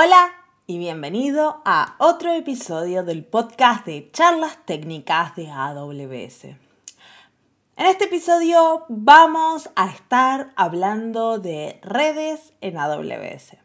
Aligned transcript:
Hola 0.00 0.30
y 0.68 0.78
bienvenido 0.78 1.60
a 1.64 1.96
otro 1.98 2.32
episodio 2.32 3.02
del 3.02 3.24
podcast 3.24 3.84
de 3.84 4.08
charlas 4.12 4.56
técnicas 4.64 5.34
de 5.34 5.50
AWS. 5.50 6.44
En 6.44 7.86
este 7.86 8.04
episodio 8.04 8.84
vamos 8.88 9.70
a 9.74 9.88
estar 9.88 10.52
hablando 10.54 11.40
de 11.40 11.80
redes 11.82 12.52
en 12.60 12.78
AWS. 12.78 13.56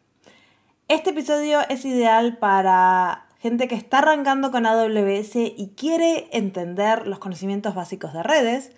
Este 0.88 1.10
episodio 1.10 1.60
es 1.68 1.84
ideal 1.84 2.38
para 2.38 3.26
gente 3.38 3.68
que 3.68 3.76
está 3.76 3.98
arrancando 3.98 4.50
con 4.50 4.66
AWS 4.66 5.36
y 5.36 5.72
quiere 5.76 6.26
entender 6.32 7.06
los 7.06 7.20
conocimientos 7.20 7.76
básicos 7.76 8.12
de 8.12 8.24
redes, 8.24 8.72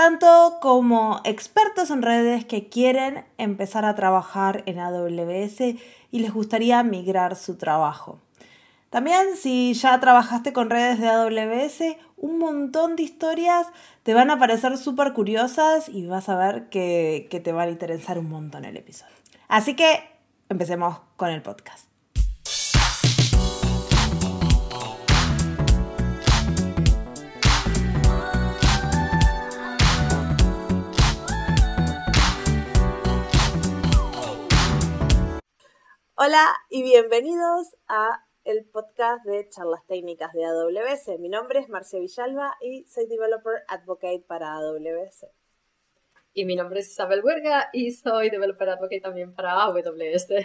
tanto 0.00 0.56
como 0.62 1.20
expertos 1.24 1.90
en 1.90 2.00
redes 2.00 2.46
que 2.46 2.70
quieren 2.70 3.26
empezar 3.36 3.84
a 3.84 3.94
trabajar 3.94 4.62
en 4.64 4.78
AWS 4.78 5.60
y 6.10 6.20
les 6.20 6.32
gustaría 6.32 6.82
migrar 6.82 7.36
su 7.36 7.58
trabajo. 7.58 8.18
También 8.88 9.36
si 9.36 9.74
ya 9.74 10.00
trabajaste 10.00 10.54
con 10.54 10.70
redes 10.70 11.00
de 11.00 11.08
AWS, 11.10 11.98
un 12.16 12.38
montón 12.38 12.96
de 12.96 13.02
historias 13.02 13.66
te 14.02 14.14
van 14.14 14.30
a 14.30 14.38
parecer 14.38 14.78
súper 14.78 15.12
curiosas 15.12 15.90
y 15.90 16.06
vas 16.06 16.30
a 16.30 16.36
ver 16.36 16.70
que, 16.70 17.28
que 17.30 17.38
te 17.40 17.52
van 17.52 17.68
a 17.68 17.72
interesar 17.72 18.18
un 18.18 18.30
montón 18.30 18.64
el 18.64 18.78
episodio. 18.78 19.12
Así 19.48 19.76
que 19.76 20.00
empecemos 20.48 20.98
con 21.16 21.28
el 21.28 21.42
podcast. 21.42 21.89
Hola 36.22 36.54
y 36.68 36.82
bienvenidos 36.82 37.68
a 37.88 38.26
el 38.44 38.66
podcast 38.66 39.24
de 39.24 39.48
charlas 39.48 39.80
técnicas 39.86 40.34
de 40.34 40.44
AWS. 40.44 41.18
Mi 41.18 41.30
nombre 41.30 41.60
es 41.60 41.70
Marcia 41.70 41.98
Villalba 41.98 42.56
y 42.60 42.84
soy 42.84 43.06
Developer 43.06 43.62
Advocate 43.66 44.22
para 44.28 44.52
AWS. 44.52 45.28
Y 46.34 46.44
mi 46.44 46.56
nombre 46.56 46.80
es 46.80 46.90
Isabel 46.90 47.24
Huerga 47.24 47.70
y 47.72 47.92
soy 47.92 48.28
Developer 48.28 48.68
Advocate 48.68 49.00
también 49.00 49.34
para 49.34 49.62
AWS. 49.62 50.44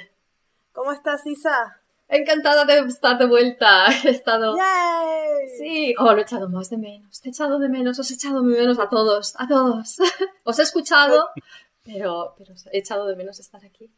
¿Cómo 0.72 0.94
estás, 0.94 1.28
Isa? 1.28 1.82
Encantada 2.08 2.64
de 2.64 2.80
estar 2.88 3.18
de 3.18 3.26
vuelta. 3.26 3.88
He 4.06 4.12
estado. 4.12 4.56
¡Yay! 4.56 5.50
Sí, 5.60 5.96
oh, 6.00 6.14
lo 6.14 6.20
he 6.20 6.22
echado 6.22 6.48
más 6.48 6.70
de 6.70 6.78
menos. 6.78 7.20
Te 7.20 7.28
he 7.28 7.32
echado 7.32 7.60
de 7.60 7.68
menos, 7.68 8.00
os 8.00 8.10
he 8.12 8.14
echado 8.14 8.42
de 8.44 8.48
menos 8.48 8.80
a 8.80 8.88
todos, 8.88 9.36
a 9.38 9.46
todos. 9.46 9.98
os 10.46 10.58
he 10.58 10.62
escuchado, 10.62 11.32
pero, 11.84 12.34
pero 12.38 12.54
he 12.72 12.78
echado 12.78 13.08
de 13.08 13.18
menos 13.18 13.42
estar 13.42 13.66
aquí. 13.66 13.92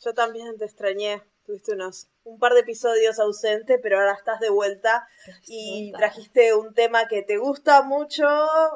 Yo 0.00 0.14
también 0.14 0.56
te 0.58 0.64
extrañé. 0.64 1.22
Tuviste 1.44 1.72
unos 1.72 2.08
un 2.24 2.38
par 2.38 2.54
de 2.54 2.60
episodios 2.60 3.18
ausente, 3.18 3.78
pero 3.78 3.98
ahora 3.98 4.14
estás 4.14 4.40
de 4.40 4.48
vuelta 4.48 5.06
y 5.46 5.92
trajiste 5.92 6.54
un 6.54 6.72
tema 6.72 7.06
que 7.06 7.22
te 7.22 7.36
gusta 7.36 7.82
mucho. 7.82 8.24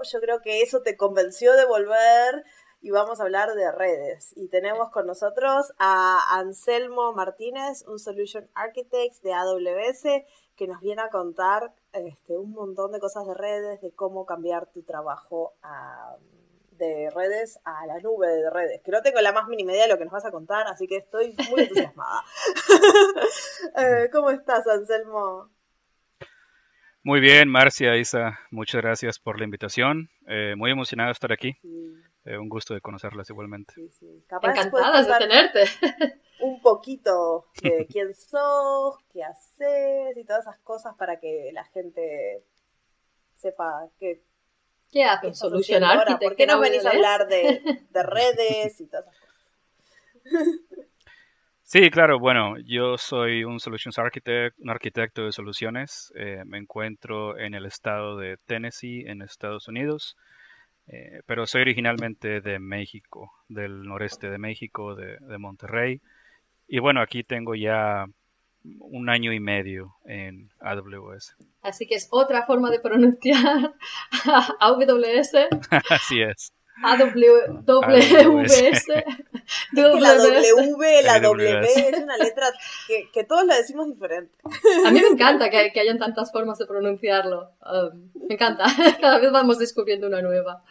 Yo 0.02 0.20
creo 0.20 0.42
que 0.42 0.61
eso 0.61 0.83
te 0.83 0.96
convenció 0.96 1.55
de 1.55 1.64
volver 1.64 2.44
y 2.80 2.91
vamos 2.91 3.20
a 3.20 3.24
hablar 3.24 3.55
de 3.55 3.72
redes. 3.72 4.33
Y 4.36 4.48
tenemos 4.48 4.91
con 4.91 5.06
nosotros 5.06 5.72
a 5.78 6.39
Anselmo 6.39 7.12
Martínez, 7.12 7.84
un 7.89 7.98
Solution 7.98 8.48
Architect 8.55 9.22
de 9.22 9.33
AWS, 9.33 10.24
que 10.56 10.66
nos 10.66 10.80
viene 10.80 11.02
a 11.02 11.11
contar 11.11 11.72
este, 11.92 12.36
un 12.36 12.52
montón 12.52 12.92
de 12.92 13.00
cosas 13.00 13.27
de 13.27 13.34
redes, 13.34 13.80
de 13.80 13.92
cómo 13.92 14.27
cambiar 14.27 14.66
tu 14.66 14.83
trabajo 14.83 15.55
a 15.62 16.16
de 16.79 17.11
redes 17.11 17.61
a 17.65 17.87
la 17.87 17.98
nube 17.98 18.29
de 18.29 18.51
redes, 18.51 18.81
que 18.83 18.91
no 18.91 19.03
tengo 19.03 19.21
la 19.21 19.33
más 19.33 19.48
mínima 19.48 19.73
idea 19.73 19.83
de 19.83 19.89
lo 19.91 19.98
que 19.98 20.05
nos 20.05 20.12
vas 20.12 20.25
a 20.25 20.31
contar, 20.31 20.67
así 20.67 20.87
que 20.87 20.97
estoy 20.97 21.35
muy 21.51 21.62
entusiasmada. 21.62 22.23
Eh, 23.77 24.09
¿Cómo 24.12 24.31
estás, 24.31 24.67
Anselmo? 24.69 25.51
Muy 27.03 27.20
bien, 27.20 27.48
Marcia, 27.48 27.97
Isa, 27.97 28.39
muchas 28.51 28.81
gracias 28.81 29.19
por 29.19 29.39
la 29.39 29.45
invitación. 29.45 30.11
Eh, 30.29 30.55
muy 30.57 30.70
emocionado 30.70 31.08
de 31.08 31.13
estar 31.13 31.33
aquí. 31.33 31.58
Eh, 32.25 32.39
un 32.39 32.48
gusto 32.48 32.75
de 32.75 32.81
conocerlas 32.81 33.29
igualmente. 33.31 33.75
Encantadas 34.31 35.07
de 35.07 35.14
tenerte. 35.19 35.64
un 36.41 36.61
poquito 36.61 37.47
de 37.63 37.86
quién 37.86 38.14
sos, 38.14 38.98
qué 39.13 39.25
haces 39.25 40.17
y 40.17 40.25
todas 40.25 40.42
esas 40.42 40.58
cosas 40.58 40.95
para 40.97 41.19
que 41.19 41.51
la 41.52 41.64
gente 41.64 42.45
sepa 43.35 43.89
que 43.98 44.23
¿Qué 44.91 45.05
haces? 45.05 45.39
Solucionar. 45.39 46.19
¿Por 46.19 46.37
qué 46.37 46.47
no 46.47 46.61
venís 46.61 46.85
a 46.87 46.91
hablar 46.91 47.29
de, 47.29 47.61
redes 47.93 48.81
y 48.81 48.87
todas 48.87 49.07
esas 49.07 49.21
cosas? 49.21 49.39
Sí, 51.63 51.91
claro. 51.91 52.19
Bueno, 52.19 52.57
yo 52.65 52.97
soy 52.97 53.45
un 53.45 53.61
Solutions 53.61 53.99
Architect, 53.99 54.59
un 54.61 54.71
arquitecto 54.71 55.25
de 55.27 55.33
soluciones. 55.33 56.13
Eh, 56.17 56.43
me 56.47 56.57
encuentro 56.57 57.39
en 57.39 57.55
el 57.55 57.67
estado 57.67 58.17
de 58.17 58.39
Tennessee, 58.47 59.05
en 59.07 59.21
Estados 59.21 59.69
Unidos. 59.69 60.17
Eh, 60.87 61.20
pero 61.27 61.47
soy 61.47 61.61
originalmente 61.61 62.41
de 62.41 62.59
México, 62.59 63.31
del 63.49 63.83
noreste 63.83 64.31
de 64.31 64.39
México, 64.39 64.95
de, 64.95 65.19
de 65.20 65.39
Monterrey. 65.39 66.01
Y 66.67 66.79
bueno, 66.79 67.03
aquí 67.03 67.23
tengo 67.23 67.55
ya 67.55 68.07
un 68.80 69.08
año 69.08 69.33
y 69.33 69.40
medio 69.40 69.95
en 70.05 70.51
AWS. 70.61 71.36
Así 71.62 71.86
que 71.86 71.95
es 71.95 72.08
otra 72.11 72.46
forma 72.46 72.70
de 72.70 72.80
pronunciar 72.80 73.74
AWS. 74.61 75.33
Así 75.90 76.23
es. 76.23 76.52
AWS. 76.83 77.02
La 79.73 80.14
W, 80.14 81.02
la 81.02 81.20
W, 81.20 81.61
es 81.61 81.98
una 81.98 82.18
letra 82.18 82.46
que, 82.86 83.24
todos 83.24 83.46
la 83.46 83.57
decimos 83.57 83.89
diferente. 83.89 84.36
A 84.86 84.90
mí 84.90 85.01
me 85.01 85.08
encanta 85.08 85.48
que, 85.48 85.73
que 85.73 85.80
hayan 85.80 85.98
tantas 85.98 86.30
formas 86.30 86.58
de 86.58 86.67
pronunciarlo. 86.67 87.51
Um, 87.62 88.11
me 88.28 88.34
encanta. 88.34 88.67
Cada 89.01 89.18
vez 89.18 89.33
vamos 89.33 89.58
descubriendo 89.58 90.07
una 90.07 90.20
nueva 90.20 90.62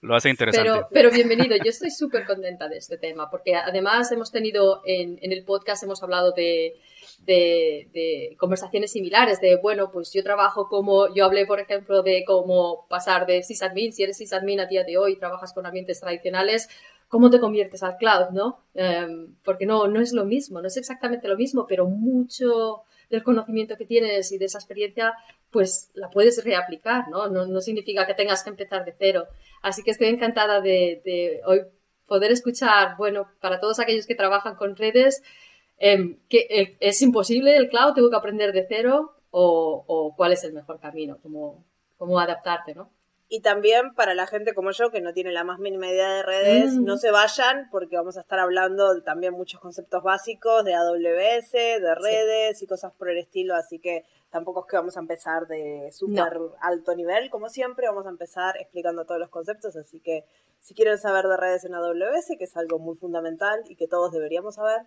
lo 0.00 0.14
hace 0.14 0.30
interesante. 0.30 0.86
Pero, 0.90 1.10
bienvenido, 1.10 1.56
yo 1.56 1.70
estoy 1.70 1.90
súper 1.90 2.24
contenta 2.24 2.68
de 2.68 2.76
este 2.76 2.98
tema, 2.98 3.30
porque 3.30 3.56
además 3.56 4.10
hemos 4.12 4.30
tenido 4.30 4.82
en, 4.84 5.18
el 5.20 5.44
podcast, 5.44 5.82
hemos 5.82 6.02
hablado 6.02 6.32
de, 6.32 6.74
conversaciones 8.36 8.92
similares, 8.92 9.40
de, 9.40 9.56
bueno, 9.56 9.90
pues 9.90 10.12
yo 10.12 10.22
trabajo 10.22 10.68
como, 10.68 11.12
yo 11.14 11.24
hablé, 11.24 11.46
por 11.46 11.58
ejemplo, 11.58 12.02
de 12.02 12.24
cómo 12.24 12.86
pasar 12.88 13.26
de 13.26 13.42
sysadmin, 13.42 13.92
si 13.92 14.04
eres 14.04 14.18
sysadmin 14.18 14.60
a 14.60 14.66
día 14.66 14.84
de 14.84 14.98
hoy, 14.98 15.16
trabajas 15.16 15.52
con 15.52 15.66
ambientes 15.66 16.00
tradicionales, 16.00 16.68
¿cómo 17.08 17.28
te 17.30 17.40
conviertes 17.40 17.82
al 17.82 17.96
cloud, 17.96 18.30
no? 18.32 18.60
Em, 18.74 19.34
porque 19.42 19.66
no, 19.66 19.88
no 19.88 20.00
es 20.00 20.12
lo 20.12 20.24
mismo, 20.24 20.60
no 20.60 20.68
es 20.68 20.76
exactamente 20.76 21.26
lo 21.26 21.36
mismo, 21.36 21.66
pero 21.66 21.86
mucho 21.86 22.82
del 23.10 23.22
conocimiento 23.22 23.76
que 23.76 23.86
tienes 23.86 24.30
y 24.32 24.38
de 24.38 24.44
esa 24.44 24.58
experiencia, 24.58 25.14
pues 25.50 25.90
la 25.94 26.10
puedes 26.10 26.44
reaplicar, 26.44 27.08
¿no? 27.08 27.28
No, 27.28 27.46
no 27.46 27.60
significa 27.60 28.06
que 28.06 28.14
tengas 28.14 28.44
que 28.44 28.50
empezar 28.50 28.84
de 28.84 28.94
cero. 28.98 29.26
Así 29.62 29.82
que 29.82 29.90
estoy 29.90 30.08
encantada 30.08 30.60
de, 30.60 31.40
hoy 31.46 31.62
poder 32.06 32.32
escuchar, 32.32 32.96
bueno, 32.96 33.28
para 33.40 33.60
todos 33.60 33.78
aquellos 33.80 34.06
que 34.06 34.14
trabajan 34.14 34.56
con 34.56 34.76
redes, 34.76 35.22
em, 35.78 36.18
que 36.28 36.46
eh, 36.48 36.76
es 36.80 37.02
imposible 37.02 37.56
el 37.56 37.68
cloud, 37.68 37.94
tengo 37.94 38.10
que 38.10 38.16
aprender 38.16 38.52
de 38.52 38.66
cero 38.66 39.14
o, 39.30 40.14
cuál 40.16 40.32
es 40.32 40.42
el 40.44 40.52
mejor 40.52 40.80
camino, 40.80 41.18
cómo, 41.22 41.64
cómo 41.98 42.18
adaptarte, 42.18 42.74
¿no? 42.74 42.90
Y 43.30 43.42
también 43.42 43.92
para 43.94 44.14
la 44.14 44.26
gente 44.26 44.54
como 44.54 44.70
yo 44.70 44.90
que 44.90 45.02
no 45.02 45.12
tiene 45.12 45.32
la 45.32 45.44
más 45.44 45.58
mínima 45.58 45.88
idea 45.88 46.14
de 46.14 46.22
redes, 46.22 46.72
mm. 46.72 46.84
no 46.84 46.96
se 46.96 47.10
vayan 47.10 47.68
porque 47.70 47.96
vamos 47.96 48.16
a 48.16 48.22
estar 48.22 48.38
hablando 48.38 48.94
de 48.94 49.02
también 49.02 49.34
muchos 49.34 49.60
conceptos 49.60 50.02
básicos 50.02 50.64
de 50.64 50.74
AWS, 50.74 51.52
de 51.52 51.94
redes 51.94 52.62
y 52.62 52.66
cosas 52.66 52.94
por 52.94 53.10
el 53.10 53.18
estilo, 53.18 53.54
así 53.54 53.78
que 53.78 54.04
tampoco 54.30 54.60
es 54.60 54.70
que 54.70 54.76
vamos 54.76 54.96
a 54.96 55.00
empezar 55.00 55.46
de 55.46 55.90
súper 55.92 56.38
alto 56.60 56.94
nivel, 56.94 57.30
como 57.30 57.48
siempre, 57.48 57.86
vamos 57.86 58.06
a 58.06 58.10
empezar 58.10 58.56
explicando 58.58 59.04
todos 59.04 59.20
los 59.20 59.30
conceptos, 59.30 59.76
así 59.76 60.00
que 60.00 60.24
si 60.60 60.74
quieren 60.74 60.98
saber 60.98 61.26
de 61.26 61.36
redes 61.36 61.64
en 61.64 61.74
AWS, 61.74 62.36
que 62.38 62.44
es 62.44 62.56
algo 62.56 62.78
muy 62.78 62.96
fundamental 62.96 63.60
y 63.68 63.76
que 63.76 63.86
todos 63.86 64.12
deberíamos 64.12 64.56
saber, 64.56 64.82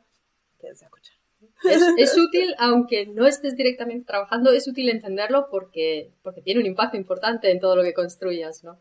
quédense 0.59 0.85
a 0.85 0.87
escuchar. 0.87 1.15
Es, 1.97 2.17
útil, 2.17 2.53
aunque 2.59 3.07
no 3.07 3.25
estés 3.25 3.55
directamente 3.55 4.05
trabajando, 4.05 4.51
es 4.51 4.67
útil 4.67 4.89
entenderlo 4.89 5.47
porque, 5.49 6.11
porque 6.21 6.41
tiene 6.41 6.59
un 6.59 6.67
impacto 6.67 6.97
importante 6.97 7.49
en 7.49 7.59
todo 7.59 7.75
lo 7.75 7.81
que 7.83 7.95
construyas, 7.95 8.63
¿no? 8.63 8.77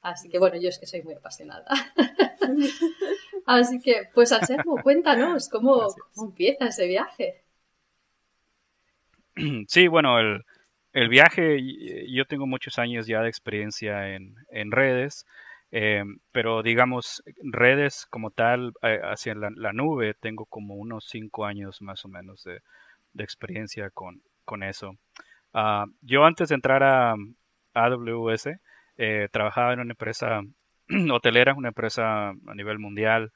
Así 0.00 0.28
que 0.28 0.40
bueno, 0.40 0.56
yo 0.56 0.68
es 0.68 0.80
que 0.80 0.86
soy 0.86 1.02
muy 1.02 1.14
apasionada. 1.14 1.64
Así 3.46 3.80
que, 3.80 4.08
pues 4.12 4.32
Anselmo, 4.32 4.82
cuéntanos 4.82 5.48
cómo, 5.48 5.94
cómo, 6.14 6.28
empieza 6.28 6.66
ese 6.66 6.88
viaje. 6.88 7.44
Sí, 9.68 9.88
bueno, 9.88 10.18
el, 10.18 11.08
viaje, 11.08 11.58
yo 12.08 12.24
tengo 12.26 12.46
muchos 12.46 12.78
años 12.78 13.06
ya 13.06 13.22
de 13.22 13.28
experiencia 13.28 14.14
en, 14.14 14.70
redes. 14.70 15.26
Eh, 15.70 16.04
pero 16.32 16.62
digamos, 16.62 17.22
redes 17.42 18.06
como 18.10 18.30
tal, 18.30 18.72
eh, 18.82 19.00
hacia 19.02 19.34
la, 19.34 19.72
nube, 19.72 20.14
tengo 20.20 20.44
como 20.46 20.74
unos 20.74 21.06
cinco 21.08 21.46
años 21.46 21.80
más 21.80 22.04
o 22.04 22.08
menos 22.08 22.44
de, 22.44 22.60
experiencia 23.22 23.90
con, 23.90 24.22
eso. 24.62 24.92
Ah, 25.54 25.86
yo 26.02 26.24
antes 26.24 26.50
de 26.50 26.56
entrar 26.56 26.82
a 26.82 27.14
AWS, 27.74 28.48
eh, 28.98 29.28
trabajaba 29.32 29.72
en 29.72 29.80
una 29.80 29.92
empresa 29.92 30.42
hotelera, 31.12 31.54
una 31.54 31.68
empresa 31.68 32.30
a 32.30 32.54
nivel 32.54 32.78
mundial, 32.78 33.32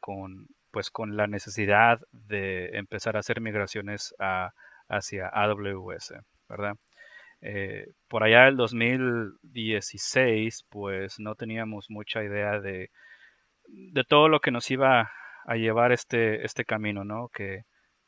con, 0.00 0.46
pues 0.70 0.90
con 0.90 1.16
la 1.16 1.26
necesidad 1.26 2.00
de 2.12 2.68
empezar 2.78 3.16
a 3.16 3.20
hacer 3.20 3.40
migraciones 3.40 4.14
hacia 4.90 5.28
AWS, 5.28 6.14
¿verdad? 6.48 6.74
Eh, 7.42 7.86
por 8.08 8.22
allá 8.22 8.44
del 8.44 8.56
2016, 8.56 10.64
pues 10.68 11.18
no 11.18 11.34
teníamos 11.34 11.86
mucha 11.88 12.22
idea 12.22 12.60
de, 12.60 12.90
de 13.66 14.04
todo 14.04 14.28
lo 14.28 14.40
que 14.40 14.50
nos 14.50 14.70
iba 14.70 15.10
a 15.46 15.56
llevar 15.56 15.92
este, 15.92 16.44
este 16.44 16.64
camino, 16.64 17.04
¿no? 17.04 17.28
Que, 17.28 17.62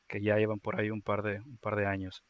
que 0.09 0.23
ya 0.23 0.37
llevan 0.37 0.61
por 0.61 0.81
ahí 0.81 0.91
un 0.91 1.03
par 1.03 1.23
de, 1.23 1.41
un 1.41 1.59
par 1.59 1.77
de 1.77 1.87
años. 1.87 2.23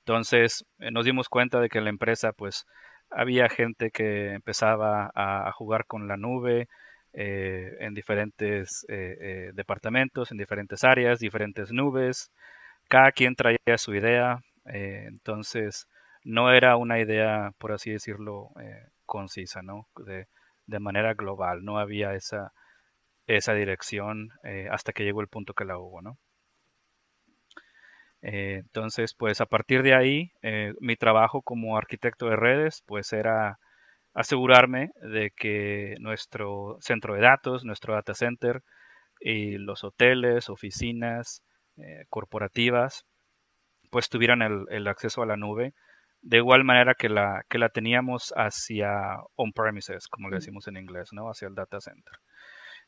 Entonces 0.00 0.64
eh, 0.78 0.90
nos 0.90 1.04
dimos 1.04 1.28
cuenta 1.28 1.60
de 1.60 1.68
que 1.68 1.80
la 1.80 1.90
empresa, 1.90 2.32
pues, 2.32 2.66
había 3.10 3.48
gente 3.48 3.90
que 3.90 4.32
empezaba 4.34 5.10
a, 5.14 5.52
jugar 5.52 5.84
con 5.86 6.08
la 6.08 6.16
nube 6.16 6.68
eh, 7.12 7.76
en 7.80 7.94
diferentes 7.94 8.86
departamentos, 9.54 10.30
en 10.30 10.38
diferentes 10.38 10.84
áreas, 10.84 11.18
diferentes 11.18 11.72
nubes. 11.72 12.30
Cada 12.90 13.12
quien 13.12 13.36
traía 13.36 13.78
su 13.78 13.94
idea. 13.94 14.40
entonces, 14.64 15.86
no 16.24 16.52
era 16.52 16.76
una 16.76 16.98
idea, 16.98 17.52
por 17.58 17.70
así 17.72 17.92
decirlo, 17.92 18.48
eh, 18.60 18.88
concisa, 19.06 19.62
¿no? 19.62 19.86
De, 20.06 20.26
manera 20.80 21.14
global, 21.14 21.64
no 21.64 21.78
había 21.78 22.14
esa, 22.14 22.52
esa 23.26 23.54
dirección 23.54 24.30
eh, 24.44 24.68
hasta 24.72 24.92
que 24.92 25.04
llegó 25.04 25.20
el 25.20 25.28
punto 25.28 25.54
que 25.54 25.64
la 25.64 25.78
hubo, 25.78 26.02
¿no? 26.02 26.18
Eh, 28.22 28.58
entonces, 28.64 29.14
pues 29.14 29.40
a 29.40 29.46
partir 29.46 29.82
de 29.84 29.94
ahí, 29.94 30.32
mi 30.80 30.96
trabajo 30.96 31.42
como 31.42 31.76
arquitecto 31.76 32.26
de 32.28 32.36
redes, 32.36 32.82
pues 32.86 33.12
era 33.12 33.58
asegurarme 34.14 34.90
de 35.02 35.30
que 35.36 35.94
nuestro 36.00 36.76
centro 36.80 37.14
de 37.14 37.20
datos, 37.20 37.64
nuestro 37.64 37.94
data 37.94 38.14
center 38.14 38.62
y 39.20 39.58
los 39.58 39.84
hoteles, 39.84 40.50
oficinas 40.50 41.44
corporativas, 42.08 43.04
pues 43.90 44.08
tuvieran 44.08 44.42
el 44.42 44.86
acceso 44.88 45.22
a 45.22 45.26
la 45.26 45.36
nube 45.36 45.74
de 46.22 46.38
igual 46.38 46.64
manera 46.64 46.94
que 46.94 47.08
la, 47.08 47.44
que 47.48 47.58
la 47.58 47.70
teníamos 47.70 48.32
hacia 48.36 49.18
on-premises, 49.36 50.08
como 50.08 50.28
le 50.28 50.36
decimos 50.36 50.68
en 50.68 50.76
inglés, 50.76 51.12
¿no? 51.12 51.30
Hacia 51.30 51.48
el 51.48 51.54
data 51.54 51.80
center. 51.80 52.14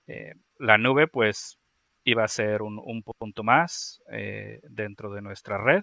Eh, 0.07 0.35
la 0.59 0.79
nube, 0.79 1.07
pues, 1.09 1.59
iba 2.05 2.25
a 2.25 2.29
ser 2.29 2.63
un, 2.63 3.03
punto 3.03 3.43
más 3.45 4.03
eh, 4.11 4.61
dentro 4.65 5.13
de 5.13 5.23
nuestra 5.23 5.59
red 5.59 5.83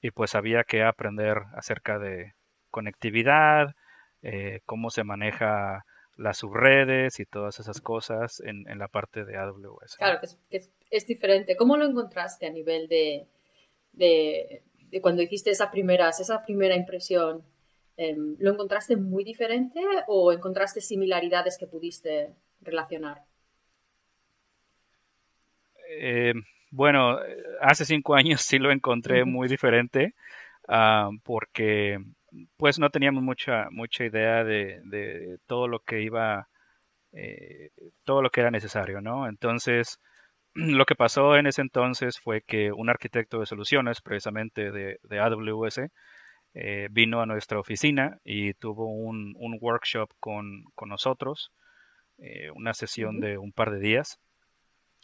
y 0.00 0.10
pues 0.12 0.34
había 0.34 0.64
que 0.64 0.84
aprender 0.84 1.38
acerca 1.54 1.98
de 1.98 2.34
conectividad, 2.70 3.74
eh, 4.22 4.60
cómo 4.66 4.90
se 4.90 5.04
maneja 5.04 5.84
las 6.16 6.38
subredes 6.38 7.20
y 7.20 7.26
todas 7.26 7.60
esas 7.60 7.80
cosas 7.80 8.40
en, 8.40 8.64
la 8.78 8.88
parte 8.88 9.24
de 9.24 9.36
AWS. 9.36 9.96
Claro, 9.96 10.20
que 10.50 10.62
es, 10.90 11.06
diferente. 11.06 11.56
¿Cómo 11.56 11.76
lo 11.76 11.84
encontraste 11.84 12.46
a 12.46 12.50
nivel 12.50 12.88
de, 12.88 13.28
de 14.90 15.00
cuando 15.00 15.22
hiciste 15.22 15.50
esa 15.50 15.70
primera, 15.70 16.08
esa 16.08 16.42
primera 16.44 16.74
impresión, 16.74 17.42
em, 17.96 18.36
¿lo 18.38 18.52
encontraste 18.52 18.96
muy 18.96 19.24
diferente 19.24 19.80
o 20.06 20.32
encontraste 20.32 20.80
similaridades 20.80 21.58
que 21.58 21.66
pudiste 21.66 22.34
relacionar? 22.60 23.22
Eh, 25.88 26.34
bueno, 26.70 27.18
hace 27.60 27.84
cinco 27.84 28.14
años 28.14 28.42
sí 28.42 28.58
lo 28.58 28.70
encontré 28.70 29.24
muy 29.24 29.48
diferente 29.48 30.14
ah, 30.68 31.10
porque 31.22 31.98
pues 32.56 32.78
no 32.78 32.90
teníamos 32.90 33.22
mucha 33.22 33.68
mucha 33.70 34.04
idea 34.04 34.44
de, 34.44 35.38
todo 35.46 35.68
lo 35.68 35.80
que 35.80 36.02
iba 36.02 36.48
eh, 37.12 37.70
todo 38.04 38.22
lo 38.22 38.30
que 38.30 38.40
era 38.40 38.50
necesario, 38.50 39.00
¿no? 39.00 39.28
Entonces 39.28 39.98
lo 40.54 40.86
que 40.86 40.94
pasó 40.94 41.36
en 41.36 41.46
ese 41.46 41.62
entonces 41.62 42.18
fue 42.18 42.42
que 42.42 42.72
un 42.72 42.90
arquitecto 42.90 43.40
de 43.40 43.46
soluciones, 43.46 44.00
precisamente 44.00 44.70
de, 44.72 45.20
AWS, 45.20 45.80
eh, 46.54 46.88
vino 46.90 47.20
a 47.20 47.26
nuestra 47.26 47.60
oficina 47.60 48.18
y 48.24 48.54
tuvo 48.54 48.86
un, 48.86 49.34
workshop 49.60 50.10
con, 50.20 50.64
nosotros, 50.86 51.52
eh, 52.18 52.50
una 52.54 52.74
sesión 52.74 53.20
de 53.20 53.38
un 53.38 53.52
par 53.52 53.70
de 53.70 53.80
días, 53.80 54.18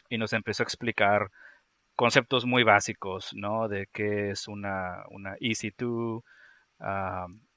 y 0.09 0.17
nos 0.17 0.33
empezó 0.33 0.63
a 0.63 0.65
explicar 0.65 1.29
conceptos 1.95 2.45
muy 2.45 2.63
básicos, 2.63 3.31
¿no? 3.35 3.67
De 3.67 3.87
qué 3.93 4.31
es 4.31 4.47
una, 4.47 5.03
una 5.09 5.35
EC2, 5.37 6.23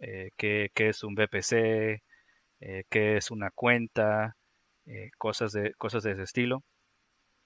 eh, 0.00 0.30
qué, 0.36 0.70
es 0.74 1.04
un 1.04 1.14
VPC, 1.14 2.02
qué 2.90 3.16
es 3.16 3.30
una 3.30 3.50
cuenta, 3.50 4.36
cosas, 5.18 5.52
de, 5.52 5.74
cosas 5.74 6.02
de 6.02 6.12
ese 6.12 6.22
estilo. 6.22 6.62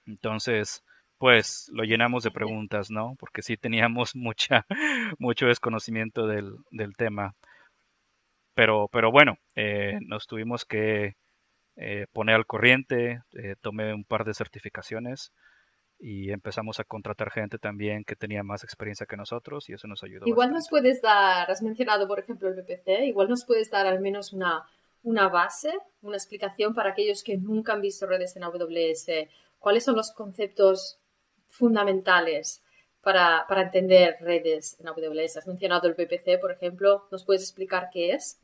Entonces, 0.06 0.82
pues 1.20 1.70
lo 1.74 1.84
llenamos 1.84 2.24
de 2.24 2.30
preguntas, 2.30 2.90
¿no? 2.90 3.14
Porque 3.18 3.42
sí 3.42 3.56
teníamos 3.58 4.14
mucha, 4.16 4.66
mucho 5.18 5.46
desconocimiento 5.46 6.26
del, 6.26 6.56
del 6.70 6.96
tema. 6.96 7.34
Pero, 8.54 8.88
pero 8.92 9.10
bueno, 9.10 9.36
eh, 9.54 9.98
nos 10.06 10.26
tuvimos 10.26 10.64
que 10.64 11.16
eh, 11.76 12.06
poner 12.12 12.36
al 12.36 12.46
corriente, 12.46 13.22
eh, 13.32 13.56
tomé 13.60 13.94
un 13.94 14.04
par 14.04 14.24
de 14.24 14.34
certificaciones 14.34 15.32
y 16.00 16.32
empezamos 16.32 16.80
a 16.80 16.84
contratar 16.84 17.30
gente 17.30 17.58
también 17.58 18.04
que 18.04 18.16
tenía 18.16 18.42
más 18.42 18.64
experiencia 18.64 19.06
que 19.06 19.16
nosotros 19.16 19.68
y 19.68 19.74
eso 19.74 19.86
nos 19.86 20.02
ayudó. 20.02 20.26
Igual 20.26 20.50
nos 20.50 20.68
puedes 20.68 21.02
dar, 21.02 21.50
has 21.50 21.62
mencionado 21.62 22.08
por 22.08 22.18
ejemplo 22.18 22.48
el 22.48 22.54
VPC, 22.54 23.04
igual 23.06 23.28
nos 23.28 23.44
puedes 23.44 23.70
dar 23.70 23.86
al 23.86 24.00
menos 24.00 24.32
una, 24.32 24.64
una 25.02 25.28
base, 25.28 25.72
una 26.00 26.16
explicación 26.16 26.74
para 26.74 26.90
aquellos 26.90 27.22
que 27.22 27.36
nunca 27.36 27.74
han 27.74 27.82
visto 27.82 28.06
redes 28.06 28.34
en 28.36 28.44
AWS 28.44 29.28
¿Cuáles 29.60 29.84
son 29.84 29.94
los 29.94 30.10
conceptos 30.10 30.98
fundamentales 31.50 32.64
para, 33.02 33.46
entender 33.58 34.16
redes 34.20 34.80
en 34.80 34.88
AWS? 34.88 35.36
Has 35.36 35.46
mencionado 35.46 35.86
el 35.86 35.94
VPC, 35.94 36.40
por 36.40 36.50
ejemplo. 36.50 37.06
¿Nos 37.12 37.26
puedes 37.26 37.42
explicar 37.42 37.90
qué 37.92 38.12
es? 38.12 38.40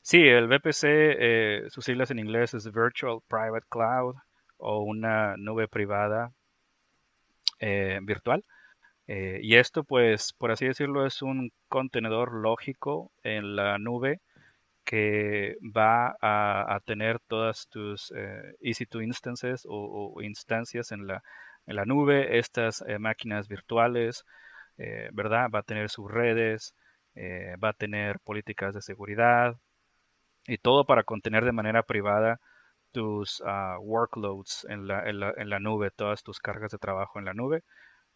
Sí, 0.00 0.26
el 0.26 0.48
VPC, 0.48 0.84
eh, 0.84 1.62
sus 1.68 1.84
siglas 1.84 2.10
en 2.10 2.18
inglés 2.18 2.54
es 2.54 2.64
Virtual 2.72 3.18
Private 3.28 3.66
Cloud 3.68 4.16
o 4.60 4.82
una 4.82 5.36
nube 5.36 5.68
privada 5.68 6.32
eh, 7.60 7.98
virtual. 8.02 8.44
Eh, 9.12 9.40
y 9.42 9.56
esto, 9.56 9.84
pues, 9.84 10.32
por 10.34 10.52
así 10.52 10.66
decirlo, 10.66 11.06
es 11.06 11.22
un 11.22 11.52
contenedor 11.68 12.32
lógico 12.32 13.12
en 13.24 13.56
la 13.56 13.78
nube 13.78 14.20
que 14.84 15.56
va 15.76 16.16
a, 16.22 16.80
tener 16.86 17.20
todas 17.28 17.68
tus 17.68 18.12
eh, 18.16 18.54
EC2 18.62 19.04
instances 19.04 19.66
o, 19.68 20.22
instancias 20.22 20.92
en 20.92 21.06
la, 21.08 21.22
en 21.66 21.76
la, 21.76 21.86
nube, 21.86 22.38
estas 22.38 22.82
eh, 22.88 22.98
máquinas 22.98 23.48
virtuales, 23.48 24.24
¿verdad? 25.12 25.50
Va 25.54 25.60
a 25.60 25.62
tener 25.62 25.90
sus 25.90 26.10
redes, 26.10 26.74
va 27.62 27.70
a 27.70 27.72
tener 27.74 28.20
políticas 28.20 28.74
de 28.74 28.82
seguridad 28.82 29.56
y 30.46 30.58
todo 30.58 30.84
para 30.86 31.04
contener 31.04 31.44
de 31.44 31.52
manera 31.52 31.82
privada 31.82 32.40
tus 32.92 33.42
ah, 33.46 33.78
workloads 33.80 34.66
en 34.68 34.86
la, 34.86 35.08
en, 35.08 35.20
la, 35.20 35.32
en 35.36 35.50
la, 35.50 35.58
nube, 35.60 35.90
todas 35.90 36.22
tus 36.22 36.40
cargas 36.40 36.72
de 36.72 36.78
trabajo 36.78 37.18
en 37.18 37.24
la 37.24 37.34
nube, 37.34 37.62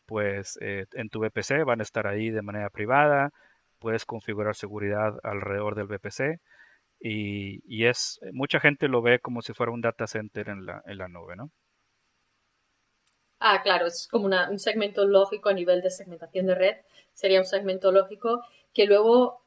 pues 0.07 0.59
en 0.61 1.09
tu 1.09 1.21
VPC 1.21 1.65
van 1.65 1.81
a 1.81 1.83
estar 1.83 2.07
ahí 2.07 2.31
de 2.31 2.43
manera 2.43 2.71
privada, 2.71 3.31
puedes 3.79 4.05
configurar 4.05 4.55
seguridad 4.55 5.19
alrededor 5.23 5.75
del 5.75 5.87
VPC 5.87 6.41
y, 7.01 7.85
es, 7.85 8.19
mucha 8.33 8.61
gente 8.61 8.89
lo 8.89 9.03
ve 9.03 9.19
como 9.21 9.43
si 9.43 9.53
fuera 9.53 9.73
un 9.73 9.83
data 9.83 10.07
center 10.07 10.49
en 10.49 10.65
la, 10.65 10.83
en 10.87 10.99
la 10.99 11.09
nube, 11.09 11.37
¿no? 11.37 11.51
Ah, 13.41 13.61
claro, 13.63 13.87
es 13.87 14.09
como 14.11 14.27
un 14.27 14.59
segmento 14.59 15.05
lógico 15.05 15.51
a 15.51 15.53
nivel 15.53 15.83
de 15.83 15.91
segmentación 15.91 16.47
de 16.47 16.55
red, 16.55 16.77
sería 17.13 17.41
un 17.41 17.45
segmento 17.45 17.93
lógico 17.93 18.43
que 18.73 18.87
luego 18.87 19.45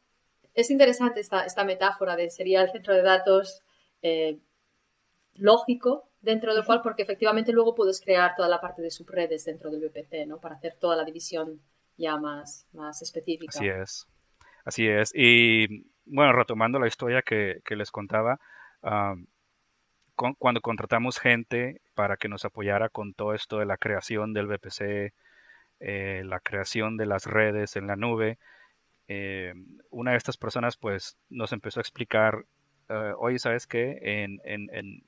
es 0.53 0.69
interesante 0.69 1.19
esta, 1.19 1.46
esta 1.46 1.63
metáfora 1.63 2.15
de 2.15 2.29
sería 2.29 2.62
el 2.62 2.72
centro 2.72 2.93
de 2.93 3.01
datos 3.01 3.63
eh, 4.03 4.38
lógico 5.38 6.10
dentro 6.22 6.53
del 6.53 6.65
cual, 6.65 6.82
porque 6.82 7.03
efectivamente 7.03 7.51
luego 7.51 7.75
puedes 7.75 8.01
crear 8.01 8.36
toda 8.36 8.50
la 8.50 8.60
parte 8.60 8.82
de 8.82 8.91
subredes 8.91 9.46
dentro 9.46 9.70
del 9.70 9.82
VPC, 9.82 10.27
¿no? 10.27 10.39
Para 10.39 10.56
hacer 10.56 10.75
toda 10.79 10.96
la 10.96 11.06
división 11.06 11.62
ya 11.98 12.17
más, 12.17 12.67
más 12.74 13.01
específica. 13.01 13.58
Así 13.58 13.67
es, 13.67 14.08
así 14.65 14.88
es. 14.88 15.12
Y 15.15 15.86
bueno, 16.06 16.34
retomando 16.34 16.79
la 16.79 16.88
historia 16.88 17.22
que, 17.22 17.62
les 17.70 17.91
contaba, 17.91 18.39
cuando 20.15 20.62
contratamos 20.62 21.20
gente 21.20 21.82
para 21.94 22.17
que 22.17 22.29
nos 22.29 22.46
apoyara 22.46 22.89
con 22.89 23.13
todo 23.13 23.34
esto 23.34 23.60
de 23.60 23.65
la 23.65 23.77
creación 23.77 24.34
del 24.34 24.48
VPC, 24.48 25.13
eh, 25.79 26.24
la 26.25 26.39
creación 26.39 26.98
de 26.98 27.06
las 27.06 27.25
redes 27.25 27.75
en 27.75 27.88
la 27.88 27.96
nube, 27.96 28.39
eh, 29.08 29.53
una 29.89 30.12
de 30.12 30.17
estas 30.17 30.38
personas 30.38 30.75
pues 30.75 31.17
nos 31.29 31.53
empezó 31.53 31.79
a 31.79 31.82
explicar, 31.82 32.46
uh, 32.89 33.15
oye, 33.17 33.39
¿sabes 33.39 33.67
qué? 33.67 34.00
En, 34.01 34.39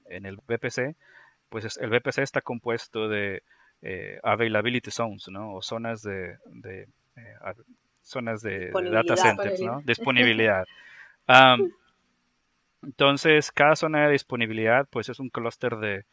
el 0.07 0.37
VPC, 0.47 0.95
pues 1.49 1.77
el 1.77 1.89
VPC 1.89 2.19
está 2.19 2.41
compuesto 2.41 3.07
de 3.07 3.43
eh, 3.81 4.19
availability 4.23 4.91
zones, 4.91 5.27
¿no? 5.29 5.53
O 5.55 5.61
zonas 5.61 6.03
de, 6.03 6.37
zonas 8.01 8.41
de, 8.41 8.71
data 8.91 9.15
centers, 9.15 9.59
¿no? 9.61 9.81
Disponibilidad. 9.85 10.65
entonces, 12.83 13.51
cada 13.51 13.75
zona 13.75 14.05
de 14.05 14.13
disponibilidad, 14.13 14.87
pues 14.89 15.09
es 15.09 15.19
un 15.19 15.29
clúster 15.29 15.77
de, 15.77 16.05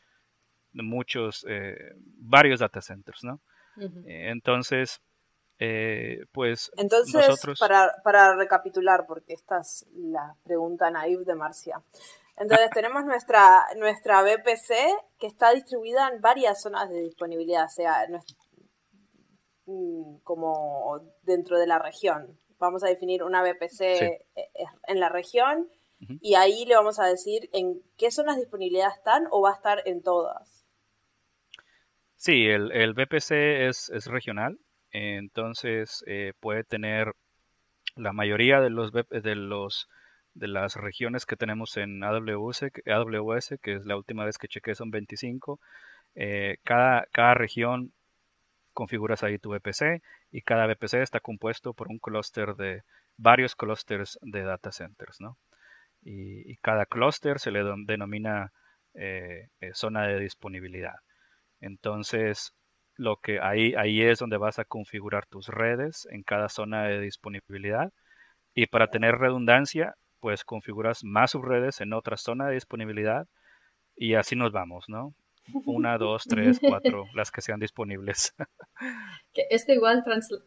muchos, 0.73 1.47
eh, 1.49 1.95
varios 2.19 2.61
data 2.61 2.81
centers, 2.81 3.25
¿no? 3.25 3.41
entonces, 4.07 5.03
pues 6.33 6.71
entonces, 6.77 7.41
para, 7.59 7.95
para 8.05 8.37
recapitular, 8.37 9.07
porque 9.07 9.33
esta 9.33 9.61
es 9.61 9.87
la 9.95 10.35
pregunta 10.45 10.91
naive 10.91 11.25
de 11.25 11.35
Marcia. 11.35 11.83
Entonces 12.37 12.71
tenemos 12.75 13.05
nuestra, 13.05 13.67
nuestra 13.77 14.23
VPC 14.23 14.75
que 15.19 15.27
está 15.27 15.53
distribuida 15.53 16.09
en 16.09 16.21
varias 16.21 16.61
zonas 16.61 16.91
de 16.91 17.01
disponibilidad, 17.01 17.65
o 17.65 17.69
sea, 17.69 18.07
mm, 19.67 20.19
como 20.23 21.01
dentro 21.23 21.59
de 21.59 21.67
la 21.67 21.79
región. 21.79 22.39
Vamos 22.59 22.85
a 22.85 22.89
definir 22.89 23.23
una 23.23 23.43
VPC 23.43 23.81
e, 23.81 24.23
en 24.89 25.01
la 25.01 25.09
región 25.09 25.69
y 26.21 26.35
ahí 26.35 26.67
le 26.67 26.75
vamos 26.75 26.99
a 26.99 27.07
decir 27.07 27.49
en 27.53 27.81
qué 27.97 28.11
zonas 28.11 28.37
de 28.37 28.43
disponibilidad 28.43 28.91
están 28.95 29.27
o 29.31 29.41
va 29.41 29.51
a 29.51 29.55
estar 29.55 29.83
en 29.87 30.03
todas. 30.03 30.67
Sí, 32.17 32.47
el, 32.47 32.71
el 32.73 32.95
es, 32.99 33.91
es 33.91 34.07
regional, 34.07 34.59
entonces 34.97 36.03
eh, 36.07 36.33
puede 36.41 36.65
tener 36.65 37.13
la 37.97 38.13
mayoría 38.13 38.61
de 38.61 38.71
los, 38.71 38.93
de 38.93 39.35
los 39.37 39.89
de 40.35 40.49
las 40.49 40.77
regiones 40.77 41.27
que 41.27 41.37
tenemos 41.37 41.77
en 41.77 42.03
AWS, 42.05 42.65
AWS 42.87 43.55
que 43.63 43.75
es 43.75 43.87
la 43.87 43.97
última 43.97 44.25
vez 44.25 44.39
que 44.39 44.49
chequé 44.49 44.75
son 44.75 44.91
25. 44.91 45.61
Eh, 46.15 46.59
cada, 46.63 47.07
cada 47.13 47.35
región 47.35 47.93
configuras 48.73 49.23
ahí 49.23 49.39
tu 49.39 49.51
VPC 49.51 50.03
y 50.31 50.43
cada 50.43 50.67
VPC 50.67 50.95
está 51.03 51.21
compuesto 51.21 51.75
por 51.75 51.89
un 51.89 51.99
clúster 51.99 52.55
de 52.57 52.83
varios 53.17 53.57
clústeres 53.57 54.19
de 54.23 54.43
data 54.43 54.73
centers, 54.73 55.21
¿no? 55.21 55.39
Y, 56.03 56.57
cada 56.59 56.87
clúster 56.87 57.39
se 57.41 57.51
le 57.51 57.65
denomina 57.87 58.53
eh, 58.95 59.49
zona 59.73 60.07
de 60.07 60.21
disponibilidad. 60.21 60.97
Entonces, 61.61 62.53
lo 62.97 63.17
que 63.17 63.41
ahí, 63.41 63.75
ahí 63.77 64.03
es 64.03 64.19
donde 64.19 64.37
vas 64.37 64.59
a 64.59 64.65
configurar 64.65 65.27
tus 65.27 65.49
redes 65.49 66.07
en 66.11 66.23
cada 66.23 66.49
zona 66.49 66.85
de 66.85 67.01
disponibilidad. 67.01 67.93
Y 68.55 68.67
para 68.67 68.89
tener 68.89 69.17
redundancia, 69.17 69.95
pues 70.21 70.45
configuras 70.45 71.05
más 71.05 71.33
subredes 71.33 71.81
en 71.81 71.93
otra 71.93 72.17
zona 72.17 72.49
de 72.49 72.55
disponibilidad 72.55 73.27
y 73.97 74.15
así 74.15 74.37
nos 74.37 74.53
vamos, 74.53 74.85
¿no? 74.89 75.15
Una, 75.65 75.99
dos, 75.99 76.25
tres, 76.29 76.59
cuatro, 76.61 77.05
las 77.15 77.31
que 77.31 77.41
sean 77.41 77.61
disponibles. 77.61 78.35
Que 79.33 79.47
esto 79.51 79.73
igual 79.73 80.03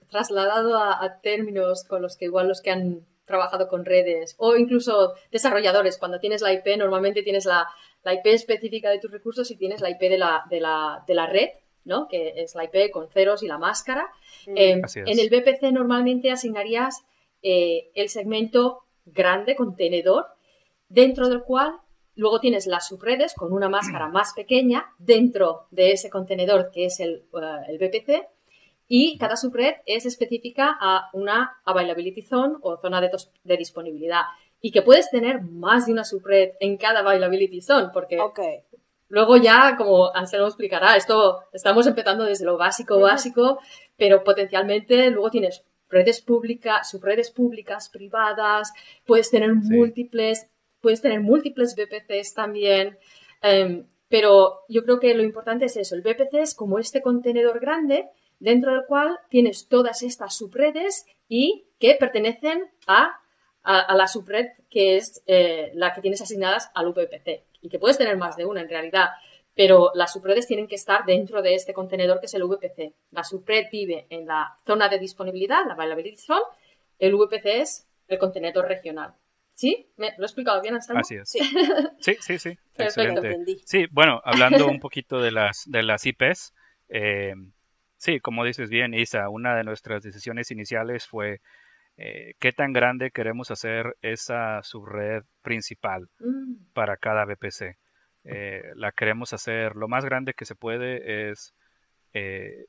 trasladado 0.09 0.77
a, 0.77 1.19
términos 1.21 1.83
con 1.83 2.01
los 2.01 2.17
que 2.17 2.25
igual 2.25 2.47
los 2.47 2.61
que 2.61 2.71
han 2.71 3.05
trabajado 3.25 3.67
con 3.67 3.85
redes 3.85 4.35
o 4.39 4.55
incluso 4.55 5.13
desarrolladores, 5.31 5.97
cuando 5.97 6.19
tienes 6.19 6.41
la 6.41 6.53
IP, 6.53 6.75
normalmente 6.77 7.21
tienes 7.23 7.45
la, 7.45 7.67
IP 8.03 8.25
específica 8.25 8.89
de 8.89 8.99
tus 8.99 9.11
recursos 9.11 9.49
y 9.51 9.57
tienes 9.57 9.81
la 9.81 9.91
IP 9.91 9.99
de 10.01 10.17
la, 10.17 10.43
de 10.49 10.59
la, 10.59 11.03
de 11.07 11.13
la 11.13 11.27
red, 11.27 11.49
¿no? 11.85 12.07
que 12.07 12.33
es 12.37 12.55
la 12.55 12.65
IP 12.65 12.91
con 12.91 13.09
ceros 13.09 13.43
y 13.43 13.47
la 13.47 13.57
máscara. 13.57 14.07
Mm. 14.47 14.57
Eh, 14.57 14.81
en 14.95 15.19
el 15.19 15.29
VPC 15.29 15.71
normalmente 15.71 16.31
asignarías 16.31 17.03
eh, 17.41 17.91
el 17.95 18.09
segmento 18.09 18.83
grande, 19.05 19.55
contenedor, 19.55 20.27
dentro 20.87 21.29
del 21.29 21.43
cual 21.43 21.79
luego 22.15 22.39
tienes 22.39 22.67
las 22.67 22.87
subredes 22.87 23.33
con 23.33 23.53
una 23.53 23.69
máscara 23.69 24.07
más 24.11 24.33
pequeña 24.33 24.85
dentro 24.97 25.67
de 25.71 25.91
ese 25.91 26.09
contenedor 26.09 26.69
que 26.71 26.85
es 26.85 26.99
el, 26.99 27.23
uh, 27.31 27.77
VPC 27.79 28.27
y 28.87 29.17
cada 29.17 29.37
subred 29.37 29.75
es 29.85 30.05
específica 30.05 30.75
a 30.79 31.09
una 31.13 31.61
availability 31.63 32.23
zone 32.23 32.55
o 32.61 32.77
zona 32.77 32.99
de, 32.99 33.57
disponibilidad 33.57 34.23
y 34.61 34.71
que 34.71 34.81
puedes 34.81 35.09
tener 35.11 35.41
más 35.41 35.85
de 35.85 35.93
una 35.93 36.03
subred 36.03 36.53
en 36.59 36.75
cada 36.77 36.99
availability 36.99 37.61
zone 37.61 37.89
porque 37.93 38.17
luego 39.09 39.37
ya, 39.37 39.75
como 39.77 40.15
Anselmo 40.15 40.47
explicará, 40.47 40.95
esto 40.95 41.43
estamos 41.51 41.85
empezando 41.87 42.23
desde 42.23 42.45
lo 42.45 42.57
básico, 42.57 42.99
básico, 42.99 43.59
pero 43.97 44.23
potencialmente 44.23 45.09
luego 45.09 45.29
tienes 45.29 45.65
redes 45.89 46.21
públicas, 46.21 46.89
subredes 46.89 47.31
públicas, 47.31 47.89
privadas, 47.89 48.71
puedes 49.05 49.29
tener 49.29 49.53
múltiples, 49.53 50.47
puedes 50.81 51.01
tener 51.01 51.19
múltiples 51.19 51.75
VPCs 51.75 52.33
también. 52.33 52.97
Em, 53.41 53.85
pero 54.07 54.61
yo 54.69 54.83
creo 54.83 54.99
que 54.99 55.13
lo 55.13 55.23
importante 55.23 55.65
es 55.65 55.77
eso. 55.77 55.95
El 55.95 56.01
VPC 56.01 56.35
es 56.35 56.55
como 56.55 56.79
este 56.79 57.01
contenedor 57.01 57.59
grande 57.59 58.07
dentro 58.39 58.71
del 58.71 58.85
cual 58.85 59.19
tienes 59.29 59.67
todas 59.67 60.01
estas 60.03 60.37
subredes 60.37 61.05
y 61.27 61.65
que 61.79 61.95
pertenecen 61.95 62.69
a, 62.87 63.19
a, 63.63 63.95
la 63.95 64.07
subred 64.07 64.47
que 64.69 64.97
es 64.97 65.23
eh, 65.27 65.71
la 65.73 65.93
que 65.93 66.01
tienes 66.01 66.21
asignadas 66.21 66.71
al 66.73 66.91
VPC 66.91 67.48
y 67.61 67.69
que 67.69 67.79
puedes 67.79 67.97
tener 67.97 68.17
más 68.17 68.35
de 68.35 68.45
una 68.45 68.61
en 68.61 68.69
realidad 68.69 69.09
pero 69.59 69.91
las 69.93 70.13
subredes 70.13 70.47
tienen 70.47 70.67
que 70.67 70.75
estar 70.75 71.03
dentro 71.03 71.41
de 71.41 71.53
este 71.53 71.73
contenedor 71.73 72.21
que 72.21 72.27
es 72.27 72.33
el 72.33 72.45
VPC. 72.45 72.93
La 73.11 73.25
subred 73.25 73.65
vive 73.69 74.07
en 74.09 74.25
la 74.25 74.57
zona 74.65 74.87
de 74.87 74.99
disponibilidad, 74.99 75.65
la 75.67 75.73
availability 75.73 76.15
zone, 76.15 76.45
el 76.97 77.13
VPC 77.13 77.45
es 77.45 77.87
el 78.07 78.17
contenedor 78.17 78.69
regional. 78.69 79.13
¿Sí? 79.53 79.91
¿Me 79.97 80.13
lo 80.17 80.23
he 80.23 80.27
explicado 80.27 80.61
bien, 80.61 80.75
Anselmo? 80.75 81.01
Así 81.01 81.15
es. 81.15 81.29
Sí, 81.29 81.39
sí, 82.21 82.39
sí. 82.39 82.57
Excelente. 82.77 83.37
Sí, 83.65 83.87
bueno, 83.91 84.21
hablando 84.23 84.65
un 84.65 84.79
poquito 84.79 85.19
de 85.19 85.31
las, 85.31 85.63
de 85.65 85.83
las 85.83 86.05
IPs, 86.05 86.53
eh, 86.87 87.33
sí, 87.97 88.21
como 88.21 88.45
dices 88.45 88.69
bien, 88.69 88.93
Isa, 88.93 89.27
una 89.27 89.57
de 89.57 89.65
nuestras 89.65 90.03
decisiones 90.03 90.51
iniciales 90.51 91.05
fue 91.05 91.41
eh, 92.01 92.35
qué 92.39 92.53
tan 92.53 92.71
grande 92.71 93.11
queremos 93.11 93.51
hacer 93.51 93.97
esa 94.01 94.63
subred 94.63 95.23
principal 95.41 96.07
mm. 96.19 96.71
para 96.73 96.95
cada 96.95 97.25
VPC. 97.25 97.77
Eh, 98.23 98.63
la 98.75 98.93
queremos 98.93 99.33
hacer 99.33 99.75
lo 99.75 99.89
más 99.89 100.05
grande 100.05 100.33
que 100.33 100.45
se 100.45 100.55
puede 100.55 101.29
es 101.29 101.53
eh, 102.13 102.65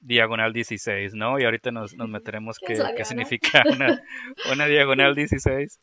diagonal 0.00 0.52
16, 0.52 1.14
¿no? 1.14 1.38
Y 1.38 1.44
ahorita 1.44 1.70
nos, 1.70 1.94
meteremos 1.94 2.58
qué, 2.58 2.74
significa 3.04 3.62
una, 3.70 4.00
diagonal 4.66 5.14
16. 5.14 5.78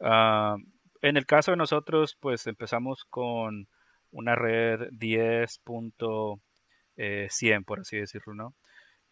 Ah, 0.00 0.54
en 1.02 1.16
el 1.16 1.26
caso 1.26 1.50
de 1.50 1.56
nosotros, 1.56 2.16
pues 2.20 2.46
empezamos 2.46 3.04
con 3.10 3.66
una 4.12 4.36
red 4.36 4.90
10.100, 4.92 6.40
eh, 6.98 7.28
por 7.66 7.80
así 7.80 7.96
decirlo, 7.96 8.34
¿no? 8.34 8.54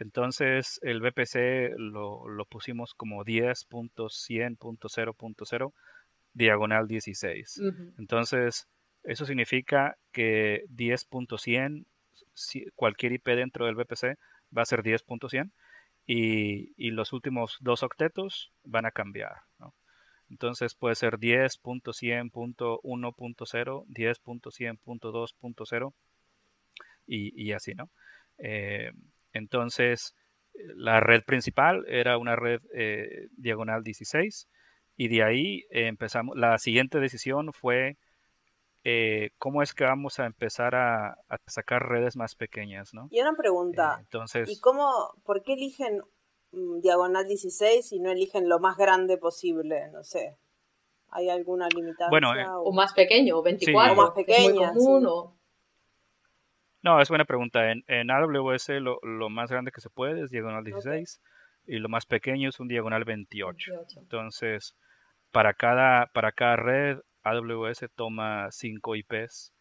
Entonces 0.03 0.79
el 0.83 1.01
VPC 1.01 1.75
lo, 1.79 2.29
lo 2.29 2.45
pusimos 2.45 2.93
como 2.95 3.25
10.100.0.0 3.25 5.73
diagonal 6.35 6.89
16. 6.89 7.61
Entonces 7.99 8.67
eso 9.05 9.27
significa 9.27 9.97
que 10.11 10.65
10.100, 10.75 11.85
cualquier 12.75 13.13
IP 13.13 13.29
dentro 13.29 13.67
del 13.67 13.77
VPC 13.77 14.19
va 14.57 14.63
a 14.63 14.67
ser 14.67 14.83
10.100 14.83 15.53
y, 16.05 16.73
y, 16.77 16.91
los 16.91 17.13
últimos 17.13 17.59
dos 17.61 17.85
octetos 17.85 18.51
van 18.65 18.87
a 18.87 18.91
cambiar. 18.91 19.43
Entonces 20.29 20.75
puede 20.75 20.97
ser 20.97 21.19
10.100.1.0, 21.19 23.87
10.100.2.0 23.87 25.95
y, 27.07 27.41
y 27.41 27.53
así, 27.53 27.75
¿no? 27.75 27.89
Eh, 28.39 28.91
entonces, 29.33 30.15
la 30.77 31.01
red 31.01 31.23
principal 31.25 31.85
era 31.89 32.19
una 32.19 32.37
red 32.37 32.61
eh, 32.75 33.29
diagonal 33.37 33.83
16 33.83 34.49
y 34.97 35.09
de 35.09 35.23
ahí 35.23 35.63
empezamos, 35.71 36.37
la 36.37 36.59
siguiente 36.59 37.01
decisión 37.01 37.53
fue 37.53 37.97
eh, 38.85 39.31
cómo 39.39 39.63
es 39.63 39.75
que 39.75 39.85
vamos 39.85 40.19
a 40.19 40.27
empezar 40.27 40.75
a, 40.75 41.17
sacar 41.47 41.89
redes 41.89 42.17
más 42.17 42.35
pequeñas, 42.35 42.93
¿no? 42.93 43.07
Y 43.11 43.21
una 43.21 43.35
pregunta, 43.35 43.97
eh, 43.97 44.01
entonces, 44.01 44.51
¿y 44.51 44.59
cómo, 44.59 45.15
por 45.25 45.43
qué 45.43 45.53
eligen 45.53 46.03
mm, 46.51 46.81
diagonal 46.81 47.27
16 47.29 47.93
y 47.93 48.01
no 48.01 48.11
eligen 48.11 48.49
lo 48.49 48.59
más 48.59 48.77
grande 48.77 49.19
posible? 49.19 49.89
No 49.93 50.03
sé. 50.03 50.37
¿Hay 51.11 51.29
alguna 51.29 51.69
limitación? 51.69 52.11
Bueno, 52.11 52.35
eh, 52.35 52.45
o... 52.49 52.73
más 52.73 52.93
pequeño, 52.93 53.39
o 53.39 53.43
24, 53.43 53.93
o 53.93 53.97
más 53.97 54.11
pequeña, 54.11 54.73
No, 56.83 57.01
es 57.01 57.09
buena 57.09 57.25
pregunta. 57.25 57.71
En, 57.71 57.85
en 57.87 58.11
AWS 58.11 58.69
lo, 58.81 59.31
más 59.31 59.51
grande 59.51 59.71
que 59.71 59.81
se 59.81 59.91
puede 59.91 60.23
es 60.23 60.31
diagonal 60.31 60.65
16 60.65 61.21
y 61.67 61.79
lo 61.79 61.89
más 61.89 62.07
pequeño 62.07 62.49
es 62.49 62.59
un 62.59 62.69
diagonal 62.69 63.05
28. 63.05 63.73
Entonces, 63.99 64.75
para 65.31 65.55
cada, 65.55 66.07
para 66.07 66.33
cada 66.33 66.57
red 66.57 66.99
AWS 67.23 67.87
toma 67.95 68.51
5 68.51 68.97
IPs 68.97 69.53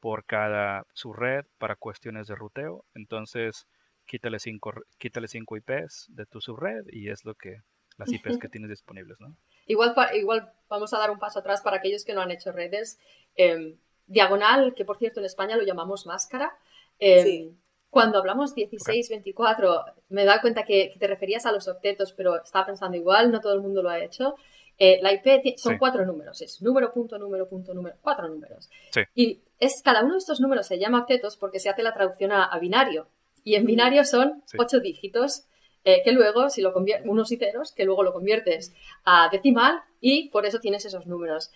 por 0.00 0.24
cada 0.24 0.84
subred 0.94 1.44
para 1.58 1.76
cuestiones 1.76 2.26
de 2.26 2.34
ruteo. 2.34 2.84
Entonces, 2.94 3.66
quítale 4.06 4.38
5 4.38 4.72
quítale 4.98 5.28
cinco 5.28 5.56
IPs 5.56 6.06
de 6.08 6.26
tu 6.26 6.40
subred 6.40 6.84
y 6.90 7.10
es 7.10 7.24
lo 7.24 7.34
que 7.34 7.60
las 7.98 8.10
IPs 8.10 8.38
que 8.38 8.48
tienes 8.50 8.70
disponibles, 8.70 9.20
¿no? 9.20 9.36
Igual, 9.66 9.94
igual 10.14 10.52
vamos 10.68 10.92
a 10.94 10.98
dar 10.98 11.10
un 11.10 11.18
paso 11.18 11.38
atrás 11.38 11.60
para 11.62 11.76
aquellos 11.76 12.04
que 12.04 12.14
no 12.14 12.22
han 12.22 12.30
hecho 12.30 12.50
redes. 12.50 12.98
Em, 13.36 13.76
diagonal, 14.06 14.74
que 14.74 14.84
por 14.84 14.98
cierto 14.98 15.20
en 15.20 15.26
España 15.26 15.56
lo 15.56 15.62
llamamos 15.62 16.06
máscara. 16.06 16.56
Em, 16.98 17.56
cuando 17.90 18.18
hablamos 18.18 18.54
16, 18.54 19.10
24, 19.10 19.84
me 20.08 20.24
da 20.24 20.40
cuenta 20.40 20.64
que, 20.64 20.90
que, 20.92 20.98
te 20.98 21.06
referías 21.06 21.44
a 21.46 21.52
los 21.52 21.68
octetos, 21.68 22.12
pero 22.12 22.42
estaba 22.42 22.66
pensando 22.66 22.96
igual, 22.96 23.30
no 23.30 23.40
todo 23.40 23.54
el 23.54 23.60
mundo 23.60 23.82
lo 23.82 23.90
ha 23.90 24.02
hecho. 24.02 24.36
Eh, 24.78 24.98
la 25.00 25.12
IP 25.12 25.56
son 25.58 25.78
cuatro 25.78 26.04
números, 26.04 26.40
es 26.40 26.60
número, 26.60 26.92
punto, 26.92 27.18
número, 27.18 27.48
punto, 27.48 27.72
número, 27.74 27.96
cuatro 28.00 28.28
números. 28.28 28.68
Y 29.14 29.40
es, 29.60 29.80
cada 29.82 30.02
uno 30.02 30.14
de 30.14 30.18
estos 30.18 30.40
números 30.40 30.66
se 30.66 30.78
llama 30.78 31.02
octetos 31.02 31.36
porque 31.36 31.60
se 31.60 31.68
hace 31.68 31.82
la 31.82 31.94
traducción 31.94 32.32
a, 32.32 32.58
binario. 32.58 33.06
Y 33.44 33.54
en 33.54 33.66
binario 33.66 34.04
son 34.04 34.42
ocho 34.58 34.80
dígitos, 34.80 35.44
eh, 35.84 36.02
que 36.04 36.12
luego, 36.12 36.48
si 36.48 36.62
lo 36.62 36.72
conviertes, 36.72 37.08
unos 37.08 37.30
y 37.32 37.36
ceros, 37.36 37.72
que 37.72 37.84
luego 37.84 38.02
lo 38.02 38.12
conviertes 38.12 38.72
a 39.04 39.28
decimal 39.30 39.82
y 40.00 40.30
por 40.30 40.46
eso 40.46 40.58
tienes 40.58 40.84
esos 40.84 41.06
números. 41.06 41.50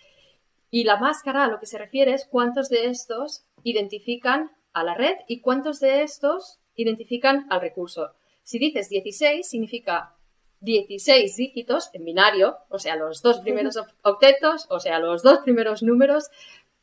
Y 0.69 0.83
la 0.83 0.97
máscara 0.97 1.45
a 1.45 1.47
lo 1.47 1.59
que 1.59 1.65
se 1.65 1.77
refiere 1.77 2.13
es 2.13 2.25
cuántos 2.25 2.69
de 2.69 2.87
estos 2.87 3.45
identifican 3.63 4.51
a 4.73 4.83
la 4.83 4.93
red 4.93 5.15
y 5.27 5.41
cuántos 5.41 5.79
de 5.79 6.03
estos 6.03 6.59
identifican 6.75 7.47
al 7.49 7.61
recurso. 7.61 8.13
Si 8.43 8.59
dices 8.59 8.89
16, 8.89 9.47
significa 9.47 10.15
16 10.61 11.35
dígitos 11.35 11.89
en 11.93 12.05
binario, 12.05 12.57
o 12.69 12.79
sea, 12.79 12.95
los 12.95 13.21
dos 13.21 13.39
primeros 13.39 13.77
octetos, 14.01 14.67
o 14.69 14.79
sea, 14.79 14.99
los 14.99 15.23
dos 15.23 15.39
primeros 15.39 15.83
números, 15.83 16.29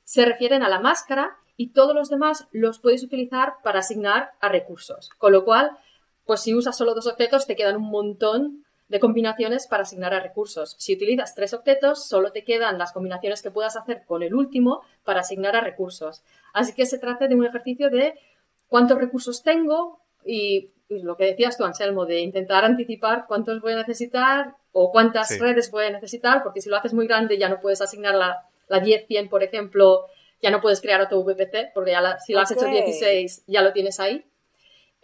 se 0.04 0.24
refieren 0.24 0.62
a 0.62 0.68
la 0.68 0.80
máscara 0.80 1.36
y 1.56 1.68
todos 1.68 1.94
los 1.94 2.08
demás 2.08 2.46
los 2.52 2.78
puedes 2.78 3.02
utilizar 3.02 3.54
para 3.62 3.80
asignar 3.80 4.32
a 4.40 4.48
recursos. 4.48 5.10
Con 5.18 5.32
lo 5.32 5.44
cual, 5.44 5.70
pues 6.24 6.40
si 6.42 6.54
usas 6.54 6.76
solo 6.76 6.94
dos 6.94 7.06
octetos, 7.06 7.46
te 7.46 7.56
quedan 7.56 7.76
un 7.76 7.90
montón 7.90 8.63
de 8.88 9.00
combinaciones 9.00 9.66
para 9.66 9.82
asignar 9.82 10.12
a 10.14 10.20
recursos. 10.20 10.76
Si 10.78 10.94
utilizas 10.94 11.34
tres 11.34 11.54
octetos, 11.54 12.06
solo 12.06 12.32
te 12.32 12.44
quedan 12.44 12.78
las 12.78 12.92
combinaciones 12.92 13.42
que 13.42 13.50
puedas 13.50 13.76
hacer 13.76 14.04
con 14.06 14.22
el 14.22 14.34
último 14.34 14.82
para 15.04 15.20
asignar 15.20 15.56
a 15.56 15.60
recursos. 15.60 16.22
Así 16.52 16.74
que 16.74 16.86
se 16.86 16.98
trata 16.98 17.26
de 17.26 17.34
un 17.34 17.46
ejercicio 17.46 17.90
de 17.90 18.14
cuántos 18.68 18.98
recursos 18.98 19.42
tengo 19.42 20.00
y 20.24 20.70
lo 20.88 21.16
que 21.16 21.24
decías 21.24 21.56
tú, 21.56 21.64
Anselmo, 21.64 22.06
de 22.06 22.20
intentar 22.20 22.64
anticipar 22.64 23.24
cuántos 23.26 23.60
voy 23.60 23.72
a 23.72 23.76
necesitar 23.76 24.54
o 24.72 24.90
cuántas 24.90 25.38
redes 25.38 25.70
voy 25.70 25.86
a 25.86 25.90
necesitar, 25.90 26.42
porque 26.42 26.60
si 26.60 26.68
lo 26.68 26.76
haces 26.76 26.92
muy 26.92 27.06
grande 27.06 27.38
ya 27.38 27.48
no 27.48 27.60
puedes 27.60 27.80
asignar 27.80 28.14
la, 28.14 28.48
la 28.68 28.82
10-100, 28.82 29.28
por 29.28 29.42
ejemplo, 29.42 30.06
ya 30.42 30.50
no 30.50 30.60
puedes 30.60 30.80
crear 30.80 31.00
otro 31.00 31.22
VPC, 31.22 31.72
porque 31.72 31.92
ya 31.92 32.18
si 32.18 32.32
lo 32.32 32.40
has 32.40 32.50
hecho 32.50 32.66
16 32.66 33.44
ya 33.46 33.62
lo 33.62 33.72
tienes 33.72 33.98
ahí. 34.00 34.24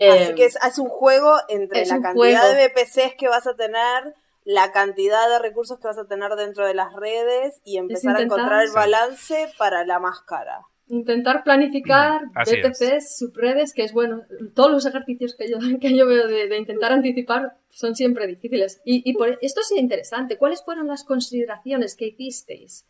Así 0.00 0.34
que 0.34 0.46
es, 0.46 0.78
un 0.78 0.88
juego 0.88 1.36
entre 1.48 1.84
la 1.84 2.00
cantidad 2.00 2.54
de 2.54 2.68
VPCs 2.68 3.14
que 3.18 3.28
vas 3.28 3.46
a 3.46 3.54
tener, 3.54 4.14
la 4.44 4.72
cantidad 4.72 5.28
de 5.28 5.38
recursos 5.38 5.78
que 5.78 5.88
vas 5.88 5.98
a 5.98 6.06
tener 6.06 6.34
dentro 6.36 6.66
de 6.66 6.74
las 6.74 6.94
redes 6.94 7.60
y 7.64 7.76
empezar 7.76 8.16
a 8.16 8.22
encontrar 8.22 8.64
el 8.64 8.72
balance 8.72 9.52
para 9.58 9.84
la 9.84 9.98
máscara 9.98 10.62
intentar 10.90 11.44
planificar 11.44 12.22
VPCs, 12.34 13.16
subredes, 13.16 13.72
que 13.72 13.84
es 13.84 13.92
bueno, 13.92 14.22
todos 14.54 14.70
los 14.70 14.86
ejercicios 14.86 15.34
que 15.34 15.48
yo, 15.48 15.58
que 15.80 15.96
yo 15.96 16.06
veo 16.06 16.26
de, 16.26 16.56
intentar 16.56 16.92
anticipar 16.92 17.56
son 17.70 17.94
siempre 17.94 18.26
difíciles. 18.26 18.80
Y, 18.84 19.12
por, 19.14 19.38
esto 19.40 19.60
es 19.60 19.72
interesante. 19.72 20.36
¿Cuáles 20.36 20.62
fueron 20.64 20.88
las 20.88 21.04
consideraciones 21.04 21.96
que 21.96 22.06
hicisteis 22.08 22.84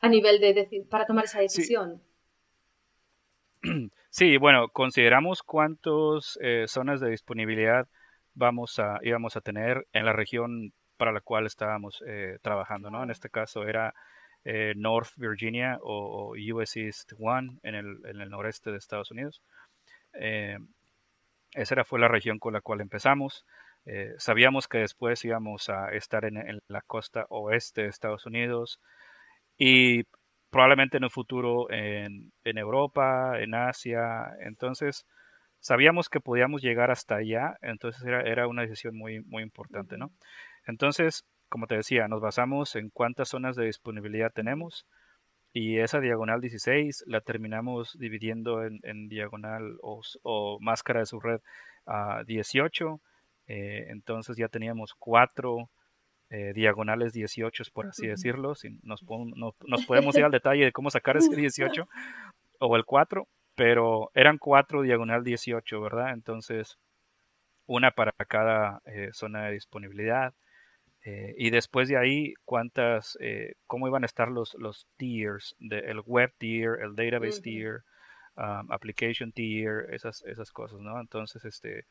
a 0.00 0.08
nivel 0.08 0.40
de, 0.40 0.86
para 0.88 1.06
tomar 1.06 1.24
esa 1.24 1.40
decisión? 1.40 2.00
Sí. 3.62 3.90
bueno, 4.38 4.68
consideramos 4.68 5.42
cuántas 5.42 6.38
eh, 6.40 6.66
zonas 6.68 7.00
de 7.00 7.10
disponibilidad 7.10 7.88
vamos 8.34 8.78
a, 8.78 8.98
íbamos 9.02 9.36
a 9.36 9.40
tener 9.40 9.86
en 9.92 10.04
la 10.04 10.12
región 10.12 10.72
para 10.96 11.12
la 11.12 11.20
cual 11.20 11.46
estábamos 11.46 12.02
eh, 12.06 12.38
trabajando, 12.42 12.90
¿no? 12.90 13.02
En 13.02 13.10
este 13.10 13.30
caso 13.30 13.64
era 13.64 13.94
eh, 14.44 14.74
North 14.76 15.10
Virginia 15.16 15.78
o, 15.82 16.34
US 16.54 16.76
East 16.76 17.12
One 17.18 17.58
en 17.62 17.74
el, 17.74 18.30
noreste 18.30 18.70
de 18.70 18.78
Estados 18.78 19.10
Unidos. 19.10 19.42
Eh, 20.14 20.58
esa 21.52 21.74
era, 21.74 21.84
fue 21.84 22.00
la 22.00 22.08
región 22.08 22.38
con 22.38 22.52
la 22.52 22.60
cual 22.60 22.80
empezamos. 22.80 23.44
Sabíamos 24.16 24.66
que 24.66 24.78
después 24.78 25.22
íbamos 25.26 25.68
a 25.68 25.90
estar 25.90 26.24
en, 26.24 26.58
la 26.68 26.80
costa 26.80 27.26
oeste 27.28 27.82
de 27.82 27.88
Estados 27.88 28.24
Unidos 28.24 28.80
y 29.58 30.04
probablemente 30.54 30.98
en 30.98 31.02
el 31.02 31.10
futuro 31.10 31.68
en, 31.68 32.30
Europa, 32.44 33.40
en 33.40 33.56
Asia. 33.56 34.36
Entonces, 34.38 35.04
sabíamos 35.58 36.08
que 36.08 36.20
podíamos 36.20 36.62
llegar 36.62 36.92
hasta 36.92 37.16
allá, 37.16 37.58
entonces 37.60 38.04
era, 38.04 38.46
una 38.46 38.62
decisión 38.62 38.96
muy, 38.96 39.18
muy 39.24 39.42
importante, 39.42 39.98
¿no? 39.98 40.12
Entonces, 40.64 41.24
como 41.48 41.66
te 41.66 41.74
decía, 41.74 42.06
nos 42.06 42.20
basamos 42.20 42.76
en 42.76 42.90
cuántas 42.90 43.30
zonas 43.30 43.56
de 43.56 43.64
disponibilidad 43.64 44.30
tenemos 44.32 44.86
y 45.52 45.78
esa 45.78 45.98
diagonal 45.98 46.40
16 46.40 47.02
la 47.08 47.20
terminamos 47.20 47.98
dividiendo 47.98 48.64
en, 48.64 49.08
diagonal 49.08 49.76
o, 49.82 50.58
máscara 50.60 51.00
de 51.00 51.06
subred 51.06 51.40
a 51.84 52.22
18. 52.28 53.00
Eh, 53.48 53.86
entonces 53.88 54.36
ya 54.36 54.46
teníamos 54.46 54.94
cuatro 54.94 55.68
eh, 56.30 56.52
diagonales 56.54 57.12
18, 57.12 57.64
por 57.72 57.86
así 57.86 58.06
decirlo. 58.06 58.54
Si 58.54 58.78
nos, 58.82 59.02
nos, 59.66 59.86
podemos 59.86 60.16
ir 60.16 60.24
al 60.24 60.30
detalle 60.30 60.64
de 60.64 60.72
cómo 60.72 60.90
sacar 60.90 61.16
ese 61.16 61.34
18 61.34 61.88
o 62.60 62.76
el 62.76 62.84
4, 62.84 63.28
pero 63.54 64.10
eran 64.14 64.38
cuatro 64.38 64.82
diagonal 64.82 65.22
18, 65.22 65.80
¿verdad? 65.80 66.12
Entonces, 66.12 66.78
una 67.66 67.90
para 67.92 68.12
cada 68.26 68.80
eh, 68.86 69.10
zona 69.12 69.46
de 69.46 69.52
disponibilidad. 69.52 70.34
Eh, 71.04 71.34
y 71.36 71.50
después 71.50 71.88
de 71.88 71.98
ahí, 71.98 72.32
cuántas, 72.44 73.18
cómo 73.66 73.86
iban 73.86 74.04
a 74.04 74.06
estar 74.06 74.28
los, 74.30 74.54
los 74.54 74.86
tiers, 74.96 75.54
de, 75.58 75.80
el 75.80 76.00
web 76.00 76.32
tier, 76.38 76.78
el 76.80 76.96
database 76.96 77.42
tier, 77.42 77.82
um, 78.36 78.72
application 78.72 79.30
tier, 79.30 79.86
esas, 79.92 80.22
esas 80.24 80.50
cosas, 80.50 80.80
¿no? 80.80 80.98
Entonces, 80.98 81.44
este, 81.44 81.84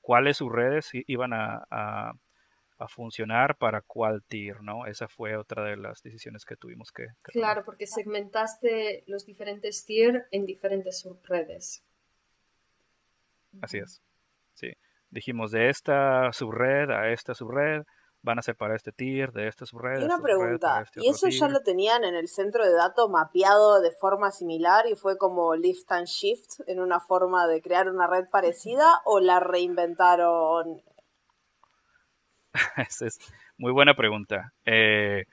cuáles 0.00 0.36
sus 0.36 0.52
redes 0.52 0.90
iban 1.06 1.32
a, 1.32 1.64
a, 1.70 2.12
funcionar 2.88 3.56
para 3.56 3.82
cuál 3.82 4.22
tier, 4.22 4.62
¿no? 4.62 4.86
Esa 4.86 5.08
fue 5.08 5.36
otra 5.36 5.64
de 5.64 5.76
las 5.76 6.02
decisiones 6.02 6.44
que 6.44 6.56
tuvimos 6.56 6.92
que, 6.92 7.06
Claro, 7.22 7.64
porque 7.64 7.86
segmentaste 7.86 9.04
los 9.06 9.26
diferentes 9.26 9.84
tier 9.84 10.26
en 10.30 10.46
diferentes 10.46 11.00
subredes. 11.00 11.84
Así 13.60 13.78
es, 13.78 14.02
sí. 14.54 14.72
Dijimos 15.10 15.50
de 15.50 15.68
esta 15.68 16.32
subred 16.32 16.90
a 16.90 17.10
esta 17.10 17.34
subred, 17.34 17.82
van 18.22 18.38
a 18.38 18.42
separar 18.42 18.76
este 18.76 18.92
tier 18.92 19.32
de 19.32 19.48
esta 19.48 19.66
subred. 19.66 20.00
Y 20.00 20.04
una 20.04 20.18
pregunta, 20.18 20.82
este 20.82 21.00
¿y 21.02 21.08
eso 21.08 21.28
ya 21.28 21.48
lo 21.48 21.60
tenían 21.60 22.04
en 22.04 22.14
el 22.14 22.28
centro 22.28 22.64
de 22.64 22.72
datos 22.72 23.08
mapeado 23.08 23.80
de 23.80 23.92
forma 23.92 24.30
similar 24.30 24.86
y 24.86 24.94
fue 24.94 25.16
como 25.16 25.54
lift 25.54 25.90
and 25.92 26.06
shift 26.06 26.60
en 26.66 26.80
una 26.80 27.00
forma 27.00 27.46
de 27.46 27.62
crear 27.62 27.88
una 27.88 28.06
red 28.06 28.28
parecida 28.30 29.00
o 29.04 29.20
la 29.20 29.40
reinventaron? 29.40 30.82
Esa 32.88 33.06
es 33.06 33.18
muy 33.58 33.72
buena 33.72 33.94
pregunta. 33.94 34.52
Eh, 34.64 35.24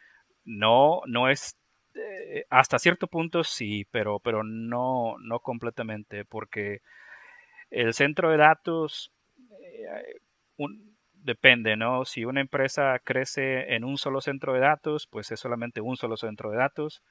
no, 0.46 1.02
no 1.08 1.30
es 1.30 1.58
eh, 1.96 2.46
hasta 2.50 2.80
cierto 2.80 3.08
punto 3.08 3.44
sí, 3.44 3.86
pero, 3.92 4.20
pero 4.20 4.44
no, 4.44 5.18
no 5.20 5.40
completamente, 5.40 6.26
porque 6.26 6.82
el 7.72 7.94
centro 7.94 8.32
de 8.32 8.38
datos, 8.38 9.12
eh, 9.62 10.16
depende, 11.14 11.76
¿no? 11.76 12.06
Si 12.06 12.26
una 12.26 12.42
empresa 12.42 13.00
crece 13.04 13.76
en 13.76 13.84
un 13.84 13.98
solo 13.98 14.22
centro 14.22 14.54
de 14.54 14.62
datos, 14.62 15.08
pues 15.08 15.32
es 15.32 15.40
solamente 15.40 15.82
un 15.82 15.98
solo 15.98 16.18
centro 16.18 16.52
de 16.52 16.58
datos 16.58 17.04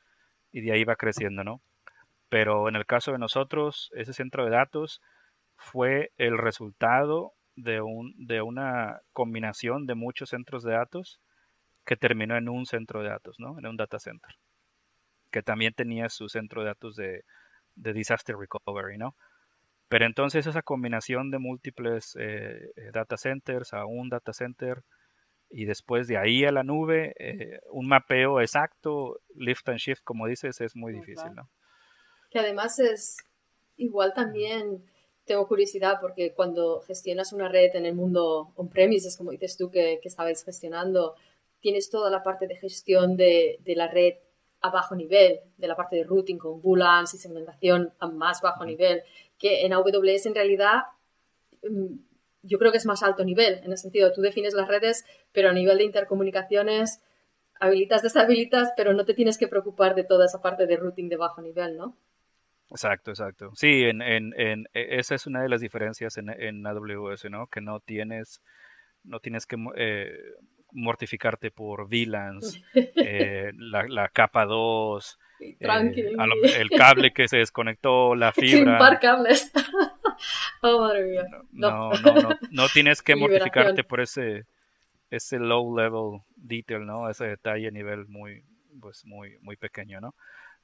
y 0.52 0.62
de 0.62 0.72
ahí 0.72 0.84
va 0.84 0.96
creciendo, 0.96 1.44
¿no? 1.44 1.60
Pero 2.30 2.68
en 2.68 2.76
el 2.76 2.86
caso 2.86 3.12
de 3.12 3.18
nosotros, 3.18 3.90
ese 3.96 4.12
centro 4.14 4.44
de 4.44 4.50
datos 4.52 5.02
fue 5.56 6.12
el 6.18 6.38
resultado 6.38 7.34
de, 7.56 7.80
un, 7.80 8.14
de 8.18 8.42
una 8.42 9.00
combinación 9.12 9.86
de 9.86 9.94
muchos 9.94 10.30
centros 10.30 10.62
de 10.62 10.72
datos 10.72 11.20
que 11.84 11.96
terminó 11.96 12.36
en 12.36 12.48
un 12.48 12.66
centro 12.66 13.02
de 13.02 13.08
datos, 13.08 13.36
¿no? 13.38 13.58
En 13.58 13.66
un 13.66 13.76
data 13.76 13.98
center, 13.98 14.36
que 15.30 15.42
también 15.42 15.72
tenía 15.72 16.08
su 16.08 16.28
centro 16.28 16.62
de 16.62 16.68
datos 16.68 16.96
de, 16.96 17.24
de 17.74 17.92
disaster 17.92 18.36
recovery, 18.36 18.98
¿no? 18.98 19.16
Pero 19.88 20.04
entonces 20.04 20.46
esa 20.46 20.62
combinación 20.62 21.30
de 21.30 21.38
múltiples 21.38 22.16
eh, 22.18 22.72
eh, 22.76 22.90
data 22.92 23.16
centers 23.16 23.72
a 23.72 23.86
un 23.86 24.08
data 24.08 24.32
center 24.32 24.82
y 25.48 25.64
después 25.64 26.08
de 26.08 26.18
ahí 26.18 26.44
a 26.44 26.50
la 26.50 26.64
nube, 26.64 27.14
eh, 27.20 27.60
un 27.70 27.86
mapeo 27.86 28.40
exacto, 28.40 29.20
lift 29.36 29.68
and 29.68 29.78
shift, 29.78 30.02
como 30.02 30.26
dices, 30.26 30.60
es 30.60 30.74
muy 30.74 30.92
difícil, 30.92 31.32
¿no? 31.36 31.48
Que 32.30 32.40
además 32.40 32.80
es 32.80 33.18
igual 33.76 34.12
también 34.12 34.84
tengo 35.26 35.46
curiosidad 35.46 35.98
porque 36.00 36.32
cuando 36.32 36.80
gestionas 36.80 37.32
una 37.32 37.48
red 37.48 37.74
en 37.74 37.84
el 37.84 37.94
mundo 37.94 38.52
on-premises, 38.56 39.16
como 39.16 39.32
dices 39.32 39.56
tú 39.56 39.70
que, 39.70 39.98
que 40.00 40.08
estabais 40.08 40.44
gestionando, 40.44 41.14
tienes 41.60 41.90
toda 41.90 42.10
la 42.10 42.22
parte 42.22 42.46
de 42.46 42.56
gestión 42.56 43.16
de, 43.16 43.58
de, 43.64 43.74
la 43.74 43.88
red 43.88 44.14
a 44.60 44.70
bajo 44.70 44.94
nivel, 44.94 45.40
de 45.56 45.68
la 45.68 45.76
parte 45.76 45.96
de 45.96 46.04
routing 46.04 46.38
con 46.38 46.60
VLANs 46.62 47.14
y 47.14 47.18
segmentación 47.18 47.92
a 47.98 48.06
más 48.06 48.40
bajo 48.40 48.64
nivel 48.64 49.02
que 49.38 49.66
en 49.66 49.72
AWS 49.72 50.26
en 50.26 50.34
realidad 50.34 50.82
mm, 51.62 51.96
yo 52.42 52.58
creo 52.58 52.70
que 52.70 52.78
es 52.78 52.86
más 52.86 53.02
alto 53.02 53.24
nivel, 53.24 53.60
en 53.64 53.72
el 53.72 53.78
sentido, 53.78 54.12
tú 54.12 54.20
defines 54.20 54.54
las 54.54 54.68
redes, 54.68 55.04
pero 55.32 55.48
a 55.50 55.52
nivel 55.52 55.78
de 55.78 55.84
intercomunicaciones 55.84 57.00
habilitas, 57.58 58.02
deshabilitas, 58.02 58.70
pero 58.76 58.92
no 58.92 59.04
te 59.04 59.14
tienes 59.14 59.38
que 59.38 59.48
preocupar 59.48 59.94
de 59.94 60.04
toda 60.04 60.26
esa 60.26 60.40
parte 60.40 60.66
de 60.66 60.76
routing 60.76 61.08
de 61.08 61.16
bajo 61.16 61.42
nivel, 61.42 61.76
¿no? 61.76 61.96
Exacto, 62.70 63.11
exacto. 63.11 63.52
Sí, 63.55 63.85
en, 63.85 64.02
en, 64.02 64.33
en, 64.38 64.66
e, 64.74 64.98
esa 64.98 65.14
es 65.14 65.26
una 65.26 65.42
de 65.42 65.48
las 65.48 65.61
diferencias 65.61 66.16
en, 66.16 66.31
en 66.31 66.66
AWS, 66.66 67.31
¿no? 67.31 67.46
Que 67.46 67.61
no 67.61 67.81
tienes, 67.81 68.42
no 69.05 69.20
tienes 69.20 69.46
que 69.46 69.57
eh, 69.76 70.12
mortificarte 70.72 71.50
por 71.50 71.88
VLANs, 71.88 72.61
eh, 72.74 73.52
la, 73.57 74.09
capa 74.09 74.44
2, 74.44 75.18
eh, 75.40 75.57
el 76.59 76.70
cable 76.70 77.12
que 77.12 77.29
se 77.29 77.38
desconectó, 77.38 78.14
la 78.14 78.33
fibra. 78.33 78.79
Sin 78.79 78.98
cables. 78.98 79.52
oh, 80.62 80.81
madre 80.81 81.05
mía. 81.05 81.24
No, 81.52 81.90
no, 81.92 82.14
no, 82.14 82.38
no, 82.50 82.68
tienes 82.68 83.02
que 83.02 83.16
mortificarte 83.16 83.85
por 83.85 84.00
ese, 84.00 84.44
ese 85.11 85.38
low 85.38 85.76
level 85.76 86.20
detail, 86.35 86.85
¿no? 86.85 87.09
Ese 87.09 87.26
detalle 87.26 87.68
a 87.68 87.72
nivel 87.72 88.07
muy, 88.09 88.42
pues 88.81 89.05
muy, 89.05 89.38
muy 89.40 89.57
pequeño, 89.57 90.00
¿no? 90.00 90.14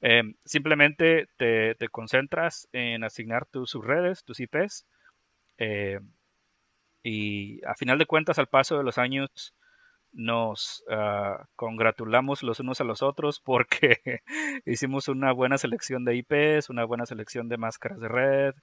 Em, 0.05 0.35
simplemente 0.43 1.27
te, 1.37 1.77
concentras 1.89 2.67
en 2.73 3.05
asignar 3.05 3.45
tus 3.45 3.69
subredes, 3.69 4.25
tus 4.25 4.41
IPs, 4.41 4.85
eh, 5.57 5.99
y 7.03 7.63
a 7.65 7.75
final 7.75 7.97
de 7.99 8.05
cuentas, 8.05 8.37
al 8.37 8.47
paso 8.47 8.77
de 8.77 8.83
los 8.83 8.97
años, 8.97 9.53
nos 10.11 10.83
ah, 10.89 11.47
congratulamos 11.55 12.43
los 12.43 12.59
unos 12.59 12.81
a 12.81 12.83
los 12.83 13.01
otros 13.01 13.39
porque 13.39 14.01
hicimos 14.65 15.07
una 15.07 15.31
buena 15.31 15.57
selección 15.57 16.05
de 16.05 16.17
IPs, 16.17 16.69
una 16.69 16.83
buena 16.85 17.05
selección 17.05 17.47
de 17.49 17.57
máscaras 17.57 17.99
de 18.01 18.09
red, 18.09 18.55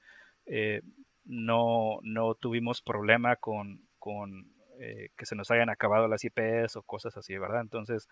eh, 0.46 0.82
no, 1.24 2.00
no 2.02 2.34
tuvimos 2.34 2.82
problema 2.82 3.36
con, 3.36 3.88
con 3.98 4.52
eh, 4.78 5.08
que 5.16 5.26
se 5.26 5.36
nos 5.36 5.50
hayan 5.50 5.70
acabado 5.70 6.06
las 6.06 6.22
IPs 6.24 6.76
o 6.76 6.82
cosas 6.82 7.16
así, 7.16 7.38
¿verdad? 7.38 7.62
Entonces, 7.62 8.08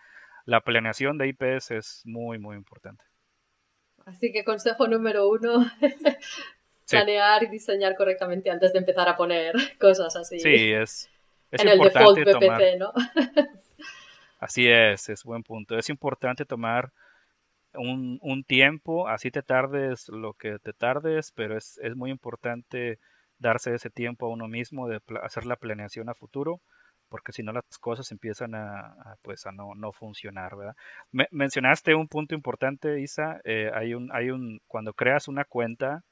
la 0.47 0.63
planeación 0.63 1.19
de 1.19 1.29
IPs 1.29 1.73
es 1.73 2.03
muy, 2.07 2.39
muy 2.39 2.57
importante. 2.57 3.05
Así 4.09 4.33
que 4.33 4.43
consejo 4.43 4.89
número 4.89 5.29
uno, 5.29 5.71
planear 6.89 7.43
y 7.43 7.49
diseñar 7.49 7.95
correctamente 7.95 8.51
antes 8.51 8.73
de 8.73 8.79
empezar 8.79 9.07
a 9.07 9.17
poner 9.17 9.55
cosas 9.79 10.17
así. 10.17 10.41
Sí, 10.41 10.73
es, 10.73 11.11
en 11.53 11.69
el 11.69 11.79
default 11.79 12.19
VPC, 12.19 12.79
¿no? 12.79 12.93
así 14.41 14.67
es, 14.67 15.11
es 15.11 15.25
buen 15.25 15.43
punto. 15.43 15.77
Es 15.77 15.91
importante 15.91 16.47
tomar 16.47 16.91
un, 17.75 18.19
un, 18.23 18.45
tiempo, 18.45 19.09
así 19.09 19.31
te 19.31 19.43
tardes 19.43 20.09
lo 20.09 20.33
que 20.33 20.59
te 20.59 20.73
tardes, 20.73 21.31
pero 21.33 21.59
es, 21.59 21.79
es, 21.83 21.95
muy 21.95 22.11
importante 22.11 22.99
darse 23.39 23.75
ese 23.75 23.91
tiempo 23.91 24.25
a 24.25 24.31
uno 24.31 24.49
mismo 24.49 24.89
de 24.89 25.03
hacer 25.23 25.45
la 25.45 25.57
planeación 25.57 26.09
a 26.09 26.15
futuro, 26.15 26.63
porque 27.09 27.33
si 27.33 27.43
no 27.43 27.53
las 27.53 27.65
cosas 27.81 28.11
empiezan 28.13 28.55
a, 28.55 29.17
pues 29.23 29.47
a 29.47 29.53
no, 29.53 29.75
no 29.75 29.93
funcionar, 29.93 30.57
¿verdad? 30.57 30.77
mencionaste 31.31 31.95
un 31.95 32.09
punto 32.09 32.35
importante, 32.35 33.01
Isa, 33.01 33.41
eh, 33.45 33.71
hay 33.75 33.95
un, 33.95 34.11
hay 34.13 34.31
un, 34.31 34.61
cuando 34.67 34.93
creas 34.93 35.29
una 35.29 35.45
cuenta 35.45 36.03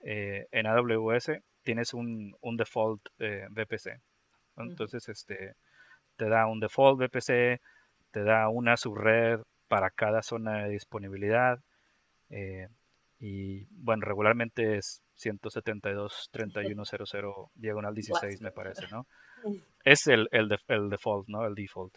eh, 0.00 0.46
en 0.52 0.66
AWS, 0.66 1.32
tienes 1.62 1.94
un, 1.94 2.36
un 2.40 2.56
default 2.56 3.02
eh, 3.18 3.46
VPC. 3.50 4.00
Entonces, 4.56 5.08
este, 5.08 5.54
te 6.16 6.28
da 6.28 6.46
un 6.46 6.60
default 6.60 7.00
VPC, 7.00 7.60
te 8.10 8.22
da 8.22 8.48
una 8.48 8.76
subred 8.76 9.40
para 9.68 9.90
cada 9.90 10.22
zona 10.22 10.64
de 10.64 10.70
disponibilidad. 10.70 11.60
Eh, 12.30 12.68
y 13.20 13.66
bueno, 13.70 14.06
regularmente 14.06 14.78
es 14.78 15.02
172.31.00 15.18 17.50
diagonal 17.54 17.94
16, 17.94 18.40
me 18.40 18.52
parece, 18.52 18.86
¿no? 18.90 19.06
Es 19.84 20.06
el, 20.06 20.28
el, 20.32 20.48
default, 20.90 21.28
¿no? 21.28 21.46
El 21.46 21.54
default. 21.54 21.96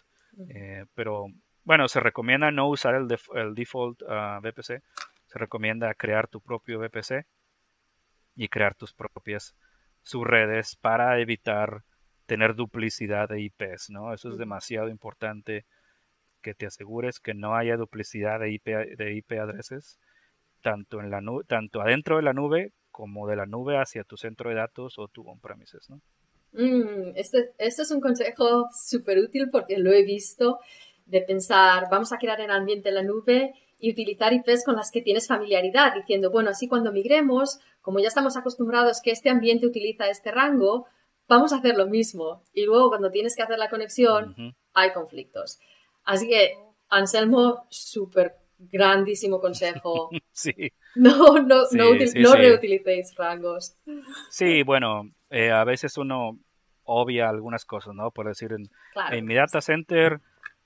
Eh, 0.50 0.86
pero 0.96 1.28
bueno, 1.64 1.88
se 1.88 2.00
recomienda 2.00 2.52
no 2.52 2.70
usar 2.70 2.96
el, 2.96 3.08
el 3.36 3.54
default 3.56 4.02
ah, 4.08 4.40
VPC. 4.42 4.82
Se 5.28 5.40
recomienda 5.40 5.94
crear 5.94 6.28
tu 6.28 6.42
propio 6.42 6.80
VPC 6.80 7.26
y 8.36 8.48
crear 8.48 8.76
tus 8.76 8.94
propias 8.94 9.56
subredes 10.02 10.76
para 10.76 11.20
evitar 11.20 11.84
tener 12.26 12.56
duplicidad 12.56 13.30
de 13.30 13.42
IPs, 13.42 13.90
¿no? 13.90 14.14
Eso 14.14 14.30
es 14.30 14.38
demasiado 14.38 14.90
importante 14.90 15.66
que 16.42 16.54
te 16.54 16.66
asegures 16.66 17.20
que 17.20 17.34
no 17.34 17.56
haya 17.56 17.78
duplicidad 17.78 18.40
de 18.40 18.52
IP, 18.52 18.66
de 18.98 19.14
IP 19.16 19.34
adreses 19.34 20.00
tanto 20.62 21.00
en 21.00 21.10
la 21.10 21.22
nube, 21.22 21.44
tanto 21.46 21.82
adentro 21.82 22.18
de 22.18 22.24
la 22.24 22.34
nube 22.34 22.72
como 22.92 23.28
de 23.28 23.36
la 23.36 23.46
nube 23.46 23.78
hacia 23.78 24.04
tu 24.04 24.18
centro 24.18 24.50
de 24.50 24.56
datos 24.56 24.98
o 24.98 25.08
tu 25.08 25.28
on-premises, 25.28 25.90
¿no? 25.90 26.02
Mm, 26.54 27.14
este, 27.16 27.52
este, 27.58 27.82
es 27.82 27.92
un 27.92 28.02
consejo 28.02 28.68
súper 28.72 29.20
útil 29.20 29.50
porque 29.50 29.78
lo 29.78 29.92
he 29.92 30.04
visto 30.04 30.60
de 31.06 31.22
pensar, 31.22 31.88
vamos 31.90 32.12
a 32.12 32.18
crear 32.18 32.40
el 32.42 32.52
ambiente 32.52 32.90
en 32.90 32.96
la 32.96 33.04
nube 33.04 33.54
y 33.80 33.92
utilizar 33.92 34.34
IPs 34.34 34.64
con 34.66 34.76
las 34.76 34.92
que 34.92 35.02
tienes 35.02 35.28
familiaridad, 35.28 35.96
diciendo, 35.96 36.30
bueno, 36.30 36.52
así 36.52 36.68
cuando 36.68 36.92
migremos, 36.92 37.60
como 37.82 38.00
ya 38.00 38.08
estamos 38.08 38.38
acostumbrados 38.38 39.02
que 39.02 39.12
este 39.12 39.30
ambiente 39.30 39.66
utiliza 39.66 40.08
este 40.08 40.32
rango, 40.32 40.88
vamos 41.28 41.52
a 41.52 41.58
hacer 41.58 41.76
lo 41.76 41.88
mismo. 41.88 42.44
Y 42.54 42.66
luego 42.66 42.90
cuando 42.90 43.10
tienes 43.10 43.36
que 43.36 43.42
hacer 43.42 43.58
la 43.58 43.70
conexión, 43.70 44.56
hay 44.74 44.94
conflictos. 44.94 45.60
Así 46.04 46.28
que, 46.28 46.58
Anselmo, 46.90 47.66
súper 47.70 48.36
grandísimo 48.60 49.40
consejo. 49.40 50.10
sí. 50.32 50.54
No, 50.96 51.40
no, 51.40 51.64
no, 51.72 51.94
reutilicéis 52.36 53.16
rangos. 53.16 53.78
Sí, 54.30 54.64
bueno, 54.64 55.10
eh, 55.30 55.52
a 55.52 55.64
veces 55.64 55.98
uno 55.98 56.38
obvia 56.84 57.30
algunas 57.30 57.66
cosas, 57.66 57.96
¿no? 57.96 58.12
Por 58.12 58.28
decir, 58.28 58.52
en, 58.54 58.70
en 59.10 59.26
mi 59.26 59.36
data 59.36 59.62
center, 59.62 60.20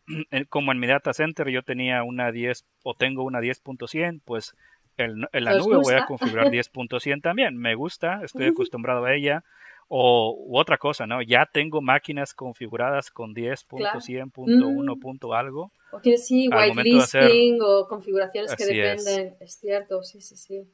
como 0.50 0.72
en 0.72 0.80
mi 0.80 0.88
data 0.88 1.14
center 1.14 1.50
yo 1.50 1.64
tenía 1.64 2.04
una 2.04 2.32
10 2.32 2.66
o 2.84 2.96
tengo 2.96 3.24
una 3.24 3.40
10.100, 3.40 4.22
pues 4.26 4.56
en, 4.98 5.28
en 5.32 5.44
la 5.44 5.52
nube 5.58 5.78
voy 5.78 5.94
a 5.94 6.06
configurar 6.06 6.48
10.100 6.52 7.22
también. 7.22 7.58
Me 7.58 7.76
gusta, 7.76 8.22
estoy 8.24 8.48
acostumbrado 8.48 9.06
a 9.06 9.14
ella. 9.14 9.44
O 9.88 10.48
otra 10.60 10.78
cosa, 10.78 11.06
¿no? 11.06 11.22
Ya 11.22 11.48
tengo 11.52 11.82
máquinas 11.82 12.34
configuradas 12.34 13.12
con 13.12 13.36
10.100.1. 13.36 15.00
Punto 15.00 15.34
algo. 15.34 15.72
O 15.92 16.00
tienes 16.00 16.26
sí, 16.26 16.50
whitelisting 16.50 17.60
o 17.62 17.88
configuraciones 17.88 18.56
que 18.56 18.66
dependen. 18.66 19.36
Es. 19.40 19.56
cierto, 19.56 20.02
sí, 20.02 20.22
sí, 20.22 20.36
sí. 20.36 20.68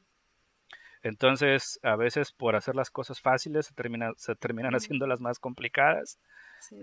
Entonces, 1.02 1.78
a 1.82 1.96
veces 1.96 2.32
por 2.32 2.56
hacer 2.56 2.74
las 2.74 2.90
cosas 2.90 3.20
fáciles 3.20 3.66
se, 3.66 3.74
termina, 3.74 4.12
se 4.16 4.34
terminan 4.34 4.74
haciendo 4.74 5.06
las 5.06 5.20
más 5.20 5.38
complicadas. 5.38 6.18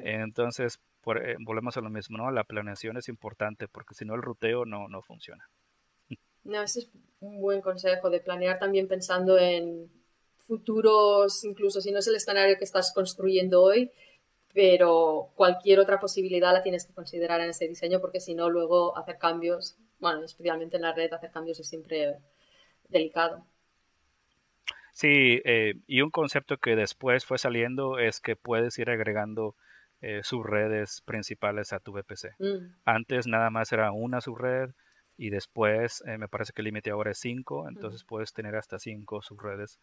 Entonces, 0.04 0.80
por, 1.02 1.26
eh, 1.26 1.38
volvemos 1.40 1.78
a 1.78 1.82
lo 1.82 1.90
mismo, 1.90 2.18
¿no? 2.18 2.30
La 2.30 2.44
planeación 2.44 2.98
es 2.98 3.08
importante 3.08 3.68
porque 3.68 3.96
si 3.96 4.06
no 4.06 4.16
el 4.16 4.22
ruteo 4.22 4.66
no, 4.66 4.88
no 4.90 5.02
funciona. 5.02 5.50
No, 6.44 6.62
ese 6.62 6.80
es 6.80 6.92
un 7.20 7.40
buen 7.40 7.62
consejo 7.62 8.10
de 8.10 8.20
planear 8.20 8.60
también 8.60 8.88
pensando 8.88 9.38
en 9.38 9.90
futuros, 10.50 11.44
incluso 11.46 11.80
si 11.80 11.92
no 11.92 12.00
es 12.00 12.08
el 12.08 12.16
escenario 12.16 12.58
que 12.58 12.66
estás 12.66 12.92
construyendo 12.92 13.62
hoy, 13.62 13.92
pero 14.52 15.30
cualquier 15.36 15.80
otra 15.80 16.00
posibilidad 16.00 16.52
la 16.52 16.64
tienes 16.64 16.88
que 16.88 16.94
considerar 16.94 17.40
en 17.40 17.52
ese 17.52 17.68
diseño 17.68 18.02
porque 18.02 18.20
si 18.20 18.34
no 18.34 18.50
luego 18.50 18.98
hacer 18.98 19.20
cambios, 19.20 19.78
bueno, 20.00 20.24
especialmente 20.24 20.78
en 20.78 20.82
la 20.82 20.94
red, 20.94 21.14
hacer 21.14 21.32
cambios 21.32 21.60
es 21.60 21.70
siempre 21.70 22.16
delicado. 22.90 23.46
Sí, 24.94 25.40
eh, 25.46 25.76
y 25.86 26.02
un 26.02 26.10
concepto 26.10 26.58
que 26.58 26.76
después 26.76 27.26
fue 27.26 27.38
saliendo 27.38 28.00
es 28.00 28.20
que 28.20 28.36
puedes 28.36 28.78
ir 28.80 28.90
agregando 28.90 29.56
eh, 30.02 30.22
subredes 30.24 31.02
principales 31.06 31.74
a 31.74 31.80
tu 31.80 31.92
VPC. 31.94 32.36
Mm. 32.40 32.74
Antes 32.86 33.28
nada 33.28 33.52
más 33.52 33.72
era 33.72 33.92
una 33.92 34.20
subred 34.20 34.72
y 35.16 35.30
después 35.30 36.04
eh, 36.08 36.18
me 36.18 36.28
parece 36.28 36.54
que 36.54 36.62
el 36.62 36.66
límite 36.66 36.90
ahora 36.90 37.12
es 37.12 37.20
5, 37.20 37.68
entonces 37.70 38.04
puedes 38.04 38.34
tener 38.34 38.56
hasta 38.56 38.80
5 38.80 39.22
subredes 39.22 39.80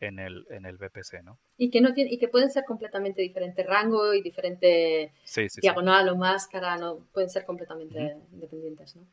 en 0.00 0.18
el, 0.18 0.46
en 0.50 0.66
el 0.66 0.76
VPC, 0.76 1.22
¿no? 1.22 1.38
Y 1.56 1.70
que, 1.70 1.80
no 1.80 1.94
tiene, 1.94 2.12
y 2.12 2.18
que 2.18 2.28
pueden 2.28 2.50
ser 2.50 2.64
completamente 2.64 3.22
diferente 3.22 3.62
rango 3.62 4.12
y 4.14 4.22
diferente 4.22 5.12
diagonal 5.60 6.08
o 6.08 6.16
máscara, 6.16 6.76
no 6.76 6.98
pueden 7.12 7.30
ser 7.30 7.44
completamente 7.44 8.16
independientes, 8.32 8.96
¿no? 8.96 9.06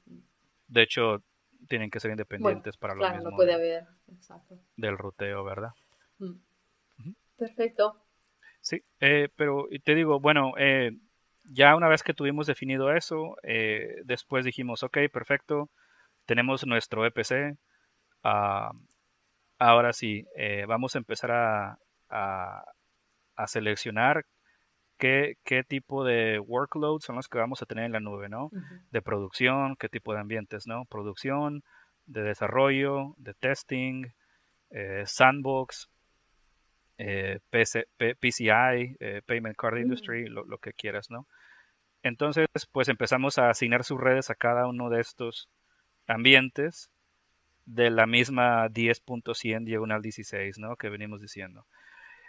De 0.67 0.84
hecho, 0.84 1.24
tienen 1.67 1.89
que 1.89 2.00
ser 2.00 2.12
independientes 2.12 2.78
para 2.78 2.96
lo 2.96 3.00
claro, 3.00 3.22
no 3.22 3.36
puede 3.36 3.54
haber, 3.54 3.86
exacto. 4.12 4.60
Del 4.78 4.98
ruteo, 4.98 5.44
¿verdad? 5.44 5.72
Mm. 6.20 6.36
Perfecto. 7.38 8.00
Sí, 8.62 8.84
eh, 9.00 9.30
pero 9.36 9.67
te 9.84 9.96
digo, 9.96 10.20
bueno, 10.20 10.54
eh, 10.58 10.91
ya 11.52 11.76
una 11.76 11.88
vez 11.88 12.04
que 12.04 12.13
tuvimos 12.13 12.48
definido 12.48 12.94
eso, 12.96 13.36
eh, 13.44 14.02
después 14.06 14.46
dijimos, 14.46 14.84
ok, 14.84 14.98
perfecto, 15.12 15.70
tenemos 16.26 16.65
nuestro 16.67 17.02
VPC, 17.02 17.58
uh, 18.24 18.78
Ahora 19.63 19.93
sí, 19.93 20.26
eh, 20.36 20.65
vamos 20.67 20.95
a 20.95 20.97
empezar 20.97 21.30
a, 21.32 21.78
a, 22.10 22.63
seleccionar 23.45 24.26
qué, 24.97 25.36
qué, 25.43 25.63
tipo 25.63 26.04
de 26.04 26.39
workloads 26.39 27.06
son 27.06 27.15
los 27.17 27.28
que 27.28 27.38
vamos 27.38 27.62
a 27.62 27.67
tener 27.67 27.86
en 27.86 27.91
la 27.91 28.00
nube, 28.00 28.28
¿no? 28.28 28.50
De 28.89 29.04
producción, 29.04 29.76
qué 29.76 29.88
tipo 29.88 30.15
de 30.15 30.19
ambientes, 30.19 30.65
¿no? 30.65 30.86
Producción, 30.86 31.62
de 32.08 32.24
desarrollo, 32.24 33.13
de 33.17 33.36
testing, 33.36 34.06
eh, 34.71 35.04
sandbox, 35.06 35.91
eh, 36.97 37.38
PCI, 37.52 38.97
Payment 39.28 39.58
Card 39.58 39.76
mm. 39.76 39.82
Industry, 39.82 40.28
lo, 40.28 40.43
lo, 40.43 40.58
que 40.58 40.74
quieras, 40.74 41.12
¿no? 41.12 41.28
Entonces, 42.02 42.47
pues 42.71 42.89
empezamos 42.89 43.38
a 43.38 43.52
asignar 43.52 43.84
sus 43.84 44.02
redes 44.02 44.32
a 44.32 44.36
cada 44.36 44.65
uno 44.65 44.89
de 44.89 45.02
estos 45.02 45.50
ambientes 46.08 46.89
de 47.65 47.89
la 47.89 48.06
misma 48.06 48.67
10.100 48.69 49.65
diagonal 49.65 50.02
16, 50.02 50.58
¿no? 50.60 50.76
Que 50.76 50.89
venimos 50.89 51.21
diciendo. 51.21 51.65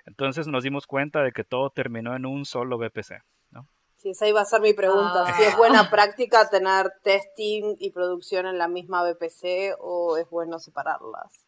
Entonces 0.07 0.47
nos 0.47 0.65
dimos 0.65 0.87
cuenta 0.87 1.23
de 1.23 1.33
que 1.33 1.45
todo 1.45 1.71
terminó 1.71 2.17
en 2.17 2.27
un 2.27 2.45
solo 2.45 2.79
VPC, 2.79 3.23
¿no? 3.51 3.69
Sí, 3.97 4.11
esa 4.11 4.27
iba 4.27 4.41
a 4.41 4.45
ser 4.45 4.61
mi 4.61 4.75
pregunta. 4.75 5.25
Ah. 5.27 5.35
Si 5.37 5.43
es 5.45 5.57
buena 5.57 5.89
práctica 5.91 6.49
tener 6.49 6.93
testing 7.03 7.77
y 7.79 7.93
producción 7.93 8.47
en 8.47 8.59
la 8.59 8.69
misma 8.69 9.03
VPC 9.03 9.77
o 9.79 10.17
es 10.17 10.29
bueno 10.29 10.59
separarlas. 10.59 11.47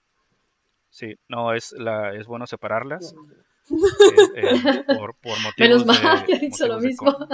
Sí, 0.91 1.17
no, 1.29 1.53
es, 1.53 1.73
la, 1.73 2.15
es 2.15 2.29
bueno 2.29 2.47
separarlas 2.47 3.13
Bien. 3.69 3.81
eh, 4.37 4.85
eh, 4.89 4.95
por, 4.97 5.17
por 5.17 5.33
motivos 5.43 5.59
Menos 5.59 5.87
de, 5.87 6.05
mal, 6.05 6.27
yo 6.27 6.35
he 6.35 6.39
dicho 6.39 6.67
lo 6.69 6.79
de 6.79 6.87
mismo. 6.87 7.11
Sí. 7.11 7.27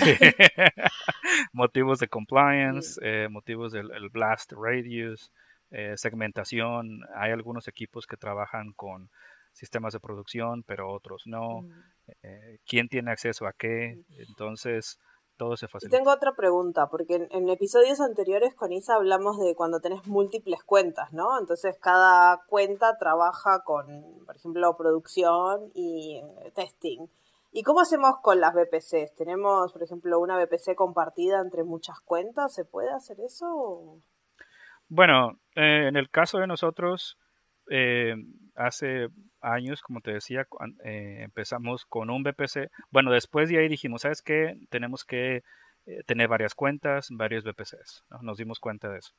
motivos 1.52 1.98
de 1.98 2.08
compliance, 2.08 2.98
eh, 3.02 3.28
motivos 3.28 3.72
del 3.72 3.90
el 3.92 4.08
blast 4.10 4.52
radius, 4.52 5.32
eh, 5.70 5.94
segmentación. 5.96 7.00
Hay 7.14 7.32
algunos 7.32 7.68
equipos 7.68 8.06
que 8.06 8.16
trabajan 8.16 8.72
con 8.72 9.10
sistemas 9.52 9.92
de 9.92 10.00
producción, 10.00 10.62
pero 10.64 10.92
otros 10.92 11.22
no. 11.26 11.62
Mm. 11.62 11.82
Eh, 12.22 12.58
¿Quién 12.66 12.88
tiene 12.88 13.10
acceso 13.12 13.46
a 13.46 13.52
qué? 13.52 13.98
Entonces, 14.18 14.98
todo 15.36 15.56
se 15.56 15.66
Y 15.66 15.68
facilita. 15.68 15.98
tengo 15.98 16.10
otra 16.12 16.34
pregunta, 16.34 16.88
porque 16.88 17.14
en, 17.16 17.28
en 17.30 17.48
episodios 17.48 18.00
anteriores 18.00 18.54
con 18.54 18.72
Isa 18.72 18.94
hablamos 18.94 19.38
de 19.38 19.54
cuando 19.54 19.80
tenés 19.80 20.06
múltiples 20.06 20.62
cuentas, 20.64 21.12
¿no? 21.12 21.38
Entonces 21.38 21.76
cada 21.80 22.42
cuenta 22.48 22.96
trabaja 22.98 23.62
con, 23.64 23.86
por 24.26 24.36
ejemplo, 24.36 24.76
producción 24.76 25.70
y 25.74 26.22
testing. 26.54 27.06
¿Y 27.56 27.62
cómo 27.62 27.80
hacemos 27.80 28.16
con 28.20 28.40
las 28.40 28.52
VPCs? 28.52 29.14
¿Tenemos, 29.16 29.72
por 29.72 29.82
ejemplo, 29.82 30.18
una 30.18 30.36
VPC 30.36 30.74
compartida 30.74 31.40
entre 31.40 31.62
muchas 31.62 32.00
cuentas? 32.00 32.52
¿Se 32.52 32.64
puede 32.64 32.90
hacer 32.90 33.20
eso? 33.20 34.02
Bueno, 34.88 35.38
eh, 35.54 35.86
en 35.86 35.96
el 35.96 36.10
caso 36.10 36.38
de 36.38 36.48
nosotros, 36.48 37.16
eh, 37.70 38.16
hace 38.56 39.06
años, 39.40 39.82
como 39.82 40.00
te 40.00 40.14
decía, 40.14 40.48
eh, 40.84 41.22
empezamos 41.22 41.84
con 41.86 42.10
un 42.10 42.24
VPC. 42.24 42.70
Bueno, 42.90 43.12
después 43.12 43.48
de 43.48 43.60
ahí 43.60 43.68
dijimos, 43.68 44.02
¿sabes 44.02 44.20
qué? 44.20 44.58
Tenemos 44.70 45.04
que 45.04 45.42
tener 46.06 46.28
varias 46.28 46.54
cuentas, 46.54 47.08
varios 47.10 47.44
VPCs. 47.44 48.04
¿no? 48.10 48.22
Nos 48.22 48.38
dimos 48.38 48.58
cuenta 48.58 48.88
de 48.88 48.98
eso. 48.98 49.12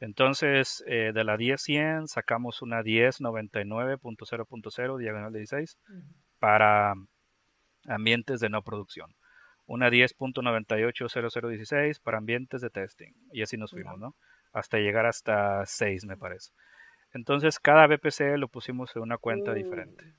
Entonces, 0.00 0.82
eh, 0.86 1.12
de 1.12 1.24
la 1.24 1.36
10.100 1.36 2.06
sacamos 2.06 2.62
una 2.62 2.82
1099.0.0 2.82 4.98
diagonal 4.98 5.32
16 5.32 5.78
para 6.38 6.94
ambientes 7.88 8.40
de 8.40 8.48
no 8.48 8.62
producción. 8.62 9.14
Una 9.66 9.90
10.980016 9.90 12.00
para 12.00 12.18
ambientes 12.18 12.60
de 12.60 12.70
testing. 12.70 13.12
Y 13.32 13.42
así 13.42 13.56
nos 13.56 13.72
fuimos, 13.72 13.98
¿no? 13.98 14.14
Hasta 14.52 14.78
llegar 14.78 15.06
hasta 15.06 15.66
6, 15.66 16.04
me 16.06 16.16
parece. 16.16 16.52
Entonces, 17.12 17.58
cada 17.58 17.86
VPC 17.86 18.36
lo 18.38 18.48
pusimos 18.48 18.94
en 18.96 19.02
una 19.02 19.18
cuenta 19.18 19.52
Mm. 19.52 19.54
diferente. 19.54 20.14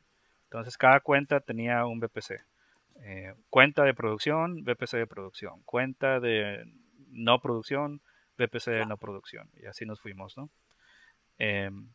Entonces, 0.46 0.78
cada 0.78 1.00
cuenta 1.00 1.40
tenía 1.40 1.86
un 1.86 2.00
VPC. 2.00 2.42
Eh, 3.04 3.34
cuenta 3.50 3.84
de 3.84 3.94
producción, 3.94 4.64
VPC 4.64 4.98
de 4.98 5.08
producción. 5.08 5.62
Cuenta 5.64 6.20
de 6.20 6.64
no 7.10 7.40
producción, 7.40 8.02
VPC 8.38 8.72
de 8.72 8.86
no 8.86 8.98
producción. 8.98 9.50
Y 9.62 9.66
así 9.68 9.86
nos 9.86 10.02
fuimos, 10.02 10.36
¿no? 10.38 10.50
Em, 11.38 11.90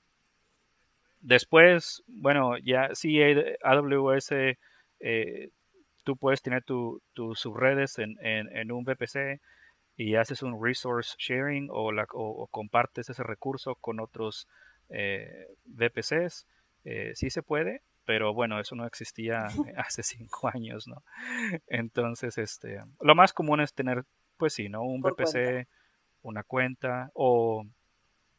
después, 1.20 2.02
bueno, 2.06 2.56
ya 2.58 2.94
sí, 2.94 3.20
AWS, 3.62 4.56
eh, 5.00 5.50
tú 6.04 6.16
puedes 6.16 6.42
tener 6.42 6.64
tu- 6.64 7.00
tus 7.14 7.40
subredes 7.40 7.98
en, 7.98 8.16
en- 8.24 8.54
en 8.56 8.72
un 8.72 8.84
VPC 8.84 9.40
y 9.96 10.16
haces 10.16 10.42
un 10.42 10.62
resource 10.62 11.14
sharing 11.18 11.68
o, 11.70 11.92
la- 11.92 12.06
o- 12.12 12.42
o 12.42 12.46
compartes 12.48 13.08
ese 13.10 13.22
recurso 13.22 13.74
con 13.76 14.00
otros 14.00 14.48
eh, 14.90 15.46
VPCs. 15.64 16.46
Eh, 16.84 17.12
sí 17.14 17.30
se 17.30 17.42
puede, 17.42 17.82
pero 18.04 18.34
bueno, 18.34 18.58
eso 18.60 18.74
no 18.74 18.86
existía 18.86 19.46
hace 19.76 20.02
cinco 20.02 20.48
años, 20.52 20.86
¿no? 20.88 21.02
Entonces, 21.68 22.38
este, 22.38 22.80
lo 23.00 23.14
más 23.14 23.32
común 23.32 23.60
es 23.60 23.72
tener, 23.74 24.04
pues 24.36 24.54
sí, 24.54 24.68
¿no? 24.68 24.82
Un 24.82 25.00
Por 25.00 25.12
VPC, 25.12 25.32
cuenta. 25.44 25.68
una 26.22 26.42
cuenta 26.42 27.10
o 27.14 27.64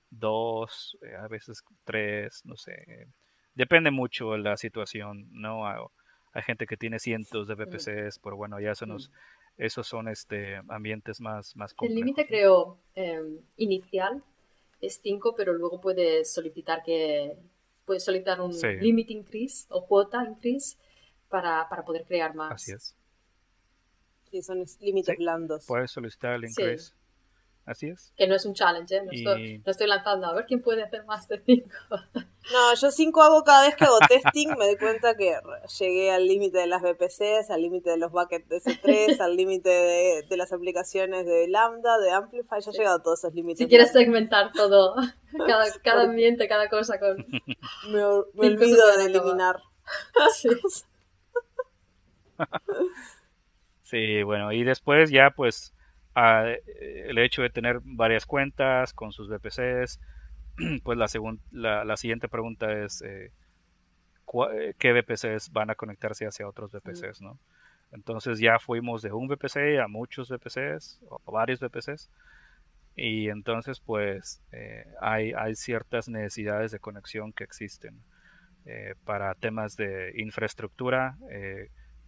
dos, 0.09 0.97
eh, 1.01 1.15
a 1.15 1.27
veces 1.27 1.63
tres, 1.85 2.41
no 2.45 2.55
sé. 2.55 3.07
Depende 3.55 3.91
mucho 3.91 4.31
de 4.31 4.39
la 4.39 4.57
situación, 4.57 5.27
¿no? 5.31 5.65
Hay, 6.33 6.41
gente 6.43 6.65
que 6.65 6.77
tiene 6.77 6.99
cientos 6.99 7.47
de 7.47 7.55
VPCs, 7.55 8.19
pero 8.19 8.35
bueno, 8.35 8.59
ya 8.59 8.71
eso 8.71 8.85
nos, 8.85 9.11
esos 9.57 9.87
son 9.87 10.07
este 10.07 10.57
ambientes 10.69 11.21
más, 11.21 11.55
más 11.55 11.75
El 11.81 11.95
límite 11.95 12.25
creo 12.27 12.79
em, 12.95 13.39
inicial 13.57 14.23
es 14.81 14.99
5, 15.01 15.35
pero 15.35 15.53
luego 15.53 15.79
puedes 15.79 16.33
solicitar 16.33 16.83
que 16.83 17.37
puedes 17.85 18.03
solicitar 18.03 18.41
un 18.41 18.53
Sí. 18.53 18.67
limit 18.79 19.09
increase 19.11 19.65
o 19.69 19.85
cuota 19.85 20.23
increase 20.23 20.77
para, 21.29 21.67
para 21.69 21.83
poder 21.83 22.05
crear 22.05 22.33
más. 22.35 22.51
Así 22.53 22.71
es. 22.71 22.95
Sí, 24.31 24.41
son 24.41 24.61
es- 24.61 24.79
límites 24.81 25.15
Sí, 25.15 25.23
blandos. 25.23 25.65
Puedes 25.67 25.91
solicitar 25.91 26.33
el 26.35 26.47
Sí. 26.49 26.63
Así 27.65 27.87
es. 27.87 28.13
Que 28.17 28.27
no 28.27 28.35
es 28.35 28.45
un 28.45 28.53
challenge, 28.53 28.93
¿eh? 28.93 29.01
no, 29.05 29.13
Y- 29.13 29.17
estoy, 29.19 29.57
no 29.65 29.71
estoy 29.71 29.87
lanzando 29.87 30.27
a 30.27 30.33
ver 30.33 30.45
quién 30.45 30.61
puede 30.61 30.83
hacer 30.83 31.05
más 31.05 31.27
de 31.27 31.41
5. 31.45 31.69
No, 32.51 32.75
yo 32.75 32.91
5 32.91 33.21
hago 33.21 33.43
cada 33.45 33.65
vez 33.65 33.77
que 33.77 33.85
hago 33.85 33.99
testing, 33.99 34.49
me 34.59 34.65
doy 34.65 34.75
cuenta 34.75 35.15
que 35.15 35.33
llegué 35.79 36.11
al 36.11 36.27
límite 36.27 36.57
de 36.57 36.67
las 36.67 36.81
VPCs, 36.81 37.49
al 37.49 37.61
límite 37.61 37.91
de 37.91 37.95
los 37.97 38.11
buckets 38.11 38.49
de 38.49 38.57
S3, 38.57 39.17
al 39.21 39.37
límite 39.37 39.69
de, 39.69 40.23
de 40.29 40.35
las 40.37 40.51
aplicaciones 40.51 41.25
de 41.25 41.47
Lambda, 41.47 41.97
de 41.99 42.11
Amplify, 42.11 42.59
ya 42.59 42.71
he 42.71 42.73
llegado 42.73 42.97
a 42.97 43.01
todos 43.01 43.19
esos 43.19 43.33
límites. 43.33 43.59
Si 43.59 43.67
quieres 43.69 43.93
segmentar 43.93 44.51
todo, 44.51 44.93
cada, 45.47 45.63
cada 45.85 46.03
ambiente, 46.03 46.49
cada 46.49 46.67
cosa 46.67 46.99
con... 46.99 47.15
me, 47.87 47.99
me 48.33 48.47
olvido 48.47 48.97
de 48.97 49.05
eliminar. 49.05 49.61
Sí. 50.35 50.49
Sí, 53.83 54.23
bueno, 54.23 54.51
y 54.51 54.63
después 54.63 55.11
ya 55.11 55.31
pues 55.35 55.73
eh, 56.15 57.05
el 57.09 57.17
hecho 57.19 57.41
de 57.41 57.49
tener 57.49 57.79
varias 57.83 58.25
cuentas 58.25 58.93
con 58.93 59.11
sus 59.11 59.29
VPCs, 59.29 59.99
pues 60.83 60.97
la, 60.97 61.07
segun- 61.07 61.41
la, 61.51 61.85
la 61.85 61.97
siguiente 61.97 62.29
pregunta 62.29 62.71
es 62.71 63.01
eh, 63.03 63.31
eh, 64.53 64.73
qué 64.77 64.93
VPCs 64.93 65.51
van 65.51 65.69
a 65.69 65.75
conectarse 65.75 66.25
hacia 66.25 66.47
otros 66.47 66.71
VPCs, 66.71 67.21
¿no? 67.21 67.39
Entonces 67.91 68.39
ya 68.39 68.59
fuimos 68.59 69.01
de 69.03 69.11
un 69.13 69.27
VPC 69.27 69.79
a 69.79 69.87
muchos 69.87 70.29
VPCs 70.29 70.99
o 71.09 71.31
varios 71.31 71.59
VPCs 71.59 72.09
y 72.95 73.29
entonces 73.29 73.79
pues 73.81 74.41
eh, 74.51 74.85
hay, 75.01 75.33
hay 75.33 75.55
ciertas 75.55 76.09
necesidades 76.09 76.71
de 76.71 76.79
conexión 76.79 77.33
que 77.33 77.43
existen 77.43 78.03
eh, 78.65 78.95
para 79.05 79.35
temas 79.35 79.75
de 79.75 80.13
infraestructura, 80.17 81.17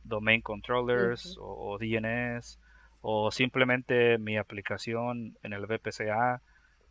domain 0.04 0.42
controllers 0.42 1.38
o, 1.38 1.74
o 1.74 1.78
DNS 1.78 2.60
o 3.08 3.30
simplemente 3.30 4.18
mi 4.18 4.36
aplicación 4.36 5.38
en 5.44 5.54
el 5.54 5.68
VPCA 5.68 6.42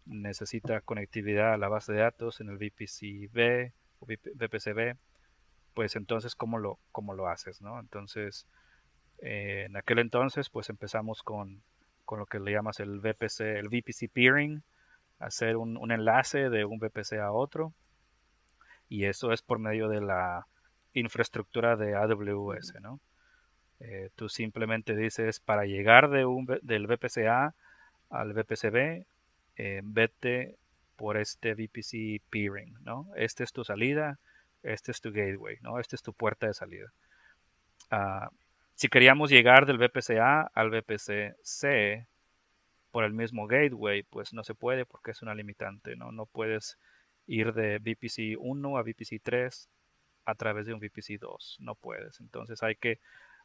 necesita 0.07 0.81
conectividad 0.81 1.55
a 1.55 1.57
la 1.57 1.67
base 1.67 1.93
de 1.93 2.03
datos 2.03 2.41
en 2.41 2.51
el 2.51 2.57
VPCB 2.57 3.73
o 3.99 4.07
VP 4.07 4.31
VPCB, 4.37 4.97
pues 5.75 5.97
entonces 5.97 6.37
cómo 6.37 6.59
lo, 6.59 6.79
cómo 6.93 7.15
lo 7.15 7.27
haces, 7.27 7.61
¿no? 7.61 7.81
Entonces, 7.81 8.47
eh, 9.23 9.65
en 9.67 9.77
aquel 9.77 9.99
entonces 9.99 10.51
pues 10.51 10.71
empezamos 10.71 11.25
con, 11.25 11.65
con 12.05 12.21
lo 12.21 12.27
que 12.27 12.39
le 12.39 12.53
llamas 12.53 12.79
el 12.79 13.01
VPC, 13.01 13.59
el 13.59 13.69
VPC 13.69 14.09
peering, 14.13 14.63
hacer 15.19 15.57
un, 15.57 15.77
un 15.77 15.91
enlace 15.91 16.49
de 16.49 16.65
un 16.65 16.79
VPC 16.79 17.15
a 17.15 17.33
otro 17.33 17.75
y 18.89 19.07
eso 19.07 19.33
es 19.33 19.43
por 19.43 19.59
medio 19.59 19.89
de 19.89 20.01
la 20.01 20.47
infraestructura 20.93 21.75
de 21.75 21.97
AWS, 21.97 22.75
¿no? 22.81 23.01
Eh, 23.87 24.09
tú 24.17 24.31
simplemente 24.31 24.97
dices 24.97 25.41
para 25.41 25.67
llegar 25.67 26.09
de 26.09 26.25
un, 26.25 26.47
del 26.63 26.87
VPCA 26.87 27.55
al 28.09 28.33
VPCB, 28.33 29.05
eh, 29.57 29.81
vete 29.85 30.57
por 30.97 31.19
este 31.19 31.55
VPC 31.55 32.23
peering, 32.31 32.75
¿no? 32.83 33.11
Esta 33.15 33.45
es 33.45 33.53
tu 33.53 33.63
salida, 33.63 34.19
este 34.63 34.91
es 34.91 35.03
tu 35.03 35.13
gateway, 35.13 35.59
¿no? 35.61 35.79
Esta 35.79 35.97
es 35.97 36.03
tu 36.03 36.15
puerta 36.15 36.47
de 36.47 36.55
salida. 36.55 36.93
Ah, 37.91 38.31
si 38.75 38.89
queríamos 38.89 39.31
llegar 39.31 39.67
del 39.67 39.79
VPCA 39.79 40.51
al 40.55 40.71
VPC-C 40.71 42.07
por 42.91 43.05
el 43.05 43.13
mismo 43.13 43.47
gateway, 43.47 44.03
pues 44.05 44.33
no 44.33 44.45
se 44.45 44.55
puede 44.55 44.87
porque 44.87 45.11
es 45.11 45.21
una 45.21 45.35
limitante, 45.35 45.95
¿no? 45.95 46.11
No 46.11 46.25
puedes 46.25 46.79
ir 47.27 47.53
de 47.53 47.79
VPC 47.79 48.39
1 48.39 48.79
a 48.79 48.83
VPC 48.83 49.21
3 49.23 49.69
a 50.25 50.35
través 50.37 50.65
de 50.65 50.73
un 50.73 50.81
VPC 50.81 51.19
2, 51.21 51.59
no 51.61 51.75
puedes. 51.75 52.21
Entonces 52.21 52.63
hay 52.63 52.77
que 52.77 52.99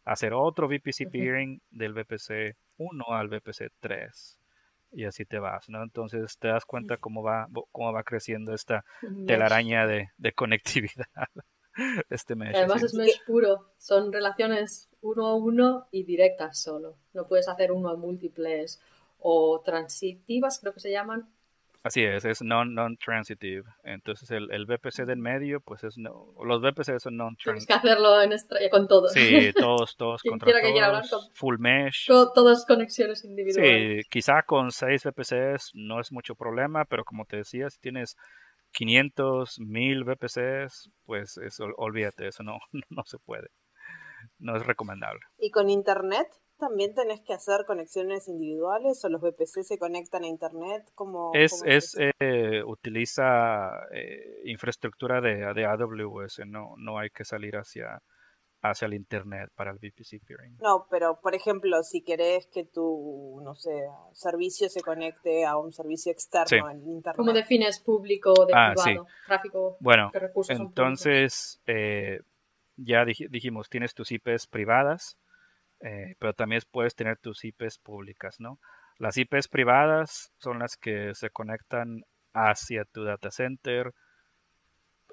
hacer 0.06 0.34
otro 0.34 0.68
VPC 0.68 1.10
peering 1.12 1.62
del 1.70 1.94
VPC 1.94 2.56
1 2.78 3.06
al 3.10 3.28
VPC 3.28 3.72
3 3.80 4.40
y 4.92 5.06
así 5.06 5.26
te 5.26 5.40
vas, 5.40 5.70
¿no? 5.70 5.84
Entonces 5.84 6.38
te 6.40 6.48
das 6.48 6.66
cuenta 6.66 6.98
cómo 6.98 7.22
va 7.24 7.48
cómo 7.72 7.94
va 7.94 8.04
creciendo 8.04 8.54
esta 8.54 8.86
telaraña 9.28 9.86
de, 9.86 10.10
de 10.18 10.34
conectividad. 10.34 11.06
Este 12.10 12.36
mesh. 12.36 12.58
Además 12.58 12.82
sí. 12.82 12.88
es 12.88 12.94
mesh 12.94 13.24
puro, 13.26 13.72
son 13.78 14.12
relaciones 14.12 14.90
uno 15.02 15.28
a 15.28 15.36
uno 15.36 15.88
y 15.92 16.04
directas 16.04 16.60
solo. 16.60 16.98
No 17.14 17.28
puedes 17.28 17.48
hacer 17.48 17.72
uno 17.72 17.90
a 17.90 17.96
múltiples 17.96 18.82
o 19.20 19.62
transitivas, 19.64 20.60
creo 20.60 20.74
que 20.74 20.82
se 20.82 20.92
llaman, 20.92 21.30
Así 21.82 22.04
es, 22.04 22.26
es 22.26 22.42
non-transitive. 22.42 23.64
Entonces 23.84 24.30
el, 24.32 24.52
el, 24.52 24.66
VPC 24.66 25.06
del 25.06 25.20
medio, 25.20 25.62
pues 25.62 25.84
es 25.86 25.98
no, 25.98 26.34
los 26.44 26.62
VPC 26.62 27.00
son 27.00 27.16
non-transitive. 27.16 27.44
Tienes 27.44 27.66
que 27.66 27.74
hacerlo 27.74 28.22
en 28.22 28.70
con 28.70 28.88
todos. 28.88 29.14
Sí, 29.14 29.52
todos, 29.56 29.96
todos 29.96 30.22
contra 30.30 30.52
todos, 30.52 31.10
con 31.10 31.22
full 31.34 31.58
mesh. 31.58 32.08
todas 32.08 32.66
conexiones 32.66 33.24
individuales. 33.24 34.04
Sí, 34.04 34.10
quizá 34.10 34.44
con 34.44 34.72
6 34.72 35.06
VPCs 35.06 35.72
no 35.74 36.02
es 36.02 36.12
mucho 36.12 36.36
problema, 36.36 36.84
pero 36.84 37.06
como 37.06 37.24
te 37.26 37.38
decía, 37.38 37.70
si 37.70 37.80
tienes 37.80 38.18
500, 38.74 39.60
1000 39.60 40.04
VPCs, 40.04 40.92
pues 41.06 41.38
eso, 41.38 41.66
olvídate, 41.78 42.28
eso 42.28 42.44
no, 42.44 42.60
no 42.90 43.04
se 43.06 43.20
puede. 43.20 43.48
No 44.38 44.58
es 44.58 44.66
recomendable. 44.66 45.22
¿Y 45.38 45.50
con 45.50 45.70
internet? 45.70 46.28
También 46.60 46.94
tenés 46.94 47.22
que 47.22 47.34
hacer 47.34 47.66
conexiones 47.66 48.28
individuales 48.28 49.04
o 49.04 49.10
los 49.10 49.22
VPC 49.22 49.64
se 49.64 49.78
conectan 49.80 50.24
a 50.24 50.28
internet? 50.28 50.86
como 50.94 51.32
es, 51.34 51.64
es, 51.66 51.98
eh, 52.20 52.62
utiliza 52.64 53.88
eh, 53.92 54.42
infraestructura 54.46 55.22
de, 55.22 55.54
de, 55.54 55.66
AWS, 55.66 56.42
no, 56.46 56.76
no 56.78 57.00
hay 57.00 57.10
que 57.10 57.24
salir 57.24 57.56
hacia, 57.56 58.02
hacia 58.62 58.86
el 58.86 58.94
internet 58.94 59.50
para 59.56 59.72
el 59.72 59.78
VPC 59.78 60.22
peering. 60.26 60.58
No, 60.62 60.86
pero 60.90 61.20
por 61.22 61.34
ejemplo, 61.34 61.82
si 61.84 62.02
querés 62.02 62.48
que 62.48 62.66
tu, 62.66 63.40
no 63.44 63.56
sé, 63.56 63.72
servicio 64.14 64.70
se 64.70 64.82
conecte 64.82 65.46
a 65.46 65.58
un 65.58 65.72
servicio 65.72 66.12
externo 66.12 66.70
en 66.70 66.78
internet. 66.80 67.16
¿Cómo 67.16 67.34
defines 67.34 67.80
público 67.80 68.34
de 68.46 68.54
ah, 68.54 68.74
privado? 68.76 69.08
Tráfico. 69.26 69.78
Bueno, 69.80 70.12
entonces 70.50 71.62
eh, 71.66 72.20
ya 72.76 73.06
dijimos, 73.06 73.70
tienes 73.70 73.94
tus 73.94 74.12
IPs 74.12 74.48
privadas 74.48 75.18
eh, 75.82 76.16
pero 76.20 76.34
también 76.34 76.62
puedes 76.72 76.96
tener 76.96 77.18
tus 77.18 77.44
IPs 77.46 77.80
públicas, 77.80 78.40
¿no? 78.40 78.60
Las 78.98 79.18
IPs 79.18 79.48
privadas 79.48 80.32
son 80.38 80.60
las 80.60 80.76
que 80.76 81.16
se 81.16 81.30
conectan 81.30 82.04
hacia 82.34 82.84
tu 82.86 83.04
data 83.06 83.32
center 83.32 83.94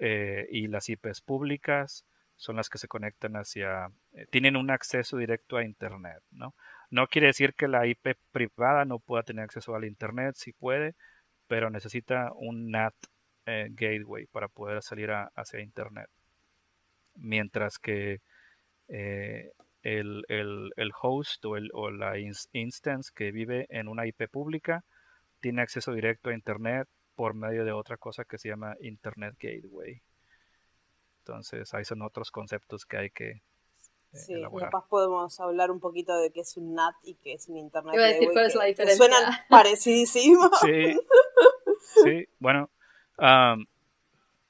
eh, 0.01 0.47
y 0.51 0.67
las 0.67 0.89
IPs 0.89 1.21
públicas 1.21 2.05
son 2.35 2.57
las 2.57 2.69
que 2.69 2.79
se 2.79 2.89
conectan 2.89 3.35
hacia, 3.35 3.91
eh, 4.13 4.27
tienen 4.31 4.57
un 4.57 4.71
acceso 4.71 5.17
directo 5.17 5.57
a 5.57 5.65
Internet, 5.65 6.23
¿no? 6.31 6.55
No 6.91 7.07
quiere 7.07 7.29
decir 7.29 7.55
que 7.55 7.69
la 7.69 7.87
IP 7.87 8.17
privada 8.33 8.85
no 8.85 8.99
pueda 8.99 9.23
tener 9.23 9.45
acceso 9.45 9.75
al 9.75 9.85
Internet, 9.85 10.35
sí 10.37 10.53
puede, 10.53 10.95
pero 11.47 11.71
necesita 11.71 12.33
un 12.35 12.71
NAT 12.71 12.95
gateway 13.47 14.27
para 14.27 14.49
poder 14.49 14.83
salir 14.83 15.13
hacia 15.13 15.61
Internet. 15.61 16.11
Mientras 17.15 17.79
que 17.79 18.21
el, 19.87 20.25
el, 20.77 20.93
host 21.01 21.45
o, 21.45 21.57
el, 21.57 21.71
o 21.73 21.91
la 21.91 22.19
instance 22.19 23.11
que 23.15 23.31
vive 23.31 23.67
en 23.71 23.87
una 23.87 24.07
IP 24.07 24.29
pública 24.29 24.85
tiene 25.41 25.63
acceso 25.63 25.93
directo 25.93 26.31
a 26.31 26.35
Internet 26.35 26.89
por 27.15 27.35
medio 27.35 27.65
de 27.65 27.71
otra 27.71 27.97
cosa 27.97 28.25
que 28.25 28.37
se 28.37 28.49
llama 28.49 28.75
Internet 28.81 29.37
Gateway. 29.39 30.03
Entonces, 31.21 31.73
ahí 31.73 31.85
son 31.85 32.03
otros 32.03 32.31
conceptos 32.33 32.85
que 32.85 32.97
hay 32.97 33.11
que 33.11 33.31
eh, 33.31 33.41
sí, 34.13 34.35
capaz 34.61 34.89
podemos 34.89 35.39
hablar 35.41 35.71
un 35.71 35.79
poquito 35.79 36.17
de 36.19 36.33
qué 36.33 36.41
es 36.41 36.57
un 36.57 36.75
NAT 36.75 36.95
y 37.05 37.15
qué 37.15 37.35
es 37.35 37.49
un 37.49 37.59
Internet 37.59 37.95
Gateway. 37.95 38.13
Decir 38.15 38.31
cuál 38.33 38.47
es 38.47 38.55
la 38.57 38.65
diferencia. 38.65 39.07
suenan 39.07 39.33
parecidísimos. 39.49 40.51
Sí, 40.61 40.99
sí 42.03 42.29
bueno. 42.41 42.71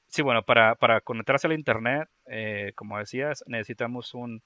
sí, 0.07 0.21
bueno, 0.23 0.41
para, 0.43 0.75
para 0.75 1.01
conectarse 1.01 1.45
al 1.45 1.53
Internet, 1.53 2.09
eh, 2.25 2.71
como 2.75 2.97
decías, 2.97 3.43
necesitamos 3.47 4.15
un, 4.15 4.41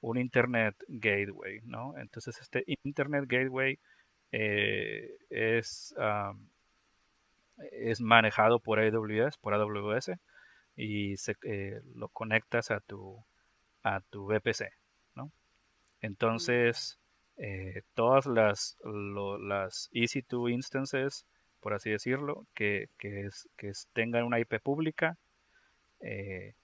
un 0.00 0.18
Internet 0.18 0.76
Gateway, 0.88 1.60
¿no? 1.64 1.96
Entonces 1.98 2.38
este 2.40 2.64
Internet 2.84 3.24
Gateway 3.26 3.78
eh, 4.32 5.16
es, 5.30 5.94
es 7.72 8.00
manejado 8.00 8.60
por 8.60 8.78
AWS, 8.80 9.38
por 9.38 9.54
AWS, 9.54 10.12
y 10.76 11.16
se, 11.16 11.36
eh, 11.44 11.80
lo 11.94 12.08
conectas 12.08 12.70
a 12.70 12.80
tu, 12.80 13.24
a 13.82 14.00
tu 14.10 14.26
VPC, 14.26 14.70
¿no? 15.14 15.32
Entonces, 16.02 16.98
eh, 17.38 17.82
todas 17.94 18.26
las, 18.26 18.76
las 18.84 19.88
EC2 19.92 20.52
instances, 20.52 21.24
por 21.60 21.74
así 21.74 21.90
decirlo, 21.90 22.46
que, 22.54 22.88
que, 22.98 23.26
es, 23.26 23.48
que 23.56 23.72
tengan 23.94 24.24
una 24.24 24.40
IP 24.40 24.60
pública, 24.60 25.16
que, 25.98 26.54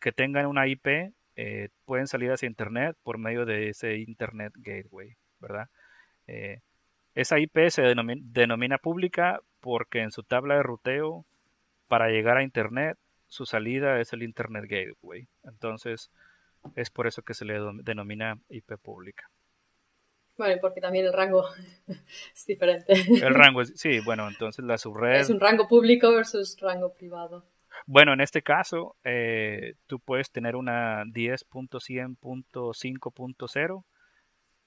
que, 0.00 0.12
tengan 0.12 0.46
una 0.46 0.68
IP 0.68 1.12
eh, 1.40 1.68
pueden 1.84 2.08
salir 2.08 2.32
hacia 2.32 2.48
Internet 2.48 2.96
por 3.04 3.16
medio 3.16 3.46
de 3.46 3.68
ese 3.68 3.98
Internet 3.98 4.52
Gateway, 4.56 5.14
¿verdad? 5.38 5.68
Eh, 6.26 6.62
esa 7.14 7.38
IP 7.38 7.68
se 7.68 7.82
denomina, 7.82 8.78
pública 8.78 9.38
porque 9.60 10.00
en 10.00 10.10
su 10.10 10.24
tabla 10.24 10.56
de 10.56 10.64
ruteo, 10.64 11.24
para 11.86 12.08
llegar 12.08 12.38
a 12.38 12.42
Internet, 12.42 12.98
su 13.28 13.46
salida 13.46 14.00
es 14.00 14.12
el 14.12 14.24
Internet 14.24 14.64
Gateway. 14.68 15.28
Entonces, 15.44 16.10
es 16.74 16.90
por 16.90 17.06
eso 17.06 17.22
que 17.22 17.34
se 17.34 17.44
le 17.44 17.60
denomina 17.84 18.36
IP 18.48 18.76
pública. 18.82 19.30
Bueno, 20.36 20.56
porque 20.60 20.80
también 20.80 21.06
el 21.06 21.12
rango 21.12 21.44
es 22.34 22.46
diferente. 22.48 22.94
El 22.94 23.34
rango 23.34 23.62
es, 23.62 23.74
sí, 23.76 24.00
bueno, 24.00 24.26
entonces 24.26 24.64
la 24.64 24.76
subred... 24.76 25.20
Es 25.20 25.30
un 25.30 25.38
rango 25.38 25.68
público 25.68 26.12
versus 26.12 26.58
rango 26.58 26.94
privado. 26.94 27.44
Bueno, 27.90 28.12
en 28.12 28.20
este 28.20 28.42
caso, 28.42 28.96
eh, 29.02 29.72
tú 29.86 29.98
puedes 29.98 30.30
tener 30.30 30.56
una 30.56 31.04
10.100.5.0 31.04 33.84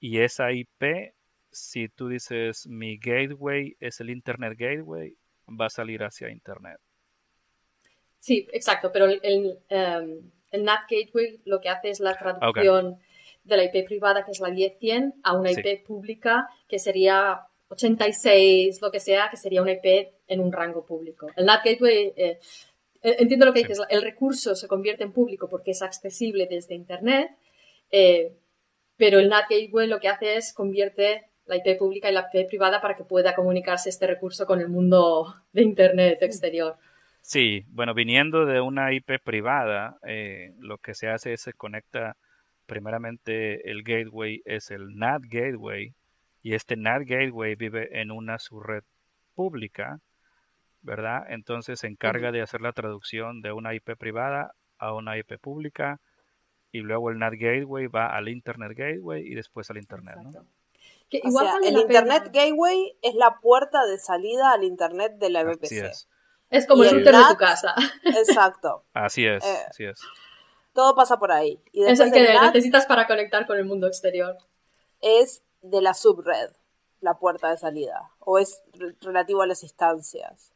y 0.00 0.18
esa 0.18 0.50
IP, 0.50 1.14
si 1.52 1.88
tú 1.88 2.08
dices 2.08 2.66
mi 2.66 2.98
gateway 2.98 3.76
es 3.78 4.00
el 4.00 4.10
Internet 4.10 4.58
Gateway, 4.58 5.16
va 5.48 5.66
a 5.66 5.70
salir 5.70 6.02
hacia 6.02 6.30
Internet. 6.30 6.80
Sí, 8.18 8.48
exacto, 8.52 8.90
pero 8.92 9.04
el, 9.04 9.20
el, 9.22 9.56
em, 9.68 10.32
NAT 10.50 10.90
Gateway 10.90 11.42
lo 11.44 11.60
que 11.60 11.68
hace 11.68 11.90
es 11.90 12.00
la 12.00 12.18
traducción 12.18 12.98
de 13.44 13.56
la 13.56 13.62
IP 13.62 13.86
privada, 13.86 14.24
que 14.24 14.32
es 14.32 14.40
la 14.40 14.48
10.100, 14.48 15.14
a 15.22 15.36
una 15.36 15.52
IP 15.52 15.84
pública, 15.86 16.48
que 16.66 16.80
sería 16.80 17.46
86, 17.68 18.82
lo 18.82 18.90
que 18.90 18.98
sea, 18.98 19.30
que 19.30 19.36
sería 19.36 19.62
una 19.62 19.74
IP 19.74 20.12
en 20.26 20.40
un 20.40 20.50
rango 20.50 20.84
público. 20.84 21.28
El 21.36 21.46
NAT 21.46 21.64
Gateway... 21.64 22.12
Eh, 22.16 22.40
entiendo 23.02 23.46
lo 23.46 23.52
que 23.52 23.60
dices, 23.60 23.80
el 23.88 24.02
recurso 24.02 24.54
se 24.54 24.68
convierte 24.68 25.02
en 25.02 25.12
público 25.12 25.48
porque 25.48 25.72
es 25.72 25.82
accesible 25.82 26.46
desde 26.48 26.74
Internet, 26.74 27.30
eh, 27.90 28.32
pero 28.96 29.18
el 29.18 29.28
NAT 29.28 29.50
Gateway 29.50 29.88
lo 29.88 30.00
que 30.00 30.08
hace 30.08 30.36
es 30.36 30.52
convierte 30.52 31.24
la 31.46 31.56
IP 31.56 31.78
pública 31.78 32.08
y 32.08 32.14
la 32.14 32.28
IP 32.32 32.48
privada 32.48 32.80
para 32.80 32.96
que 32.96 33.04
pueda 33.04 33.34
comunicarse 33.34 33.88
este 33.88 34.06
recurso 34.06 34.46
con 34.46 34.60
el 34.60 34.68
mundo 34.68 35.34
de 35.52 35.62
Internet 35.62 36.18
exterior. 36.22 36.76
Sí, 37.20 37.64
bueno, 37.68 37.94
viniendo 37.94 38.46
de 38.46 38.60
una 38.60 38.92
IP 38.92 39.20
privada, 39.22 39.98
eh, 40.06 40.54
lo 40.58 40.78
que 40.78 40.94
se 40.94 41.08
hace 41.08 41.32
es 41.32 41.40
se 41.42 41.52
conecta 41.52 42.16
primeramente 42.66 43.70
el 43.70 43.82
gateway, 43.82 44.42
es 44.44 44.70
el 44.70 44.96
NAT 44.96 45.22
Gateway, 45.28 45.94
y 46.42 46.54
este 46.54 46.76
NAT 46.76 47.02
Gateway 47.06 47.54
vive 47.54 48.00
en 48.00 48.10
una 48.10 48.38
subred 48.38 48.82
pública 49.34 50.00
¿verdad? 50.82 51.24
Entonces 51.28 51.80
se 51.80 51.86
encarga 51.86 52.32
de 52.32 52.42
hacer 52.42 52.60
la 52.60 52.72
traducción 52.72 53.40
de 53.40 53.52
una 53.52 53.74
IP 53.74 53.96
privada 53.96 54.54
a 54.78 54.92
una 54.92 55.16
IP 55.16 55.38
pública 55.40 56.00
y 56.72 56.80
luego 56.80 57.10
el 57.10 57.18
NAT 57.18 57.34
Gateway 57.34 57.86
va 57.86 58.06
al 58.14 58.28
Internet 58.28 58.72
Gateway 58.76 59.26
y 59.26 59.34
después 59.34 59.70
al 59.70 59.78
Internet, 59.78 60.16
¿no? 60.22 60.46
el 61.10 61.76
Internet 61.76 62.30
Gateway 62.32 62.96
es 63.02 63.14
la 63.14 63.38
puerta 63.40 63.84
de 63.84 63.98
salida 63.98 64.52
al 64.52 64.64
Internet 64.64 65.14
de 65.18 65.30
la 65.30 65.44
VPC. 65.44 65.92
Es. 66.50 66.66
como 66.66 66.84
el 66.84 66.90
router 66.90 67.14
de 67.14 67.22
tu 67.28 67.36
casa. 67.36 67.74
Exacto. 68.04 68.84
así 68.94 69.26
es, 69.26 69.44
eh, 69.44 69.58
así 69.68 69.84
es. 69.84 70.00
Todo 70.72 70.94
pasa 70.94 71.18
por 71.18 71.32
ahí. 71.32 71.62
Y 71.72 71.84
es 71.84 72.00
el 72.00 72.10
que 72.10 72.34
necesitas 72.40 72.86
para 72.86 73.06
conectar 73.06 73.46
con 73.46 73.58
el 73.58 73.66
mundo 73.66 73.86
exterior. 73.86 74.38
Es 75.00 75.42
de 75.60 75.82
la 75.82 75.92
subred 75.92 76.50
la 77.00 77.18
puerta 77.18 77.50
de 77.50 77.58
salida 77.58 78.10
o 78.20 78.38
es 78.38 78.62
relativo 79.00 79.42
a 79.42 79.46
las 79.46 79.62
instancias. 79.62 80.51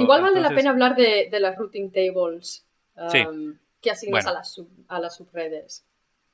Igual 0.00 0.22
vale 0.22 0.40
la 0.40 0.50
pena 0.50 0.70
hablar 0.70 0.96
de, 0.96 1.28
las 1.38 1.56
routing 1.56 1.92
tables 1.92 2.66
um, 2.96 3.56
que 3.80 3.90
asignas 3.90 4.26
a, 4.26 4.32
las 4.32 4.60
a 4.88 4.98
las 4.98 5.16
subredes. 5.16 5.84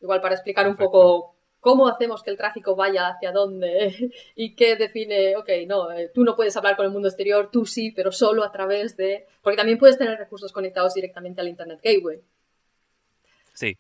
Igual 0.01 0.21
para 0.21 0.35
explicar 0.35 0.67
un 0.67 0.77
poco 0.77 1.35
cómo 1.61 1.89
hacemos 1.89 2.23
que 2.23 2.31
el 2.31 2.39
tráfico 2.39 2.75
vaya 2.75 3.09
hacia 3.09 3.33
dónde 3.33 4.13
y 4.35 4.55
qué 4.55 4.77
define, 4.77 5.37
ok, 5.37 5.49
no, 5.67 5.91
eh, 5.91 6.11
tú 6.15 6.25
no 6.25 6.37
puedes 6.37 6.57
hablar 6.57 6.77
con 6.77 6.87
el 6.87 6.93
mundo 6.93 7.09
exterior, 7.09 7.51
tú 7.51 7.67
sí, 7.67 7.91
pero 7.91 8.13
solo 8.13 8.45
a 8.45 8.53
través 8.53 8.97
de... 8.97 9.27
Porque 9.43 9.57
también 9.57 9.79
puedes 9.79 9.99
tener 9.99 10.19
recursos 10.19 10.53
conectados 10.53 10.95
directamente 10.95 11.41
al 11.41 11.49
Internet 11.49 11.81
Gateway. 11.83 12.23
Sí, 13.53 13.77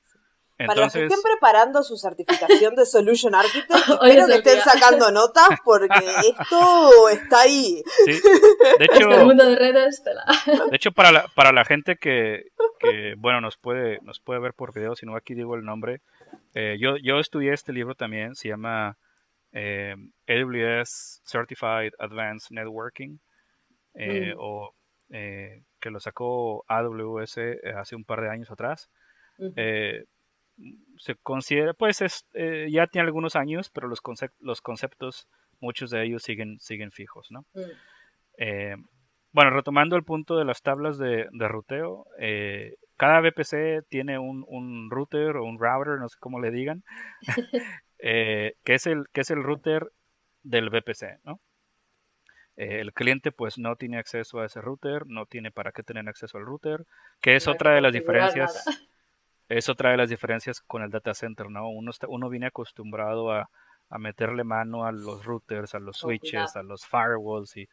para 0.66 0.82
los 0.82 0.92
que 0.92 1.04
estén 1.04 1.22
preparando 1.22 1.82
su 1.82 1.96
certificación 1.96 2.74
de 2.74 2.84
Solution 2.84 3.34
Architect, 3.34 3.70
espero 4.02 4.26
que 4.26 4.34
estén 4.34 4.60
sacando 4.60 5.10
notas 5.12 5.48
porque 5.64 6.04
esto 6.28 7.08
está 7.08 7.42
ahí. 7.42 7.82
De 8.06 8.84
hecho, 8.84 9.10
el 9.10 9.24
mundo 9.24 9.44
de 9.44 9.56
redes 9.56 10.02
De 10.04 10.76
hecho, 10.76 10.92
para 10.92 11.12
la, 11.12 11.26
para 11.34 11.52
la 11.52 11.64
gente 11.64 11.96
que, 11.96 12.46
que, 12.78 13.14
bueno, 13.16 13.40
nos 13.40 13.56
puede, 13.56 14.00
nos 14.02 14.20
puede 14.20 14.40
ver 14.40 14.54
por 14.54 14.74
video, 14.74 14.96
si 14.96 15.06
no 15.06 15.16
aquí 15.16 15.34
digo 15.34 15.54
el 15.54 15.64
nombre, 15.64 16.00
eh, 16.54 16.76
yo, 16.80 16.96
yo 16.96 17.18
estudié 17.18 17.52
este 17.52 17.72
libro 17.72 17.94
también, 17.94 18.34
se 18.34 18.48
llama 18.48 18.96
eh, 19.52 19.94
AWS 20.26 21.22
Certified 21.24 21.92
Advanced 21.98 22.50
Networking, 22.50 23.18
eh, 23.94 24.34
mm. 24.34 24.38
o 24.38 24.74
eh, 25.10 25.62
que 25.80 25.90
lo 25.90 26.00
sacó 26.00 26.64
AWS 26.68 27.38
hace 27.76 27.96
un 27.96 28.04
par 28.04 28.20
de 28.20 28.30
años 28.30 28.50
atrás. 28.50 28.90
Se 30.98 31.14
considera, 31.16 31.74
pues 31.74 32.00
es, 32.00 32.26
ya 32.70 32.86
tiene 32.86 33.06
algunos 33.06 33.36
años, 33.36 33.70
pero 33.70 33.88
los, 33.88 34.00
los 34.40 34.60
conceptos, 34.60 35.28
muchos 35.60 35.90
de 35.90 36.04
ellos 36.04 36.22
siguen, 36.22 36.58
siguen 36.60 36.90
fijos, 36.92 37.28
¿no? 37.30 37.44
Mm. 37.54 38.84
bueno, 39.32 39.50
retomando 39.50 39.96
el 39.96 40.04
punto 40.04 40.36
de 40.36 40.44
las 40.44 40.62
tablas 40.62 40.98
de, 40.98 41.28
de 41.30 41.48
ruteo, 41.48 42.06
cada 42.96 43.20
VPC 43.20 43.86
tiene 43.88 44.18
un, 44.18 44.44
un, 44.48 44.90
router 44.90 45.36
o 45.36 45.44
un 45.44 45.58
router, 45.58 45.98
no 46.00 46.08
sé 46.08 46.16
cómo 46.20 46.40
le 46.40 46.50
digan, 46.50 46.82
Eh, 47.98 48.54
que, 48.64 48.74
es 48.74 48.86
el, 48.86 49.06
que 49.12 49.22
es 49.22 49.30
el 49.30 49.42
router 49.42 49.90
del 50.42 50.70
VPC, 50.70 51.18
¿no? 51.24 51.40
Eh, 52.56 52.80
el 52.80 52.92
cliente 52.92 53.32
pues 53.32 53.58
no 53.58 53.76
tiene 53.76 53.98
acceso 53.98 54.40
a 54.40 54.46
ese 54.46 54.60
router, 54.60 55.06
no 55.06 55.26
tiene 55.26 55.50
para 55.50 55.72
qué 55.72 55.82
tener 55.82 56.08
acceso 56.08 56.38
al 56.38 56.44
router, 56.44 56.84
que 57.20 57.36
es 57.36 57.46
otra 57.46 57.72
de 57.74 57.80
las 57.80 57.92
diferencias. 57.92 58.64
Es 59.48 59.68
otra 59.68 59.90
de 59.90 59.96
las 59.96 60.10
diferencias 60.10 60.60
con 60.60 60.82
el 60.82 60.90
data 60.90 61.14
center, 61.14 61.50
¿no? 61.50 61.70
Uno, 61.70 61.90
uno 62.08 62.28
viene 62.28 62.46
acostumbrado 62.46 63.32
a, 63.32 63.50
meterle 63.98 64.44
mano 64.44 64.84
a 64.84 64.92
los 64.92 65.24
routers, 65.24 65.74
a 65.74 65.78
los 65.78 65.96
switches, 65.96 66.56
a 66.56 66.62
los 66.62 66.86
firewalls 66.86 67.56
y, 67.56 67.68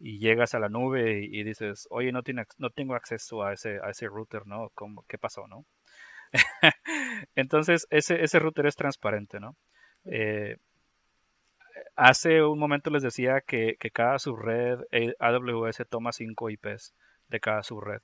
llegas 0.00 0.54
a 0.54 0.58
la 0.58 0.68
nube 0.68 1.20
y, 1.22 1.44
dices, 1.44 1.86
oye, 1.90 2.10
no, 2.10 2.24
tiene, 2.24 2.44
no 2.58 2.70
tengo 2.70 2.96
acceso 2.96 3.44
a 3.44 3.52
ese, 3.52 3.78
a 3.84 3.90
ese 3.90 4.08
router, 4.08 4.46
¿no? 4.46 4.70
¿Cómo, 4.74 5.04
¿Qué 5.06 5.16
pasó, 5.18 5.46
no? 5.46 5.64
Entonces, 7.36 7.86
ese, 7.90 8.24
ese 8.24 8.38
router 8.40 8.66
es 8.66 8.74
transparente, 8.74 9.38
¿no? 9.38 9.56
Eh, 10.04 10.56
hace 11.96 12.42
un 12.42 12.58
momento 12.58 12.90
les 12.90 13.02
decía 13.02 13.40
que, 13.40 13.76
cada 13.92 14.18
subred 14.18 14.80
eh, 14.90 15.14
AWS 15.20 15.84
toma 15.88 16.12
5 16.12 16.50
IPs 16.50 16.94
de 17.28 17.40
cada 17.40 17.62
subred. 17.62 18.00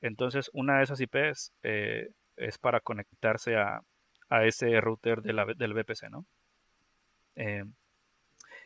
Entonces, 0.00 0.50
una 0.52 0.78
de 0.78 0.84
esas 0.84 1.00
IPs 1.00 1.52
eh, 1.62 2.08
es 2.36 2.58
para 2.58 2.80
conectarse 2.80 3.56
a, 3.56 3.82
ese 4.44 4.80
router 4.80 5.20
del 5.20 5.74
VPC, 5.74 6.08
¿no? 6.10 6.24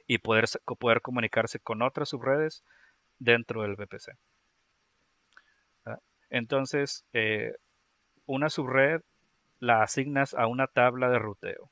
y 0.07 0.19
poder, 0.19 0.45
poder 0.79 1.01
comunicarse 1.01 1.59
con 1.59 1.83
otras 1.83 2.11
subredes 2.11 2.63
dentro 3.19 3.63
del 3.63 3.75
VPC. 3.75 4.17
Entonces, 6.31 7.05
una 8.27 8.49
subred 8.49 9.03
la 9.59 9.83
asignas 9.83 10.35
a 10.35 10.47
una 10.47 10.67
tabla 10.67 11.09
de 11.09 11.19
ruteo. 11.19 11.71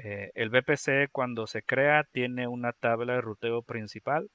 Eh, 0.00 0.30
el 0.36 0.50
VPC 0.50 1.10
cuando 1.10 1.48
se 1.48 1.62
crea 1.62 2.04
tiene 2.04 2.46
una 2.46 2.72
tabla 2.72 3.14
de 3.14 3.20
ruteo 3.20 3.62
principal, 3.62 4.30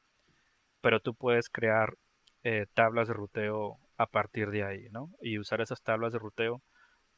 pero 0.82 1.00
tú 1.00 1.14
puedes 1.14 1.50
crear 1.50 1.96
eh, 2.44 2.66
tablas 2.74 3.08
de 3.08 3.14
ruteo 3.14 3.80
a 4.04 4.08
partir 4.08 4.50
de 4.50 4.64
ahí, 4.64 4.88
¿no? 4.92 5.10
Y 5.22 5.40
usar 5.40 5.62
esas 5.62 5.82
tablas 5.82 6.14
de 6.14 6.20
ruteo 6.20 6.62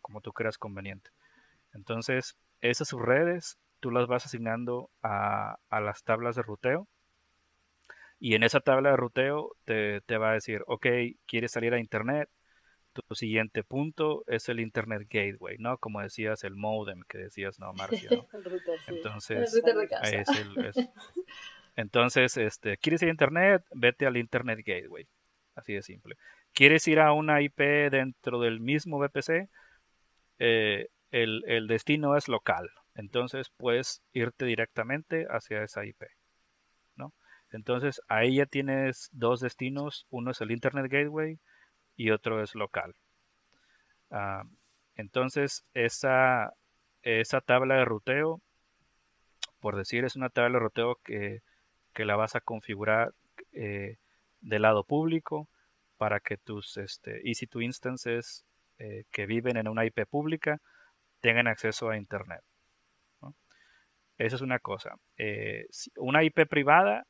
como 0.02 0.22
tú 0.22 0.32
creas 0.34 0.58
conveniente. 0.58 1.10
Entonces, 1.74 2.38
esas 2.62 2.88
subredes 2.88 3.58
tú 3.80 3.92
las 3.92 4.08
vas 4.08 4.26
asignando 4.26 4.90
a, 5.04 5.58
las 5.72 6.04
tablas 6.04 6.36
de 6.36 6.44
ruteo. 6.44 6.88
Y 8.20 8.36
en 8.36 8.44
esa 8.44 8.60
tabla 8.60 8.92
de 8.92 8.98
ruteo 8.98 9.52
te, 9.66 10.02
te 10.02 10.18
va 10.18 10.32
a 10.32 10.34
decir, 10.34 10.64
ok, 10.68 10.88
quieres 11.26 11.52
salir 11.52 11.74
a 11.74 11.80
internet, 11.80 12.30
tu 12.94 13.16
siguiente 13.16 13.64
punto 13.64 14.24
es 14.28 14.48
el 14.48 14.60
Internet 14.62 15.08
Gateway, 15.10 15.58
¿no? 15.60 15.78
Como 15.78 16.02
decías, 16.02 16.44
el 16.44 16.56
modem 16.56 17.02
que 17.10 17.18
decías, 17.18 17.60
¿no, 17.60 17.74
Marcia? 17.74 18.10
Entonces, 18.88 19.48
entonces, 21.76 22.38
este, 22.38 22.78
¿quieres 22.78 23.02
ir 23.02 23.10
a 23.10 23.12
Internet? 23.12 23.64
Vete 23.74 24.06
al 24.06 24.16
Internet 24.18 24.60
Gateway. 24.66 25.06
Así 25.56 25.74
de 25.74 25.82
simple. 25.82 26.16
¿Quieres 26.56 26.88
ir 26.88 27.02
a 27.02 27.12
una 27.12 27.42
IP 27.42 27.60
dentro 27.92 28.40
del 28.40 28.62
mismo 28.62 28.98
VPC? 28.98 29.50
Eh, 30.40 30.88
el, 31.12 31.68
destino 31.68 32.16
es 32.16 32.30
local. 32.30 32.70
Entonces 32.96 33.52
puedes 33.58 34.02
irte 34.14 34.46
directamente 34.46 35.28
hacia 35.30 35.64
esa 35.64 35.86
IP. 35.86 36.04
¿no? 36.96 37.14
Entonces 37.52 38.02
ahí 38.08 38.38
ya 38.38 38.46
tienes 38.46 39.10
dos 39.12 39.42
destinos. 39.42 40.08
Uno 40.10 40.32
es 40.32 40.40
el 40.40 40.52
Internet 40.52 40.90
Gateway 40.90 41.40
y 41.98 42.12
otro 42.12 42.42
es 42.42 42.56
local. 42.56 42.96
Ah, 44.10 44.44
entonces, 44.96 45.66
esa, 45.74 46.54
esa 47.02 47.42
tabla 47.42 47.76
de 47.76 47.86
ruteo, 47.86 48.42
por 49.60 49.76
decir, 49.76 50.06
es 50.06 50.16
una 50.16 50.30
tabla 50.30 50.60
de 50.60 50.64
ruteo 50.64 51.00
que, 51.04 51.42
la 51.98 52.16
vas 52.16 52.36
a 52.36 52.42
configurar 52.42 53.14
eh, 53.52 53.98
del 54.40 54.62
lado 54.62 54.86
público 54.86 55.50
para 55.98 56.20
que 56.20 56.38
tus 56.38 56.78
este, 56.78 57.22
EC2 57.24 57.64
instances 57.64 58.46
eh, 58.78 59.04
que 59.12 59.26
viven 59.26 59.58
en 59.58 59.68
una 59.68 59.86
IP 59.86 60.06
pública 60.10 60.60
tengan 61.22 61.48
acceso 61.48 61.90
a 61.90 61.98
Internet. 61.98 62.42
Esa 64.18 64.36
es 64.38 64.42
una 64.42 64.60
cosa. 64.60 64.96
Eh, 65.18 65.68
una 65.98 66.24
IP 66.24 66.48
privada, 66.48 67.06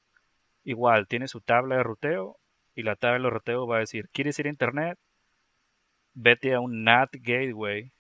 igual, 0.63 1.07
tiene 1.07 1.27
su 1.27 1.41
tabla 1.41 1.77
de 1.77 1.83
ruteo 1.83 2.38
y 2.75 2.83
la 2.83 2.95
tabla 2.95 3.25
de 3.25 3.29
roteo 3.29 3.67
va 3.67 3.77
a 3.77 3.79
decir, 3.79 4.09
¿quieres 4.11 4.39
ir 4.39 4.47
a 4.47 4.49
internet? 4.49 4.97
Vete 6.13 6.53
a 6.53 6.59
un 6.59 6.83
NAT 6.83 7.11
gateway, 7.21 7.91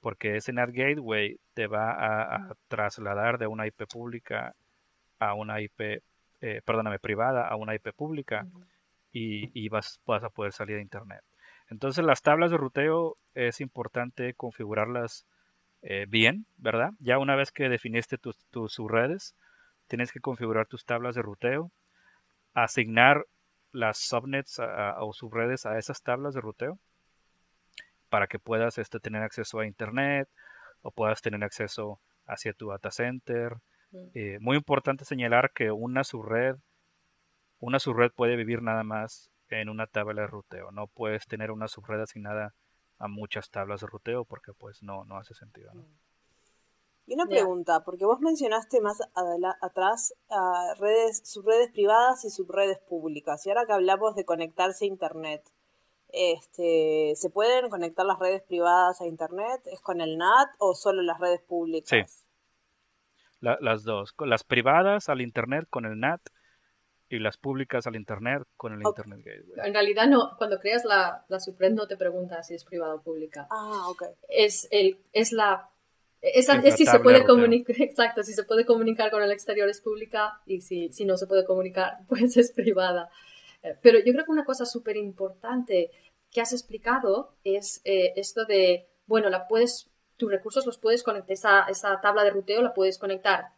porque 0.00 0.36
ese 0.36 0.52
NAT 0.52 0.70
gateway 0.72 1.38
te 1.54 1.66
va 1.66 1.90
a, 1.92 2.54
trasladar 2.68 3.38
de 3.38 3.46
una 3.46 3.66
IP 3.66 3.86
pública 3.90 4.54
a 5.18 5.34
una 5.34 5.60
IP, 5.60 6.02
eh, 6.40 6.60
perdóname, 6.64 6.98
privada 6.98 7.48
a 7.48 7.56
una 7.56 7.74
IP 7.74 7.92
pública 7.94 8.46
y, 9.16 9.68
vas, 9.68 10.00
vas, 10.06 10.24
a 10.24 10.28
poder 10.28 10.52
salir 10.52 10.76
a 10.76 10.82
internet. 10.82 11.22
Entonces 11.70 12.04
las 12.04 12.20
tablas 12.20 12.50
de 12.50 12.56
ruteo 12.56 13.16
es 13.34 13.60
importante 13.60 14.34
configurarlas 14.34 15.24
eh, 15.82 16.06
bien, 16.08 16.46
¿verdad? 16.56 16.90
Ya 16.98 17.18
una 17.18 17.36
vez 17.36 17.52
que 17.52 17.68
definiste 17.68 18.18
tus, 18.18 18.36
tus 18.50 18.74
subredes, 18.74 19.34
tienes 19.86 20.12
que 20.12 20.20
configurar 20.20 20.66
tus 20.66 20.84
tablas 20.84 21.14
de 21.14 21.22
ruteo, 21.22 21.70
asignar 22.54 23.24
las 23.72 23.98
subnets 23.98 24.60
o 24.98 25.12
subredes 25.12 25.66
a 25.66 25.78
esas 25.78 26.02
tablas 26.02 26.34
de 26.34 26.40
ruteo 26.40 26.78
para 28.08 28.26
que 28.28 28.38
puedas 28.38 28.78
este, 28.78 29.00
tener 29.00 29.22
acceso 29.22 29.58
a 29.58 29.66
internet 29.66 30.28
o 30.82 30.90
puedas 30.90 31.20
tener 31.20 31.42
acceso 31.42 32.00
hacia 32.26 32.52
tu 32.52 32.68
data 32.68 32.90
center. 32.90 33.56
Mm. 33.90 34.06
Eh, 34.14 34.38
muy 34.40 34.56
importante 34.56 35.04
señalar 35.04 35.50
que 35.52 35.72
una 35.72 36.04
subred, 36.04 36.56
una 37.64 37.78
subred 37.78 38.12
puede 38.12 38.36
vivir 38.36 38.62
nada 38.62 38.84
más 38.84 39.30
en 39.48 39.70
una 39.70 39.86
tabla 39.86 40.22
de 40.22 40.26
ruteo. 40.26 40.70
No 40.70 40.86
puedes 40.86 41.26
tener 41.26 41.50
una 41.50 41.66
subred 41.66 42.00
asignada 42.00 42.54
a 42.98 43.08
muchas 43.08 43.50
tablas 43.50 43.80
de 43.80 43.86
ruteo 43.86 44.24
porque 44.24 44.52
pues 44.52 44.82
no, 44.82 45.04
no 45.04 45.16
hace 45.16 45.34
sentido. 45.34 45.72
¿no? 45.72 45.84
Y 47.06 47.14
una 47.14 47.26
pregunta, 47.26 47.82
porque 47.84 48.04
vos 48.04 48.20
mencionaste 48.20 48.80
más 48.80 48.98
atrás 49.60 50.14
redes, 50.78 51.22
subredes 51.24 51.70
privadas 51.72 52.24
y 52.24 52.30
subredes 52.30 52.78
públicas. 52.80 53.44
Y 53.46 53.50
ahora 53.50 53.66
que 53.66 53.72
hablamos 53.72 54.14
de 54.14 54.24
conectarse 54.24 54.84
a 54.84 54.88
Internet, 54.88 55.42
este, 56.08 57.14
¿se 57.16 57.30
pueden 57.30 57.70
conectar 57.70 58.04
las 58.04 58.18
redes 58.18 58.42
privadas 58.42 59.00
a 59.00 59.06
Internet? 59.06 59.62
¿Es 59.66 59.80
con 59.80 60.00
el 60.00 60.18
NAT 60.18 60.48
o 60.58 60.74
solo 60.74 61.02
las 61.02 61.18
redes 61.18 61.40
públicas? 61.42 61.88
Sí. 61.88 62.24
las 63.40 63.84
dos. 63.84 64.14
Las 64.18 64.44
privadas 64.44 65.08
al 65.08 65.20
Internet 65.20 65.66
con 65.70 65.86
el 65.86 65.98
NAT 65.98 66.20
y 67.14 67.18
las 67.20 67.36
públicas 67.36 67.86
al 67.86 67.96
Internet 67.96 68.42
con 68.56 68.72
el 68.72 68.82
Internet 68.84 69.20
Gateway. 69.24 69.66
En 69.66 69.74
realidad 69.74 70.06
no, 70.06 70.36
cuando 70.36 70.58
creas 70.58 70.84
la, 70.84 71.24
la 71.28 71.40
subred 71.40 71.72
no 71.72 71.86
te 71.86 71.96
pregunta 71.96 72.42
si 72.42 72.54
es 72.54 72.64
privada 72.64 72.94
o 72.94 73.02
pública. 73.02 73.46
Ah, 73.50 73.88
ok. 73.88 74.04
Es, 74.28 74.68
el, 74.70 74.98
es 75.12 75.32
la 75.32 75.70
esa, 76.24 76.56
es 76.56 76.76
si 76.76 76.86
se 76.86 77.00
puede 77.00 77.24
comunicar, 77.24 77.76
exacto, 77.80 78.22
si 78.22 78.32
se 78.32 78.44
puede 78.44 78.64
comunicar 78.64 79.10
con 79.10 79.22
el 79.22 79.30
exterior 79.30 79.68
es 79.68 79.82
pública 79.82 80.40
y 80.46 80.62
si, 80.62 80.90
si 80.90 81.04
no 81.04 81.18
se 81.18 81.26
puede 81.26 81.44
comunicar, 81.44 81.98
pues 82.08 82.36
es 82.36 82.50
privada. 82.50 83.10
Eh, 83.62 83.76
pero 83.82 83.98
yo 83.98 84.12
creo 84.12 84.24
que 84.24 84.30
una 84.30 84.44
cosa 84.44 84.64
súper 84.64 84.96
importante 84.96 85.90
que 86.30 86.40
has 86.40 86.52
explicado 86.52 87.34
es 87.44 87.82
eh, 87.84 88.14
esto 88.16 88.46
de, 88.46 88.88
bueno, 89.06 89.28
la 89.28 89.46
puedes, 89.46 89.90
tus 90.16 90.30
recursos 90.30 90.64
los 90.64 90.78
puedes 90.78 91.02
conectar, 91.02 91.32
esa, 91.32 91.64
esa 91.68 92.00
tabla 92.00 92.24
de 92.24 92.30
ruteo 92.30 92.62
la 92.62 92.72
puedes 92.72 92.98
conectar 92.98 93.50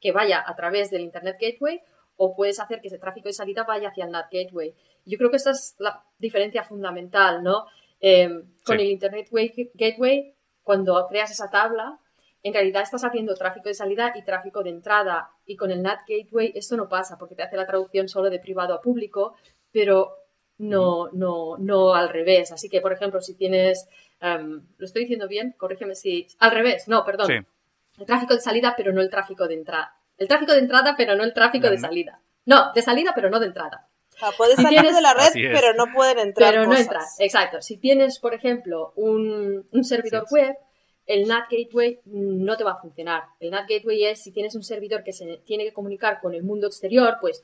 que 0.00 0.12
vaya 0.12 0.42
a 0.44 0.56
través 0.56 0.90
del 0.90 1.02
Internet 1.02 1.36
Gateway 1.40 1.82
o 2.16 2.34
puedes 2.34 2.60
hacer 2.60 2.80
que 2.80 2.88
ese 2.88 2.98
tráfico 2.98 3.28
de 3.28 3.34
salida 3.34 3.64
vaya 3.64 3.88
hacia 3.88 4.04
el 4.04 4.10
NAT 4.10 4.26
Gateway. 4.30 4.74
Yo 5.04 5.18
creo 5.18 5.30
que 5.30 5.36
esa 5.36 5.50
es 5.50 5.74
la 5.78 6.04
diferencia 6.18 6.62
fundamental, 6.62 7.42
¿no? 7.42 7.66
Eh, 8.00 8.28
con 8.64 8.80
el 8.80 8.86
Internet 8.86 9.28
Gateway 9.74 10.34
cuando 10.62 11.06
creas 11.08 11.30
esa 11.30 11.50
tabla, 11.50 11.98
en 12.42 12.52
realidad 12.52 12.82
estás 12.82 13.04
haciendo 13.04 13.34
tráfico 13.34 13.68
de 13.68 13.74
salida 13.74 14.12
y 14.16 14.24
tráfico 14.24 14.62
de 14.62 14.70
entrada. 14.70 15.30
Y 15.46 15.56
con 15.56 15.70
el 15.70 15.82
NAT 15.82 16.00
Gateway 16.08 16.52
esto 16.54 16.76
no 16.76 16.88
pasa 16.88 17.16
porque 17.18 17.34
te 17.34 17.42
hace 17.42 17.56
la 17.56 17.66
traducción 17.66 18.08
solo 18.08 18.30
de 18.30 18.40
privado 18.40 18.74
a 18.74 18.80
público, 18.80 19.36
pero 19.70 20.16
no, 20.58 21.08
no, 21.12 21.56
no 21.58 21.94
al 21.94 22.08
revés. 22.08 22.50
Así 22.50 22.68
que, 22.68 22.80
por 22.80 22.92
ejemplo, 22.92 23.20
si 23.20 23.34
tienes, 23.34 23.88
em, 24.20 24.66
lo 24.76 24.84
estoy 24.84 25.02
diciendo 25.02 25.28
bien, 25.28 25.54
corrígeme 25.56 25.94
si, 25.94 26.26
al 26.38 26.50
revés, 26.50 26.88
no, 26.88 27.04
perdón. 27.04 27.46
el 27.98 28.06
tráfico 28.06 28.34
de 28.34 28.40
salida, 28.40 28.74
pero 28.76 28.92
no 28.92 29.00
el 29.00 29.10
tráfico 29.10 29.46
de 29.46 29.54
entrada. 29.54 29.96
El 30.22 30.28
tráfico 30.28 30.52
de 30.52 30.60
entrada, 30.60 30.94
pero 30.96 31.16
no 31.16 31.24
el 31.24 31.34
tráfico 31.34 31.68
de 31.68 31.78
salida. 31.78 32.20
No, 32.44 32.72
de 32.72 32.80
salida, 32.80 33.10
pero 33.12 33.28
no 33.28 33.40
de 33.40 33.46
entrada. 33.46 33.88
O 34.14 34.18
sea, 34.18 34.30
puedes 34.36 34.54
salir 34.54 34.80
de 34.80 35.00
la 35.00 35.14
red, 35.14 35.32
pero 35.34 35.74
no 35.74 35.92
pueden 35.92 36.18
entrar. 36.20 36.52
Pero 36.52 36.66
no 36.66 36.76
entrar, 36.76 37.02
exacto. 37.18 37.60
Si 37.60 37.76
tienes, 37.78 38.20
por 38.20 38.34
ejemplo, 38.34 38.92
un, 38.94 39.66
servidor 39.82 40.26
web, 40.30 40.56
el 41.06 41.26
NAT 41.26 41.50
Gateway 41.50 42.00
no 42.04 42.56
te 42.56 42.62
va 42.62 42.72
a 42.72 42.80
funcionar. 42.80 43.24
El 43.40 43.50
NAT 43.50 43.68
Gateway 43.68 44.04
es 44.04 44.22
si 44.22 44.30
tienes 44.30 44.54
un 44.54 44.62
servidor 44.62 45.02
que 45.02 45.12
se 45.12 45.38
tiene 45.44 45.64
que 45.64 45.72
comunicar 45.72 46.20
con 46.20 46.34
el 46.34 46.44
mundo 46.44 46.68
exterior, 46.68 47.16
pues 47.20 47.42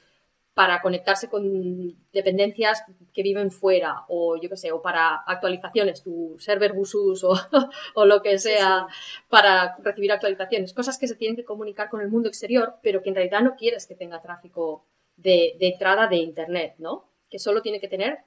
para 0.59 0.82
conectarse 0.82 1.28
con 1.28 1.96
dependencias 2.12 2.82
que 3.14 3.22
viven 3.22 3.52
fuera 3.52 4.04
o 4.09 4.36
yo 4.42 4.48
qué 4.48 4.56
sé, 4.56 4.72
o 4.72 4.82
para 4.82 5.14
actualizaciones, 5.14 6.02
tu 6.02 6.34
server 6.40 6.72
Busus 6.72 7.22
o, 7.22 7.32
o 7.94 8.04
lo 8.04 8.22
que 8.22 8.40
sea 8.40 8.88
para 9.28 9.76
recibir 9.84 10.11
actualizaciones, 10.11 10.74
cosas 10.74 10.98
que 10.98 11.06
se 11.06 11.14
tienen 11.14 11.36
que 11.36 11.44
comunicar 11.44 11.88
con 11.88 12.00
el 12.00 12.09
mundo 12.09 12.28
exterior, 12.28 12.74
pero 12.82 13.04
que 13.04 13.11
en 13.11 13.14
realidad 13.14 13.42
no 13.42 13.54
quieres 13.54 13.86
que 13.86 13.94
tenga 13.94 14.20
tráfico 14.20 14.84
de, 15.14 15.56
entrada 15.61 16.09
de 16.09 16.16
Internet, 16.16 16.74
¿no? 16.78 17.09
Que 17.30 17.38
solo 17.38 17.62
tiene 17.62 17.78
que 17.78 17.86
tener 17.86 18.18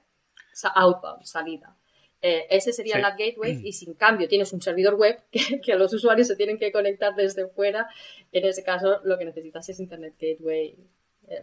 outbound, 0.74 1.24
salida. 1.24 1.76
Eh, 2.22 2.46
ese 2.48 2.72
sería 2.72 2.96
el 2.96 3.02
gateway 3.02 3.60
y 3.62 3.74
sin 3.74 3.92
cambio 3.92 4.26
tienes 4.26 4.54
un 4.54 4.62
servidor 4.62 4.94
web 4.94 5.22
que, 5.30 5.60
que, 5.60 5.74
los 5.74 5.92
usuarios 5.92 6.28
se 6.28 6.36
tienen 6.36 6.58
que 6.58 6.72
conectar 6.72 7.14
desde 7.14 7.46
fuera. 7.48 7.88
En 8.32 8.46
ese 8.46 8.62
caso 8.62 9.02
lo 9.04 9.18
que 9.18 9.26
necesitas 9.26 9.68
es 9.68 9.80
Internet 9.80 10.14
Gateway 10.18 10.78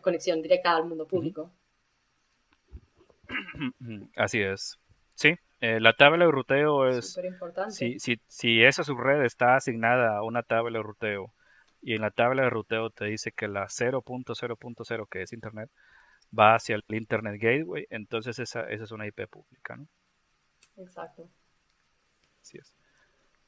conexión 0.02 0.42
directa 0.42 0.76
al 0.76 0.86
mundo 0.86 1.08
público. 1.08 1.52
Así 4.16 4.42
es. 4.42 4.80
Sí, 5.16 5.36
eh, 5.62 5.80
la 5.80 5.94
tabla 5.94 6.26
de 6.26 6.32
ruteo 6.32 6.88
es... 6.88 7.18
importante. 7.24 7.74
Si, 7.74 8.00
si, 8.00 8.20
si 8.28 8.64
esa 8.64 8.84
subred 8.84 9.24
está 9.24 9.56
asignada 9.56 10.18
a 10.18 10.24
una 10.24 10.44
tabla 10.44 10.80
de 10.80 10.84
ruteo 10.84 11.34
y 11.82 11.94
en 11.96 12.02
la 12.02 12.12
tabla 12.12 12.44
de 12.44 12.50
ruteo 12.50 12.90
te 12.90 13.06
dice 13.06 13.32
que 13.32 13.48
la 13.48 13.66
0.0.0 13.66 15.10
que 15.10 15.22
es 15.22 15.34
Internet 15.34 15.70
va 16.38 16.56
hacia 16.56 16.76
el 16.76 16.84
Internet 16.90 17.42
Gateway, 17.42 17.88
entonces 17.90 18.40
esa, 18.40 18.62
esa 18.70 18.84
es 18.84 18.92
una 18.92 19.08
IP 19.08 19.28
pública, 19.28 19.76
¿no? 19.76 19.88
Exacto. 20.78 21.30
Así 22.42 22.58
es. 22.58 22.74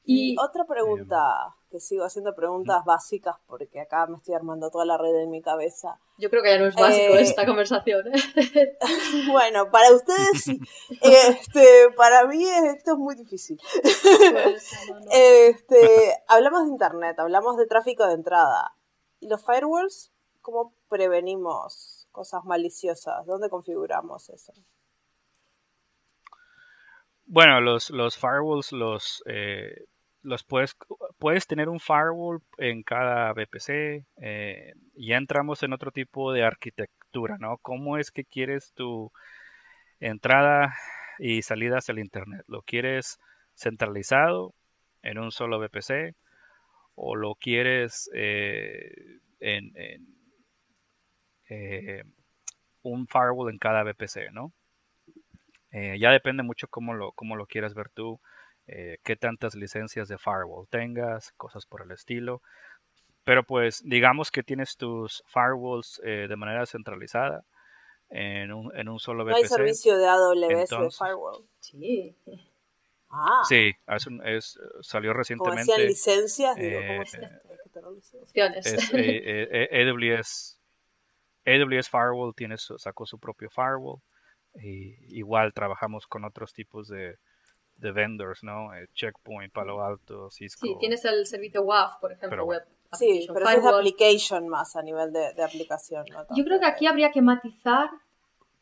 Y 0.04 0.36
otra 0.40 0.66
pregunta, 0.66 1.56
que 1.72 1.80
sigo 1.80 2.04
haciendo 2.04 2.36
preguntas 2.36 2.84
básicas 2.86 3.38
porque 3.48 3.80
acá 3.80 4.06
me 4.08 4.18
estoy 4.18 4.36
armando 4.36 4.70
toda 4.70 4.86
la 4.86 4.98
red 4.98 5.16
en 5.16 5.30
mi 5.30 5.42
cabeza. 5.42 6.00
Yo 6.18 6.30
creo 6.30 6.44
que 6.44 6.50
ya 6.50 6.60
no 6.60 6.66
es 6.66 6.76
básico 6.76 7.14
eh, 7.14 7.22
esta 7.22 7.46
conversación. 7.46 8.08
¿eh? 8.08 8.78
bueno, 9.32 9.72
para 9.72 9.94
ustedes 9.94 10.44
sí. 10.44 10.60
Este, 11.02 11.90
para 11.96 12.28
mí 12.28 12.44
esto 12.46 12.92
es 12.92 12.98
muy 12.98 13.16
difícil. 13.16 13.60
Pues, 13.82 14.72
este, 15.12 16.24
hablamos 16.28 16.64
de 16.64 16.70
internet, 16.70 17.18
hablamos 17.20 17.58
de 17.58 17.66
tráfico 17.66 18.06
de 18.06 18.14
entrada. 18.16 18.76
¿Y 19.20 19.28
los 19.28 19.44
firewalls? 19.46 20.12
¿Cómo 20.42 20.76
prevenimos 20.90 22.08
cosas 22.12 22.44
maliciosas? 22.44 23.26
¿Dónde 23.26 23.50
configuramos 23.50 24.30
eso? 24.30 24.54
Bueno, 27.26 27.62
los, 27.62 27.92
los 27.92 28.18
firewalls 28.18 28.74
los 28.74 29.24
eh, 29.26 29.86
los 30.24 30.44
puedes, 30.44 30.76
puedes 31.18 31.48
tener 31.48 31.70
un 31.70 31.80
firewall 31.80 32.42
en 32.58 32.84
cada 32.84 33.34
VPC. 33.34 34.06
Eh, 34.22 34.74
ya 34.96 35.18
entramos 35.18 35.64
en 35.64 35.74
otro 35.74 35.92
tipo 35.92 36.32
de 36.34 36.44
arquitectura, 36.44 37.38
¿no? 37.40 37.58
¿Cómo 37.58 37.98
es 37.98 38.12
que 38.12 38.26
quieres 38.26 38.74
tu 38.74 39.12
entrada 40.00 40.74
y 41.20 41.42
salida 41.42 41.78
hacia 41.78 41.94
el 41.94 42.00
Internet? 42.00 42.44
¿Lo 42.48 42.62
quieres 42.62 43.20
centralizado 43.56 44.54
en 45.02 45.18
un 45.18 45.32
solo 45.32 45.60
VPC? 45.60 46.16
¿O 46.96 47.16
lo 47.16 47.36
quieres 47.36 48.10
eh, 48.14 49.20
en, 49.40 49.74
eh, 51.50 52.04
un 52.84 53.08
firewall 53.08 53.52
en 53.52 53.58
cada 53.58 53.84
VPC, 53.84 54.32
¿no? 54.32 54.54
ya 55.74 56.12
depende 56.12 56.44
mucho 56.44 56.68
cómo 56.68 56.94
lo, 56.94 57.14
cómo 57.14 57.38
lo 57.38 57.46
quieras 57.46 57.74
ver 57.74 57.88
tú. 57.88 58.20
Eh, 58.74 59.00
qué 59.04 59.18
tantas 59.18 59.54
licencias 59.54 60.08
de 60.08 60.18
firewall 60.18 60.66
tengas, 60.70 61.34
cosas 61.34 61.66
por 61.66 61.82
el 61.82 61.92
estilo. 61.92 62.42
Pero 63.26 63.44
pues 63.44 63.82
digamos 63.84 64.32
que 64.32 64.44
tienes 64.44 64.78
tus 64.78 65.24
firewalls 65.28 66.02
eh, 66.06 66.28
de 66.30 66.36
manera 66.38 66.66
centralizada 66.66 67.44
en 68.10 68.54
un, 68.54 68.74
en 68.76 68.88
un 68.88 68.98
solo 68.98 69.26
VPC. 69.26 69.32
¿No 69.32 69.36
hay 69.36 69.46
servicio 69.46 69.98
de 69.98 70.08
AWS 70.08 70.70
de 70.70 70.90
firewall? 70.90 71.46
Sí. 71.60 72.16
Ah. 73.10 73.42
Sí, 73.48 73.74
es, 74.24 74.58
salió 74.80 75.12
recientemente. 75.12 75.86
Licencias, 75.86 76.56
digo, 76.56 76.80
¿cómo 76.88 77.02
es, 77.02 77.14
AWS, 79.74 80.60
AWS 81.46 81.90
Firewall 81.90 82.34
tiene 82.34 82.58
sacó 82.58 83.06
su 83.06 83.20
propio 83.20 83.50
firewall. 83.50 84.00
Y 84.56 85.18
igual 85.18 85.54
trabajamos 85.54 86.08
con 86.08 86.24
otros 86.24 86.54
tipos 86.54 86.88
de, 86.88 87.18
de 87.82 87.92
vendors, 87.92 88.44
¿no? 88.44 88.74
Eh, 88.74 88.88
Checkpoint, 88.94 89.52
Palo 89.52 89.84
Alto, 89.84 90.30
Cisco. 90.30 90.66
Sí, 90.66 90.76
tienes 90.80 91.04
el 91.04 91.26
servicio 91.26 91.64
WAF, 91.64 91.98
por 92.00 92.12
ejemplo, 92.12 92.46
web. 92.46 92.64
Sí, 92.94 93.28
pero 93.34 93.50
es 93.50 93.64
de 93.64 93.70
application 93.70 94.48
más 94.48 94.76
a 94.76 94.82
nivel 94.82 95.12
de, 95.12 95.44
aplicación. 95.44 96.06
Yo 96.36 96.44
creo 96.44 96.60
que 96.60 96.66
aquí 96.66 96.88
habría 96.88 97.12
que 97.12 97.22
matizar, 97.22 97.90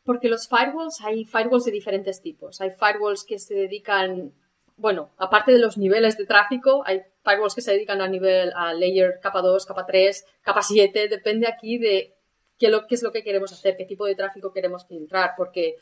porque 0.04 0.28
los 0.28 0.48
firewalls, 0.48 1.00
hay 1.02 1.24
firewalls 1.24 1.64
de 1.64 1.72
diferentes 1.72 2.22
tipos. 2.22 2.60
Hay 2.60 2.70
firewalls 2.70 3.24
que 3.24 3.38
se 3.38 3.54
dedican, 3.54 4.32
bueno, 4.76 5.10
aparte 5.18 5.52
de 5.52 5.58
los 5.58 5.76
niveles 5.76 6.16
de 6.16 6.26
tráfico, 6.26 6.82
hay 6.86 7.02
firewalls 7.24 7.54
que 7.54 7.60
se 7.60 7.72
dedican 7.72 8.00
a 8.00 8.08
nivel, 8.08 8.52
a 8.54 8.72
layer 8.72 9.18
capa 9.20 9.42
2, 9.42 9.66
capa 9.66 9.84
3, 9.84 10.24
capa 10.42 10.62
7, 10.62 11.08
depende 11.08 11.48
aquí 11.48 11.78
de 11.78 12.14
qué, 12.56 12.68
lo, 12.68 12.86
qué 12.86 12.94
es 12.94 13.02
lo 13.02 13.10
que 13.10 13.24
queremos 13.24 13.52
hacer, 13.52 13.76
qué 13.76 13.84
tipo 13.84 14.06
de 14.06 14.14
tráfico 14.14 14.52
queremos 14.52 14.86
filtrar, 14.86 15.32
porque 15.36 15.74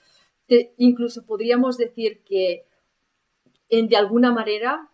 incluso 0.78 1.26
podríamos 1.26 1.76
decir 1.76 2.22
que 2.24 2.67
en, 3.68 3.88
de 3.88 3.96
alguna 3.96 4.32
manera, 4.32 4.88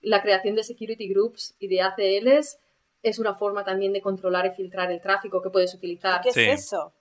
la 0.00 0.22
creación 0.22 0.54
de 0.54 0.64
security 0.64 1.08
groups 1.08 1.54
y 1.58 1.68
de 1.68 1.82
ACLs 1.82 2.58
es 3.02 3.18
una 3.18 3.34
forma 3.34 3.64
también 3.64 3.92
de 3.92 4.00
controlar 4.00 4.46
y 4.46 4.50
filtrar 4.50 4.90
el 4.90 5.00
tráfico 5.00 5.42
que 5.42 5.50
puedes 5.50 5.74
utilizar. 5.74 6.20
¿Qué 6.20 6.30
es 6.30 6.36
eso? 6.36 6.92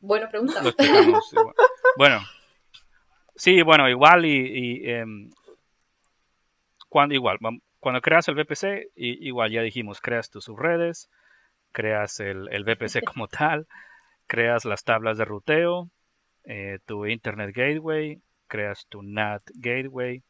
Buena 0.00 0.28
pregunta. 0.28 0.62
bueno, 1.96 2.20
sí, 3.34 3.62
bueno, 3.62 3.88
igual 3.88 4.24
y, 4.24 4.88
em, 4.88 5.30
cuando 6.88 7.14
igual 7.14 7.38
cuando 7.80 8.00
creas 8.00 8.26
el 8.28 8.34
VPC, 8.34 8.90
igual 8.96 9.52
ya 9.52 9.62
dijimos, 9.62 10.00
creas 10.00 10.30
tus 10.30 10.46
subredes, 10.46 11.08
creas 11.72 12.18
el, 12.20 12.48
el 12.50 12.64
VPC 12.64 13.04
como 13.04 13.28
tal, 13.28 13.66
creas 14.26 14.64
las 14.64 14.82
tablas 14.82 15.18
de 15.18 15.24
ruteo, 15.24 15.90
eh, 16.44 16.78
tu 16.86 17.06
Internet 17.06 17.54
Gateway, 17.54 18.20
creas 18.46 18.86
tu 18.88 19.02
NAT 19.02 19.42
gateway. 19.54 20.22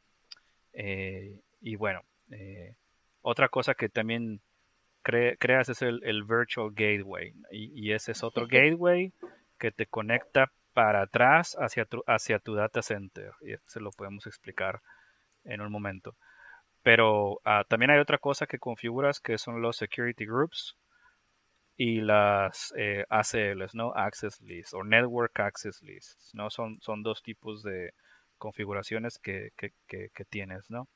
Eh, 0.72 1.40
y 1.60 1.76
bueno, 1.76 2.02
eh, 2.30 2.74
otra 3.22 3.48
cosa 3.48 3.74
que 3.74 3.88
también 3.88 4.40
creas 5.02 5.68
es 5.68 5.82
el, 5.82 6.24
virtual 6.24 6.70
gateway. 6.72 7.34
Y, 7.50 7.92
ese 7.92 8.12
es 8.12 8.22
otro 8.22 8.46
gateway 8.46 9.12
que 9.58 9.70
te 9.70 9.86
conecta 9.86 10.52
para 10.74 11.02
atrás 11.02 11.56
hacia 11.58 11.84
tu, 11.84 12.02
hacia 12.06 12.38
tu 12.38 12.54
data 12.54 12.82
center. 12.82 13.32
Y 13.40 13.54
se 13.66 13.80
lo 13.80 13.90
podemos 13.92 14.26
explicar 14.26 14.80
en 15.44 15.60
un 15.60 15.70
momento. 15.70 16.16
Pero 16.82 17.40
ah, 17.44 17.64
también 17.68 17.90
hay 17.90 17.98
otra 17.98 18.18
cosa 18.18 18.46
que 18.46 18.58
configuras 18.58 19.20
que 19.20 19.38
son 19.38 19.60
los 19.60 19.76
security 19.76 20.24
groups 20.24 20.76
y 21.76 22.00
las 22.00 22.72
eh, 22.76 23.04
ACLs, 23.08 23.74
¿no? 23.74 23.92
Access 23.94 24.40
Lists 24.40 24.72
o 24.74 24.82
Network 24.82 25.38
Access 25.40 25.82
Lists, 25.82 26.30
¿no? 26.34 26.48
Son, 26.50 26.80
son 26.80 27.02
dos 27.02 27.22
tipos 27.22 27.62
de, 27.62 27.92
configuraciones 28.36 29.18
que, 29.18 29.50
tienes, 30.30 30.70
¿no? 30.70 30.88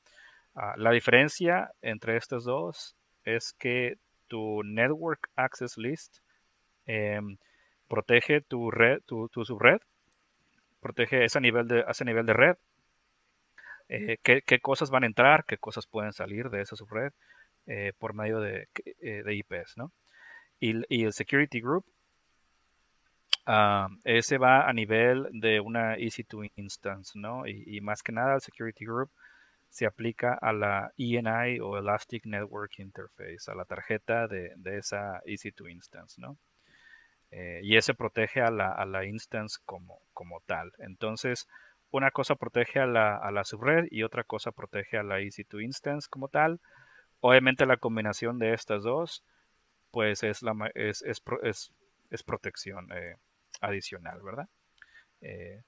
Ah, 0.55 0.73
la 0.77 0.91
diferencia 0.91 1.71
entre 1.81 2.17
estos 2.17 2.43
dos 2.43 2.95
es 3.23 3.53
que 3.53 3.95
tu 4.27 4.63
Network 4.63 5.29
Access 5.35 5.77
List 5.77 6.17
em, 6.85 7.37
protege 7.87 8.41
tu 8.41 8.71
red, 8.71 9.01
tu, 9.05 9.29
subred, 9.45 9.79
protege 10.79 11.25
ese 11.25 11.39
nivel 11.41 11.67
de, 11.67 11.85
ese 11.87 12.05
nivel 12.05 12.25
de 12.25 12.33
red, 12.33 12.55
eh, 13.89 14.17
qué, 14.23 14.59
cosas 14.61 14.89
van 14.89 15.03
a 15.03 15.07
entrar, 15.07 15.45
qué 15.45 15.57
cosas 15.57 15.87
pueden 15.87 16.13
salir 16.13 16.49
de 16.49 16.61
esa 16.61 16.75
subred 16.75 17.11
eh, 17.67 17.93
por 17.99 18.13
medio 18.13 18.39
de, 18.39 18.67
eh, 19.01 19.23
IPs, 19.27 19.77
¿no? 19.77 19.91
Y, 20.59 20.81
y, 20.87 21.05
el 21.05 21.13
Security 21.13 21.59
Group 21.59 21.85
Ah, 23.45 23.89
ese 24.03 24.37
va 24.37 24.69
a 24.69 24.73
nivel 24.73 25.27
de 25.31 25.59
una 25.59 25.95
EC2 25.97 26.51
instance, 26.55 27.17
¿no? 27.17 27.47
Y, 27.47 27.81
más 27.81 28.03
que 28.03 28.11
nada 28.11 28.35
el 28.35 28.41
Security 28.41 28.85
Group 28.85 29.09
se 29.69 29.85
aplica 29.85 30.33
a 30.33 30.53
la 30.53 30.91
ENI 30.97 31.59
o 31.59 31.77
Elastic 31.77 32.25
Network 32.25 32.77
Interface, 32.79 33.49
a 33.49 33.55
la 33.55 33.65
tarjeta 33.65 34.27
de, 34.27 34.53
esa 34.77 35.21
EC2 35.25 35.71
instance, 35.71 36.21
¿no? 36.21 36.37
Eh, 37.31 37.61
y 37.63 37.77
ese 37.77 37.93
protege 37.93 38.41
a 38.41 38.51
la, 38.51 39.05
instance 39.05 39.57
como, 39.65 40.01
tal. 40.45 40.71
Entonces, 40.79 41.47
una 41.89 42.11
cosa 42.11 42.35
protege 42.35 42.79
a 42.79 42.85
la, 42.85 43.17
a 43.17 43.43
subred 43.43 43.87
y 43.89 44.03
otra 44.03 44.23
cosa 44.23 44.51
protege 44.51 44.97
a 44.97 45.03
la 45.03 45.19
EC2 45.19 45.63
instance 45.63 46.07
como 46.09 46.27
tal, 46.27 46.59
obviamente 47.21 47.65
la 47.65 47.77
combinación 47.77 48.39
de 48.39 48.53
estas 48.53 48.83
dos, 48.83 49.23
pues 49.91 50.23
es, 50.23 50.41
la, 50.41 50.53
es, 50.75 51.01
es, 51.03 52.23
protección 52.23 52.91
eh, 52.93 53.15
adicional, 53.61 54.21
¿verdad? 54.21 54.47
Eh, 55.21 55.61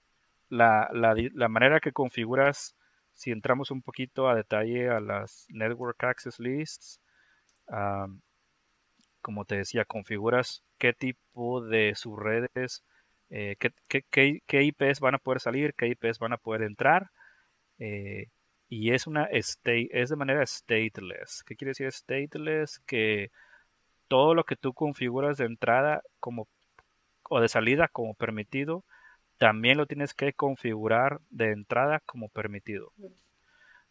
la, 0.50 0.90
la, 0.94 1.48
manera 1.50 1.80
que 1.80 1.92
configuras, 1.92 2.76
si 3.14 3.32
entramos 3.32 3.72
un 3.72 3.82
poquito 3.82 4.30
a 4.30 4.36
detalle 4.36 4.90
a 4.90 5.00
las 5.00 5.46
Network 5.50 6.04
Access 6.04 6.40
Lists, 6.40 7.00
como 9.22 9.46
te 9.46 9.58
decía, 9.58 9.86
configuras 9.86 10.64
qué 10.78 10.94
tipo 10.94 11.62
de 11.62 11.96
subredes, 11.96 12.84
eh, 13.30 13.56
qué, 13.60 13.72
qué, 14.12 14.42
qué, 14.46 14.64
IPs 14.64 15.00
van 15.00 15.16
a 15.16 15.20
poder 15.20 15.40
salir, 15.40 15.74
qué 15.76 15.88
IPs 15.88 16.20
van 16.20 16.34
a 16.34 16.38
poder 16.38 16.64
entrar. 16.64 17.10
Eh, 17.80 18.28
y 18.70 18.92
es 18.94 19.08
una 19.08 19.26
state, 19.26 19.90
es 19.92 20.10
de 20.10 20.16
manera 20.18 20.46
stateless. 20.46 21.44
¿Qué 21.46 21.56
quiere 21.56 21.72
decir 21.72 21.92
stateless? 21.92 22.80
Que 22.86 23.32
todo 24.08 24.36
lo 24.36 24.46
que 24.46 24.56
tú 24.56 24.74
configuras 24.74 25.38
de 25.38 25.46
entrada 25.46 26.04
como 26.20 26.48
o 27.34 27.42
de 27.42 27.50
salida 27.50 27.88
como 27.88 28.14
permitido, 28.14 28.84
también 29.40 29.78
lo 29.78 29.88
tienes 29.88 30.14
que 30.14 30.34
configurar 30.34 31.20
de 31.32 31.52
entrada 31.52 32.00
como 32.06 32.30
permitido. 32.30 32.94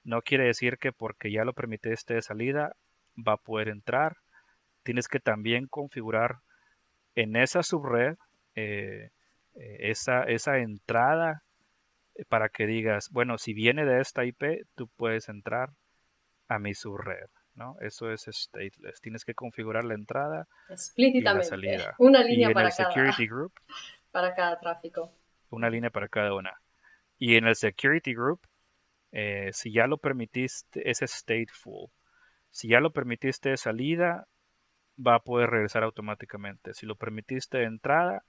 No 0.05 0.23
quiere 0.23 0.45
decir 0.45 0.79
que 0.79 0.93
porque 0.93 1.33
ya 1.33 1.45
lo 1.45 1.53
permitiste 1.53 2.15
de 2.15 2.23
salida 2.23 2.77
va 3.17 3.33
a 3.33 3.45
poder 3.49 3.69
entrar. 3.69 4.17
Tienes 4.85 5.09
que 5.09 5.19
también 5.19 5.67
configurar 5.67 6.37
en 7.17 7.35
esa 7.35 7.65
subred 7.65 8.15
eh, 8.55 9.11
eh, 9.57 9.77
esa, 9.91 10.23
esa 10.23 10.59
entrada 10.59 11.43
eh, 12.15 12.25
para 12.29 12.49
que 12.49 12.69
digas, 12.69 13.11
bueno, 13.11 13.39
si 13.39 13.55
viene 13.55 13.85
de 13.85 14.01
esta 14.01 14.25
IP, 14.25 14.67
tú 14.77 14.87
puedes 14.97 15.29
entrar 15.29 15.71
a 16.47 16.61
mi 16.61 16.75
subred. 16.75 17.27
¿No? 17.55 17.77
Eso 17.81 18.11
es 18.11 18.29
stateless. 18.31 19.01
Tienes 19.01 19.25
que 19.25 19.35
configurar 19.35 19.85
la 19.85 19.95
entrada 19.95 20.49
explícitamente. 20.69 21.47
Y 21.47 21.51
la 21.51 21.57
salida. 21.57 21.95
Una 21.99 22.23
línea 22.23 22.51
para 22.53 22.71
cada 22.71 22.91
security 22.91 23.27
group. 23.27 23.53
Para 24.11 24.35
cada 24.35 24.61
tráfico. 24.61 25.11
Una 25.49 25.71
línea 25.71 25.89
para 25.89 26.07
cada 26.07 26.35
una. 26.35 26.53
Y 27.17 27.37
en 27.37 27.47
el 27.47 27.57
security 27.57 28.13
group, 28.13 28.47
si 29.53 29.73
ya 29.73 29.87
lo 29.87 29.97
permitiste, 29.97 30.91
es 30.91 30.99
stateful. 30.99 31.89
Si 32.51 32.69
ya 32.69 32.81
lo 32.81 32.93
permitiste 32.93 33.49
de 33.49 33.57
salida, 33.57 34.29
va 34.99 35.15
a 35.15 35.21
poder 35.21 35.49
regresar 35.49 35.83
automáticamente. 35.83 36.75
Si 36.75 36.85
lo 36.85 36.97
permitiste 36.97 37.57
de 37.59 37.65
entrada, 37.65 38.25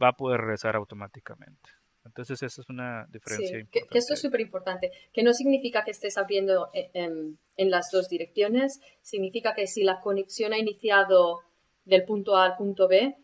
va 0.00 0.08
a 0.08 0.12
poder 0.12 0.40
regresar 0.40 0.76
automáticamente. 0.76 1.70
Entonces, 2.04 2.42
esa 2.42 2.62
es 2.62 2.68
una 2.68 3.06
diferencia 3.10 3.58
importante. 3.58 3.88
Que, 3.90 3.98
esto 3.98 4.14
es 4.14 4.20
súper 4.20 4.40
importante, 4.40 4.90
que 5.12 5.22
no 5.22 5.32
significa 5.32 5.84
que 5.84 5.90
estés 5.90 6.16
abriendo 6.16 6.70
eh, 6.72 6.90
en, 6.94 7.38
en, 7.56 7.70
las 7.70 7.90
dos 7.90 8.08
direcciones, 8.08 8.80
significa 9.02 9.54
que 9.54 9.66
si 9.66 9.82
la 9.82 10.00
conexión 10.00 10.52
ha 10.52 10.58
iniciado 10.58 11.40
del 11.84 12.04
punto 12.04 12.36
A 12.36 12.44
al 12.44 12.56
punto 12.56 12.88
B, 12.88 13.16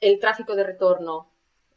el 0.00 0.18
tráfico 0.18 0.54
de 0.54 0.64
retorno 0.64 1.30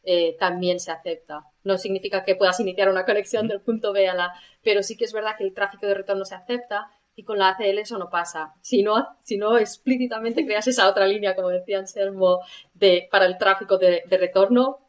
eh, 0.06 0.36
también 0.38 0.80
se 0.80 0.90
acepta. 0.90 1.46
No 1.62 1.78
significa 1.78 2.24
que 2.24 2.36
puedas 2.36 2.60
iniciar 2.60 2.90
una 2.90 3.06
conexión 3.06 3.48
del 3.48 3.60
punto 3.60 3.92
B 3.92 4.06
a 4.06 4.14
la... 4.14 4.32
Pero 4.62 4.82
sí 4.82 4.96
que 4.96 5.04
es 5.04 5.12
verdad 5.12 5.36
que 5.36 5.44
el 5.44 5.54
tráfico 5.54 5.86
de 5.86 5.94
retorno 5.94 6.24
se 6.26 6.34
acepta 6.34 6.90
y 7.16 7.24
con 7.24 7.38
la 7.38 7.50
ACL 7.50 7.78
eso 7.78 7.96
no 7.96 8.10
pasa. 8.10 8.52
Si 8.60 8.82
no, 8.82 9.16
si 9.22 9.38
no 9.38 9.56
explícitamente 9.56 10.44
creas 10.44 10.66
esa 10.66 10.88
otra 10.88 11.06
línea, 11.06 11.34
como 11.34 11.48
decía 11.48 11.78
Anselmo, 11.78 12.40
de, 12.74 13.08
para 13.10 13.24
el 13.24 13.38
tráfico 13.38 13.78
de, 13.78 14.02
retorno, 14.10 14.80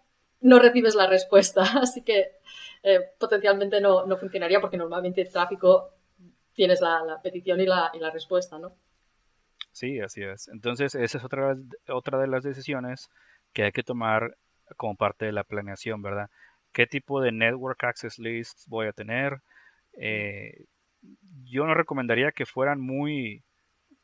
no 0.41 0.59
recibes 0.59 0.95
la 0.95 1.07
respuesta. 1.07 1.63
Así 1.81 2.03
que 2.03 2.31
eh, 2.83 2.99
potencialmente 3.19 3.81
no, 3.81 4.05
no, 4.05 4.17
funcionaría 4.17 4.61
porque 4.61 4.77
normalmente 4.77 5.21
el 5.21 5.31
tráfico 5.31 5.91
tienes 6.53 6.81
la, 6.81 7.19
petición 7.23 7.59
y 7.59 7.65
la, 7.65 7.91
y 7.93 7.99
la, 7.99 8.11
respuesta, 8.11 8.57
¿no? 8.59 8.73
Sí, 9.71 9.99
así 9.99 10.23
es. 10.23 10.47
Entonces, 10.47 10.95
esa 10.95 11.17
es 11.17 11.23
otra, 11.23 11.57
otra 11.89 12.17
de 12.17 12.27
las 12.27 12.43
decisiones 12.43 13.09
que 13.51 13.63
hay 13.63 13.71
que 13.73 13.83
tomar 13.83 14.37
como 14.77 14.95
parte 14.95 15.25
de 15.25 15.33
la 15.33 15.43
planeación, 15.43 16.01
¿verdad? 16.01 16.29
¿Qué 16.71 16.87
tipo 16.87 17.21
de 17.21 17.31
Network 17.31 17.83
Access 17.83 18.19
Lists 18.19 18.67
voy 18.67 18.87
a 18.87 18.93
tener? 18.93 19.41
Eh, 19.97 20.65
yo 21.43 21.65
no 21.65 21.73
recomendaría 21.73 22.31
que 22.31 22.45
fueran 22.45 22.79
muy 22.79 23.43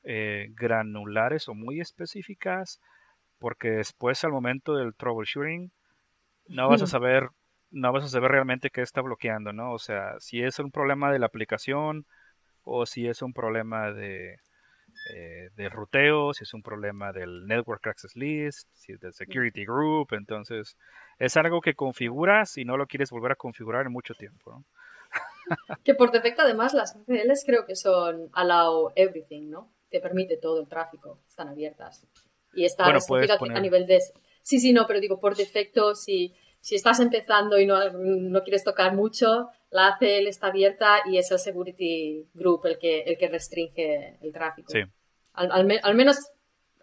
eh, 0.03 0.47
granulares 0.55 1.47
o 1.47 1.53
muy 1.53 1.79
específicas, 1.79 2.79
porque 3.39 3.69
después 3.71 4.23
al 4.23 4.31
momento 4.31 4.75
del 4.75 4.95
troubleshooting 4.95 5.71
no 6.51 6.69
vas 6.69 6.81
a 6.81 6.87
saber, 6.87 7.29
no 7.71 7.91
vas 7.91 8.03
a 8.03 8.09
saber 8.09 8.31
realmente 8.31 8.69
qué 8.69 8.81
está 8.81 9.01
bloqueando, 9.01 9.53
¿no? 9.53 9.73
O 9.73 9.79
sea, 9.79 10.19
si 10.19 10.43
es 10.43 10.59
un 10.59 10.71
problema 10.71 11.11
de 11.11 11.19
la 11.19 11.25
aplicación 11.27 12.05
o 12.63 12.85
si 12.85 13.07
es 13.07 13.21
un 13.21 13.33
problema 13.33 13.91
de, 13.91 14.39
eh, 15.13 15.49
de 15.55 15.69
ruteo, 15.69 16.33
si 16.33 16.43
es 16.43 16.53
un 16.53 16.61
problema 16.61 17.11
del 17.11 17.47
Network 17.47 17.87
Access 17.87 18.15
List, 18.15 18.67
si 18.73 18.93
es 18.93 18.99
del 18.99 19.13
Security 19.13 19.65
Group, 19.65 20.09
entonces 20.11 20.77
es 21.17 21.37
algo 21.37 21.61
que 21.61 21.73
configuras 21.73 22.57
y 22.57 22.65
no 22.65 22.77
lo 22.77 22.87
quieres 22.87 23.09
volver 23.09 23.31
a 23.31 23.35
configurar 23.35 23.85
en 23.85 23.93
mucho 23.93 24.13
tiempo, 24.13 24.51
¿no? 24.51 24.65
que 25.83 25.95
por 25.95 26.11
defecto 26.11 26.43
además 26.43 26.73
las 26.73 26.95
ACLs 26.95 27.43
creo 27.45 27.65
que 27.65 27.75
son 27.75 28.29
allow 28.33 28.91
everything, 28.95 29.49
¿no? 29.49 29.71
Te 29.89 29.99
permite 29.99 30.37
todo 30.37 30.61
el 30.61 30.67
tráfico, 30.67 31.19
están 31.27 31.49
abiertas. 31.49 32.07
Y 32.53 32.65
está 32.65 32.85
a 32.85 33.59
nivel 33.59 33.87
de... 33.87 33.99
Sí, 34.43 34.59
sí, 34.59 34.73
no, 34.73 34.87
pero 34.87 34.99
digo, 34.99 35.19
por 35.19 35.35
defecto, 35.35 35.95
si, 35.95 36.33
si 36.61 36.75
estás 36.75 36.99
empezando 36.99 37.59
y 37.59 37.65
no, 37.65 37.89
no 37.89 38.43
quieres 38.43 38.63
tocar 38.63 38.95
mucho, 38.95 39.49
la 39.71 39.87
ACL 39.87 40.27
está 40.27 40.47
abierta 40.47 40.99
y 41.05 41.17
es 41.17 41.31
el 41.31 41.39
Security 41.39 42.27
Group 42.33 42.65
el 42.65 42.77
que, 42.77 43.01
el 43.01 43.17
que 43.17 43.27
restringe 43.27 44.17
el 44.21 44.31
tráfico. 44.31 44.71
Sí. 44.71 44.81
Al, 45.33 45.51
al, 45.51 45.95
menos 45.95 46.29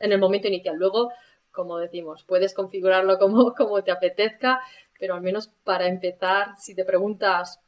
en 0.01 0.13
el 0.13 0.19
momento 0.19 0.49
inicial. 0.49 0.77
Luego, 0.77 1.13
como 1.53 1.79
decimos, 1.79 2.25
puedes 2.25 2.55
configurarlo 2.55 3.19
como, 3.19 3.55
como 3.57 3.83
te 3.85 3.93
apetezca, 3.93 4.61
pero 4.99 5.15
al 5.15 5.23
menos 5.23 5.49
para 5.63 5.87
empezar, 5.87 6.57
si 6.59 6.75
te 6.75 6.85
preguntas 6.85 7.61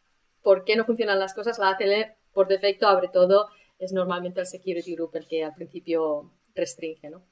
por 0.43 0.65
qué 0.65 0.75
no 0.75 0.85
funcionan 0.85 1.21
las 1.21 1.33
cosas, 1.33 1.59
la 1.59 1.71
ACL 1.71 2.17
por 2.33 2.49
defecto 2.49 2.89
abre 2.89 3.09
todo, 3.09 3.49
es 3.79 3.93
normalmente 3.93 4.41
el 4.41 4.47
security 4.47 4.95
group 4.95 5.15
el 5.15 5.29
que 5.29 5.45
al 5.45 5.55
principio 5.55 6.33
restringe 6.55 7.09
¿no? 7.09 7.23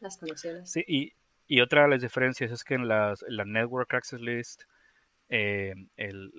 las 0.00 0.18
conexiones. 0.18 0.70
Sí, 0.70 0.84
y, 0.86 1.12
y, 1.54 1.60
otra 1.60 1.82
de 1.82 1.88
las 1.88 2.02
diferencias 2.02 2.50
es 2.50 2.64
que 2.64 2.74
en, 2.74 2.88
las, 2.88 3.24
la 3.28 3.44
Network 3.44 3.92
Access 3.94 4.20
List 4.20 4.62
eh, 5.28 5.74
el, 5.96 6.30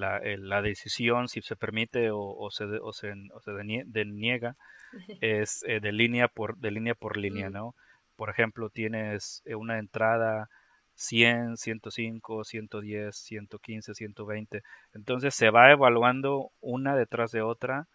la, 0.00 0.20
la, 0.22 0.62
decisión 0.62 1.28
si 1.28 1.42
se 1.42 1.56
permite 1.56 2.10
o, 2.10 2.18
o 2.20 2.50
se, 2.50 2.64
o 2.64 2.92
se, 2.92 3.12
o 3.34 3.40
se 3.40 3.52
deniega 3.86 4.56
es 5.20 5.62
eh, 5.66 5.80
de 5.80 5.92
línea 5.92 6.28
por 6.28 6.56
de 6.58 6.70
línea 6.70 6.94
por 6.94 7.16
línea, 7.16 7.50
¿no? 7.50 7.74
Por 8.16 8.30
ejemplo, 8.30 8.70
tienes 8.70 9.42
eh, 9.44 9.54
una 9.54 9.78
entrada 9.78 10.48
100, 10.94 11.56
105, 11.56 12.44
110, 12.44 13.16
115, 13.16 13.94
120. 13.94 14.62
Entonces 14.94 15.34
se 15.34 15.50
va 15.50 15.70
evaluando 15.70 16.50
una 16.60 16.96
detrás 16.96 17.30
de 17.32 17.42
otra 17.42 17.86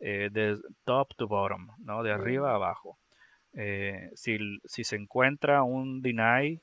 eh, 0.00 0.28
de 0.32 0.58
top 0.84 1.08
to 1.16 1.26
bottom, 1.28 1.68
¿no? 1.78 2.02
De 2.02 2.12
arriba 2.12 2.52
a 2.52 2.54
abajo. 2.56 2.98
Eh, 3.54 4.10
si, 4.14 4.38
se 4.66 4.96
encuentra 4.96 5.62
un 5.62 6.00
deny 6.02 6.60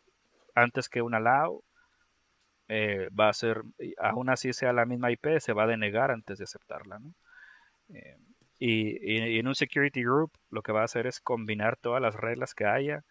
antes 0.56 0.90
que 0.90 1.02
un 1.02 1.14
allow, 1.14 1.64
eh, 2.68 3.10
va 3.18 3.30
a 3.30 3.34
ser, 3.34 3.64
aún 3.98 4.30
así 4.30 4.54
sea 4.54 4.74
la 4.74 4.86
misma 4.86 5.12
IP, 5.12 5.40
se 5.40 5.54
va 5.54 5.64
a 5.64 5.68
denegar 5.68 6.12
antes 6.12 6.38
de 6.38 6.44
aceptarla, 6.44 7.00
¿no? 7.00 7.14
y, 8.60 9.14
y, 9.14 9.40
en 9.40 9.48
un 9.48 9.56
security 9.56 10.04
group 10.04 10.32
lo 10.52 10.62
que 10.62 10.72
va 10.72 10.82
a 10.82 10.86
hacer 10.86 11.08
es 11.08 11.20
combinar 11.20 11.78
todas 11.78 12.02
las 12.02 12.14
reglas 12.14 12.54
que 12.54 12.66
haya 12.66 13.04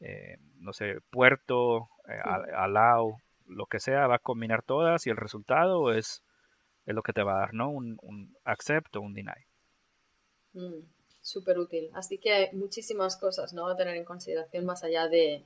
eh, 0.00 0.36
no 0.58 0.72
sé, 0.72 1.00
puerto, 1.10 1.88
eh, 2.08 2.20
allow, 2.54 3.18
lo 3.46 3.66
que 3.66 3.80
sea, 3.80 4.06
va 4.06 4.16
a 4.16 4.18
combinar 4.18 4.62
todas 4.62 5.06
y 5.06 5.10
el 5.10 5.16
resultado 5.16 5.92
es, 5.92 6.22
es 6.86 6.94
lo 6.94 7.02
que 7.02 7.12
te 7.12 7.22
va 7.22 7.36
a 7.36 7.40
dar, 7.40 7.54
¿no? 7.54 7.70
Un, 7.70 7.98
un 8.02 8.36
accept 8.44 8.94
o 8.96 9.00
un 9.00 9.14
deny. 9.14 9.46
Mm, 10.52 10.84
Súper 11.24 11.58
útil. 11.58 11.88
Así 11.94 12.18
que 12.18 12.32
hay 12.32 12.52
muchísimas 12.52 13.16
cosas, 13.16 13.54
¿no? 13.54 13.66
A 13.66 13.76
tener 13.76 13.96
en 13.96 14.04
consideración 14.04 14.66
más 14.66 14.84
allá 14.84 15.08
de, 15.08 15.42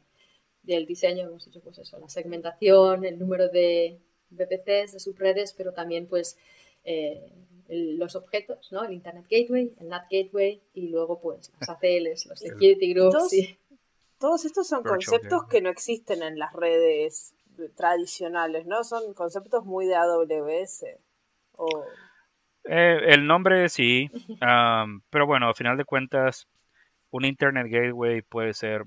del 0.64 0.86
diseño, 0.86 1.28
hemos 1.28 1.44
dicho 1.44 1.60
pues 1.60 1.78
eso, 1.78 2.00
la 2.00 2.08
segmentación, 2.08 3.04
el 3.04 3.16
número 3.16 3.48
de 3.48 4.00
VPCs, 4.30 4.92
de 4.92 4.98
subredes, 4.98 5.52
pero 5.52 5.72
también 5.72 6.08
pues 6.08 6.36
eh, 6.82 7.30
los 7.68 8.16
objetos, 8.16 8.72
¿no? 8.72 8.82
El 8.82 8.92
Internet 8.92 9.26
Gateway, 9.30 9.72
el 9.78 9.88
NAT 9.88 10.08
Gateway 10.10 10.60
y 10.74 10.88
luego 10.88 11.20
pues 11.20 11.52
las 11.60 11.68
ACLs, 11.68 12.26
los 12.26 12.40
Security 12.40 12.92
Groups. 12.92 13.36
Todos 14.18 14.44
estos 14.46 14.66
son 14.66 14.82
conceptos 14.82 15.46
que 15.48 15.60
no 15.60 15.70
existen 15.70 16.24
en 16.24 16.40
las 16.40 16.52
redes 16.52 17.34
tradicionales, 17.76 18.66
¿no? 18.66 18.82
Son 18.82 19.14
conceptos 19.14 19.64
muy 19.64 19.86
de 19.86 19.94
AWS. 19.94 20.86
Eh, 22.70 23.14
el 23.14 23.26
nombre 23.26 23.68
sí, 23.70 24.10
pero 25.10 25.26
bueno, 25.26 25.48
al 25.48 25.54
final 25.54 25.78
de 25.78 25.86
cuentas, 25.86 26.46
un 27.10 27.24
Internet 27.24 27.66
Gateway 27.70 28.20
puede 28.20 28.52
ser 28.52 28.84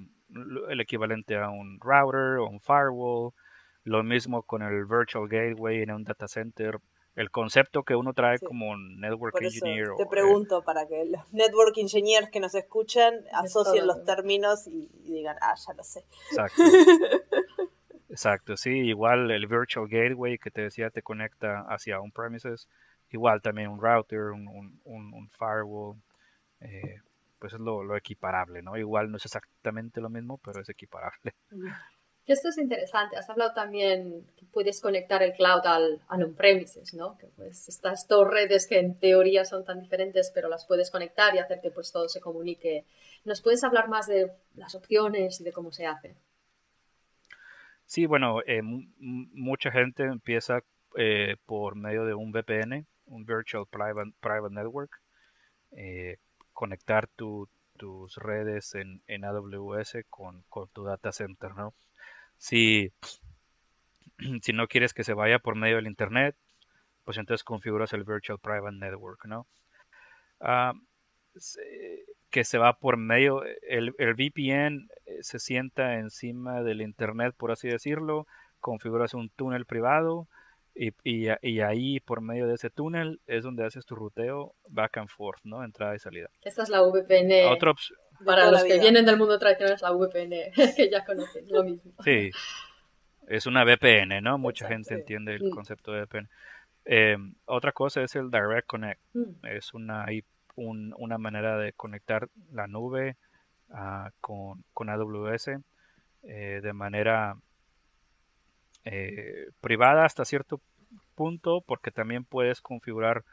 el 0.70 0.80
equivalente 0.80 1.36
a 1.36 1.50
un 1.50 1.80
router 1.80 2.38
o 2.38 2.48
un 2.48 2.60
firewall. 2.60 3.34
Lo 3.84 4.04
mismo 4.04 4.44
con 4.44 4.62
el 4.62 4.86
Virtual 4.86 5.28
Gateway 5.28 5.82
en 5.82 5.92
un 5.92 6.04
data 6.04 6.28
center. 6.28 6.78
el 7.16 7.30
concepto 7.30 7.84
que 7.84 7.96
uno 7.96 8.14
trae 8.14 8.40
como 8.40 8.78
network 8.78 9.36
engineer. 9.42 9.90
Te 9.98 10.06
pregunto 10.06 10.64
para 10.64 10.88
que 10.88 11.04
los 11.06 11.22
network 11.34 11.78
engineers 11.78 12.30
que 12.30 12.40
nos 12.40 12.54
escuchan 12.56 13.16
asocien 13.34 13.88
los 13.88 14.06
términos 14.06 14.68
y, 14.68 14.90
digan, 15.04 15.36
ah, 15.42 15.56
ya 15.56 15.74
lo 15.74 15.84
sé. 15.84 16.06
Exacto. 16.30 16.62
Exacto, 18.12 18.58
sí, 18.58 18.72
igual 18.72 19.32
el 19.32 19.48
virtual 19.48 19.88
gateway 19.88 20.38
que 20.38 20.52
te 20.52 20.64
decía 20.64 20.90
te 20.90 21.02
conecta 21.02 21.62
hacia 21.70 22.02
un 22.02 22.12
premises, 22.12 22.68
igual 23.12 23.42
también 23.42 23.70
un 23.70 23.82
router, 23.82 24.32
un, 24.32 24.80
un, 24.84 25.30
firewall, 25.30 25.98
eh, 26.62 27.00
pues 27.40 27.54
es 27.54 27.60
lo, 27.60 27.84
lo, 27.84 27.98
equiparable, 27.98 28.62
¿no? 28.62 28.78
Igual 28.78 29.12
no 29.12 29.18
es 29.18 29.26
exactamente 29.26 30.02
lo 30.02 30.10
mismo, 30.10 30.38
pero 30.38 30.62
es 30.62 30.70
equiparable. 30.70 31.34
Esto 32.28 32.50
es 32.50 32.58
interesante. 32.60 33.18
Has 33.18 33.30
hablado 33.30 33.54
también 33.54 34.26
que 34.38 34.46
puedes 34.46 34.80
conectar 34.80 35.24
el 35.24 35.34
cloud 35.34 35.66
al, 35.66 36.02
al 36.08 36.24
on-premises, 36.24 36.94
¿no? 36.94 37.18
Que 37.18 37.28
pues 37.28 37.68
estas 37.68 38.08
dos 38.08 38.28
redes 38.28 38.68
que 38.68 38.80
en 38.80 38.98
teoría 39.00 39.44
son 39.44 39.66
tan 39.66 39.80
diferentes, 39.80 40.32
pero 40.34 40.48
las 40.48 40.66
puedes 40.66 40.92
conectar 40.92 41.36
y 41.36 41.40
hacer 41.40 41.60
que 41.62 41.72
pues 41.72 41.92
todo 41.92 42.08
se 42.08 42.22
comunique. 42.22 42.86
¿Nos 43.26 43.42
puedes 43.42 43.64
hablar 43.64 43.90
más 43.90 44.08
de 44.08 44.32
las 44.56 44.76
opciones 44.76 45.42
y 45.42 45.44
de 45.44 45.52
cómo 45.52 45.72
se 45.72 45.88
hace? 45.88 46.16
Sí, 47.86 48.06
bueno, 48.06 48.42
eh, 48.46 48.62
mucha 48.62 49.72
gente 49.72 50.04
empieza 50.04 50.60
eh, 50.96 51.36
por 51.46 51.76
medio 51.76 52.06
de 52.06 52.14
un 52.14 52.32
VPN, 52.32 52.86
un 53.12 53.26
Virtual 53.26 53.66
Private, 53.70 54.14
Private 54.20 54.54
Network, 54.54 55.02
eh, 55.72 56.18
conectar 56.54 57.08
tus 57.08 58.16
redes 58.18 58.76
en, 58.76 59.02
en 59.08 59.26
AWS 59.26 59.98
con, 60.10 60.44
con, 60.50 60.70
tu 60.70 60.84
data 60.84 61.12
center, 61.12 61.56
¿no? 61.56 61.74
Si, 62.38 62.92
si 64.42 64.54
no 64.54 64.68
quieres 64.68 64.94
que 64.94 65.04
se 65.04 65.14
vaya 65.14 65.40
por 65.40 65.56
medio 65.56 65.78
del 65.78 65.88
Internet, 65.88 66.36
pues 67.04 67.18
entonces 67.18 67.44
configuras 67.44 67.94
el 67.94 68.04
Virtual 68.04 68.40
Private 68.40 68.78
Network, 68.78 69.26
¿no? 69.26 69.48
Ah, 70.40 70.74
que 72.30 72.44
se 72.44 72.58
va 72.58 72.78
por 72.80 72.98
medio, 72.98 73.44
el, 73.44 73.94
el, 73.98 74.14
VPN 74.14 74.88
eh, 75.06 75.18
se 75.22 75.40
sienta 75.40 76.00
encima 76.00 76.64
del 76.64 76.82
Internet, 76.82 77.36
por 77.38 77.52
así 77.52 77.68
decirlo, 77.68 78.28
configuras 78.60 79.14
un 79.14 79.30
túnel 79.30 79.66
privado 79.66 80.28
y, 81.04 81.28
y, 81.44 81.60
ahí 81.60 82.00
por 82.00 82.22
medio 82.22 82.48
de 82.48 82.56
ese 82.56 82.72
túnel 82.72 83.22
es 83.28 83.44
donde 83.44 83.64
haces 83.64 83.86
tu 83.86 83.96
ruteo 83.96 84.56
back 84.68 84.98
and 84.98 85.10
forth, 85.10 85.40
¿no? 85.44 85.64
Entrada 85.64 85.96
y 85.96 86.00
salida. 86.00 86.30
Esta 86.42 86.64
es 86.64 86.70
la 86.70 86.82
VPN. 86.82 87.56
Para 88.26 88.50
los 88.50 88.64
que 88.64 88.80
vienen 88.80 89.06
del 89.06 89.18
mundo 89.18 89.38
tradicional 89.38 89.76
es 89.76 89.82
la 89.84 89.92
VPN, 89.92 90.52
que 90.76 90.90
ya 90.90 91.06
conocen, 91.06 91.46
lo 91.50 91.64
mismo. 91.64 91.94
Sí, 92.04 92.32
es 93.28 93.46
una 93.46 93.64
VPN, 93.64 94.24
¿no? 94.24 94.40
Mucha 94.40 94.68
gente 94.68 94.96
entiende 94.96 95.36
el 95.36 95.44
mm. 95.46 95.50
concepto 95.52 95.92
de 95.92 96.02
VPN. 96.02 96.30
Eh, 96.86 97.18
otra 97.46 97.74
cosa 97.74 98.02
es 98.02 98.16
el 98.16 98.32
Direct 98.32 98.66
Connect. 98.66 99.02
Mm. 99.14 99.46
Es 99.46 99.76
una 99.76 100.08
una 100.56 101.18
manera 101.18 101.58
de 101.58 101.74
conectar 101.74 102.28
la 102.52 102.68
nube 102.68 103.18
ah, 103.70 104.12
con, 104.20 104.64
con, 104.74 104.90
AWS 104.90 105.52
eh, 106.24 106.60
de 106.62 106.74
manera 106.74 107.36
eh, 108.84 109.50
privada 109.62 110.06
hasta 110.06 110.26
cierto 110.26 110.60
punto 111.16 111.62
porque 111.62 111.92
también 111.92 112.24
puedes 112.24 112.62
configurar 112.62 113.24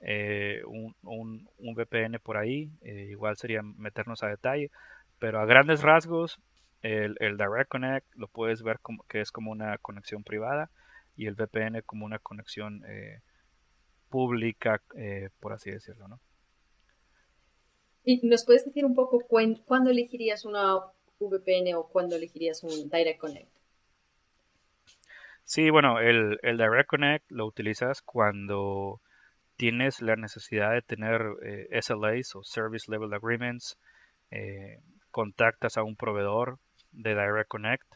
eh, 0.00 0.62
un, 0.66 0.94
un, 1.02 1.48
VPN 1.74 2.18
por 2.20 2.36
ahí 2.36 2.70
igual 2.82 3.36
sería 3.36 3.62
meternos 3.62 4.22
a 4.22 4.28
detalle 4.28 4.70
pero 5.18 5.40
a 5.40 5.46
grandes 5.46 5.82
rasgos 5.82 6.38
el, 6.82 7.16
el, 7.20 7.36
Direct 7.36 7.70
Connect 7.70 8.06
lo 8.14 8.28
puedes 8.28 8.62
ver 8.62 8.78
como 8.80 9.02
que 9.04 9.20
es 9.20 9.32
como 9.32 9.50
una 9.50 9.78
conexión 9.78 10.22
privada 10.22 10.70
y 11.16 11.26
el 11.26 11.34
VPN 11.34 11.82
como 11.86 12.04
una 12.04 12.18
conexión 12.18 12.82
pública 14.10 14.82
por 15.40 15.54
así 15.54 15.70
decirlo. 15.70 16.20
¿Y 18.08 18.24
nos 18.24 18.44
puedes 18.44 18.64
decir 18.64 18.84
un 18.84 18.94
poco 18.94 19.18
cuándo 19.26 19.90
elegirías 19.90 20.44
una 20.44 20.76
VPN 21.18 21.74
o 21.74 21.88
cuándo 21.88 22.14
elegirías 22.14 22.62
un 22.62 22.88
Direct 22.88 23.18
Connect? 23.18 23.55
Sí, 25.46 25.70
bueno, 25.70 26.00
el, 26.00 26.38
Direct 26.42 26.88
Connect 26.88 27.30
lo 27.30 27.46
utilizas 27.46 28.02
cuando 28.02 29.00
tienes 29.56 30.02
la 30.02 30.16
necesidad 30.16 30.72
de 30.72 30.82
tener 30.82 31.22
eh, 31.44 31.68
SLAs 31.80 32.34
o 32.34 32.42
Service 32.42 32.90
Level 32.90 33.14
Agreements, 33.14 33.78
eh, 34.32 34.80
contactas 35.12 35.76
a 35.76 35.84
un 35.84 35.94
proveedor 35.94 36.58
de 36.90 37.10
Direct 37.10 37.48
Connect 37.48 37.86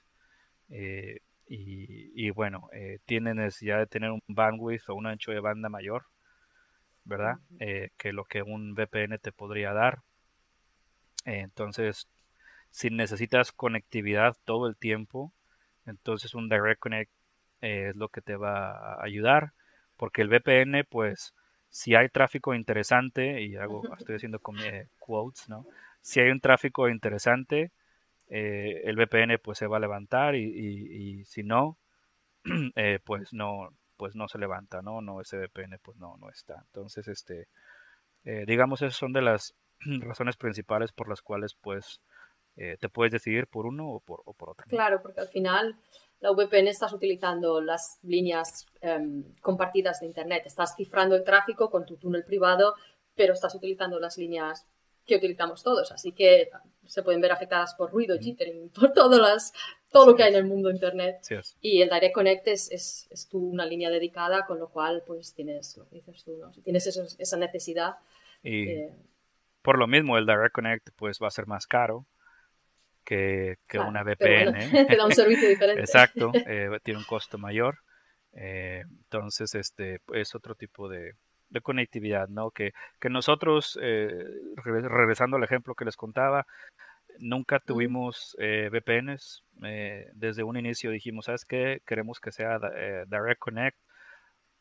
eh, 0.70 1.18
y, 1.48 2.30
bueno, 2.30 2.70
tiene 3.06 3.34
necesidad 3.34 3.80
de 3.80 3.88
tener 3.88 4.12
un 4.12 4.22
bandwidth 4.28 4.88
o 4.88 4.94
un 4.94 5.08
ancho 5.08 5.32
de 5.32 5.40
banda 5.40 5.68
mayor 5.68 6.04
¿verdad? 7.04 7.38
Eh, 7.58 7.90
que 7.98 8.12
lo 8.12 8.24
que 8.24 8.42
un 8.42 8.74
VPN 8.76 9.18
te 9.18 9.32
podría 9.32 9.72
dar. 9.72 10.02
entonces, 11.24 12.06
si 12.70 12.90
necesitas 12.90 13.50
conectividad 13.50 14.36
todo 14.44 14.68
el 14.68 14.76
tiempo, 14.76 15.32
entonces 15.86 16.34
un 16.36 16.48
Direct 16.48 16.78
Connect 16.78 17.10
eh, 17.60 17.88
es 17.90 17.96
lo 17.96 18.08
que 18.08 18.20
te 18.20 18.36
va 18.36 18.94
a 18.94 19.04
ayudar, 19.04 19.52
porque 19.96 20.22
el 20.22 20.28
VPN, 20.28 20.84
pues, 20.84 21.34
si 21.68 21.94
hay 21.94 22.08
tráfico 22.08 22.54
interesante, 22.54 23.42
y 23.42 23.56
hago, 23.56 23.82
estoy 23.98 24.16
haciendo 24.16 24.38
con, 24.40 24.58
eh, 24.60 24.88
quotes, 24.98 25.48
¿no? 25.48 25.66
Si 26.00 26.20
hay 26.20 26.30
un 26.30 26.40
tráfico 26.40 26.88
interesante, 26.88 27.72
el 28.28 28.96
VPN 28.96 29.38
pues 29.38 29.58
se 29.58 29.66
va 29.66 29.78
a 29.78 29.80
levantar 29.80 30.36
y, 30.36 30.44
y 30.44 31.24
si 31.24 31.42
no, 31.42 31.76
pues 33.04 33.32
no, 33.32 33.70
pues 34.00 34.16
no 34.16 34.28
se 34.28 34.38
levanta, 34.38 34.80
¿no? 34.80 35.02
No, 35.02 35.20
ese 35.20 35.36
VPN 35.36 35.78
pues 35.82 35.98
no, 35.98 36.16
no 36.16 36.30
está. 36.30 36.54
Entonces, 36.68 37.06
este, 37.06 37.48
eh, 38.24 38.44
digamos, 38.46 38.80
esas 38.80 38.96
son 38.96 39.12
de 39.12 39.20
las 39.20 39.54
razones 40.00 40.38
principales 40.38 40.90
por 40.90 41.06
las 41.06 41.20
cuales 41.20 41.54
pues 41.54 42.00
eh, 42.56 42.78
te 42.80 42.88
puedes 42.88 43.12
decidir 43.12 43.46
por 43.46 43.66
uno 43.66 43.88
o 43.88 44.00
por, 44.00 44.22
o 44.24 44.32
por 44.32 44.48
otro. 44.48 44.64
Claro, 44.68 45.02
porque 45.02 45.20
al 45.20 45.28
final 45.28 45.76
la 46.20 46.32
VPN 46.32 46.68
estás 46.68 46.92
utilizando 46.92 47.60
las 47.60 47.98
líneas 48.02 48.66
em, 48.80 49.24
compartidas 49.40 50.00
de 50.00 50.06
Internet, 50.06 50.42
estás 50.46 50.76
cifrando 50.76 51.16
el 51.16 51.24
tráfico 51.24 51.70
con 51.70 51.86
tu 51.86 51.96
túnel 51.96 52.24
privado, 52.24 52.74
pero 53.14 53.32
estás 53.32 53.54
utilizando 53.54 53.98
las 53.98 54.18
líneas 54.18 54.66
que 55.06 55.16
utilizamos 55.16 55.62
todos, 55.62 55.90
así 55.92 56.12
que 56.12 56.50
se 56.86 57.02
pueden 57.02 57.20
ver 57.20 57.32
afectadas 57.32 57.74
por 57.74 57.90
ruido, 57.90 58.18
jittering, 58.18 58.68
por 58.80 58.92
todas 58.92 59.18
las, 59.18 59.52
todo 59.90 60.06
lo 60.06 60.14
que 60.14 60.24
hay 60.24 60.30
en 60.30 60.38
el 60.38 60.44
mundo 60.44 60.68
de 60.68 60.74
Internet. 60.74 61.20
y 61.60 61.80
el 61.80 61.88
Direct 61.88 62.14
Connect 62.14 62.48
es, 62.48 62.70
es, 62.70 63.08
es 63.10 63.28
tú 63.28 63.38
una 63.38 63.64
línea 63.64 63.90
dedicada, 63.90 64.44
con 64.46 64.58
lo 64.58 64.68
cual 64.68 65.02
pues 65.06 65.34
tienes 65.34 65.76
lo 65.78 65.88
que 65.88 65.96
dices 65.96 66.22
tú, 66.22 66.36
¿no? 66.36 66.52
Si 66.52 66.60
tienes 66.60 66.86
esa 66.86 67.36
necesidad. 67.38 67.96
Y 68.42 68.88
por 69.62 69.78
lo 69.78 69.86
mismo 69.86 70.18
el 70.18 70.26
Direct 70.26 70.52
Connect 70.54 70.90
pues 70.96 71.18
va 71.22 71.28
a 71.28 71.30
ser 71.30 71.46
más 71.46 71.66
caro 71.66 72.06
que, 73.04 73.56
que 73.66 73.78
una 73.78 74.02
VPN. 74.02 74.52
te 74.88 74.96
da 74.96 75.06
un 75.06 75.12
servicio 75.12 75.48
diferente. 75.48 75.80
Exacto, 75.80 76.32
eh, 76.46 76.78
tiene 76.82 76.98
un 76.98 77.06
costo 77.06 77.38
mayor. 77.38 77.78
Eh, 78.32 78.82
entonces, 78.86 79.54
este 79.54 80.00
es 80.12 80.34
otro 80.34 80.54
tipo 80.54 80.88
de, 80.88 81.14
de 81.50 81.60
conectividad, 81.60 82.28
¿no? 82.28 82.50
Que, 82.50 82.72
que 83.00 83.10
nosotros, 83.10 83.78
eh, 83.82 84.24
regresando 84.64 85.36
al 85.36 85.44
ejemplo 85.44 85.74
que 85.74 85.84
les 85.84 85.96
contaba, 85.96 86.46
nunca 87.18 87.58
tuvimos 87.60 88.36
eh, 88.38 88.70
VPNs. 88.72 89.44
Eh, 89.64 90.10
desde 90.14 90.44
un 90.44 90.56
inicio 90.56 90.90
dijimos, 90.90 91.26
¿sabes 91.26 91.44
qué? 91.44 91.82
Queremos 91.86 92.20
que 92.20 92.32
sea 92.32 92.58
Direct 93.06 93.40
Connect 93.40 93.78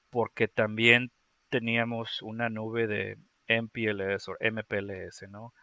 porque 0.09 0.47
también 0.47 1.11
teníamos 1.49 2.21
una 2.21 2.49
nube 2.49 2.87
de 2.87 3.17
MPLS 3.47 4.29
o 4.29 4.35
MPLS, 4.39 5.29
¿no? 5.29 5.53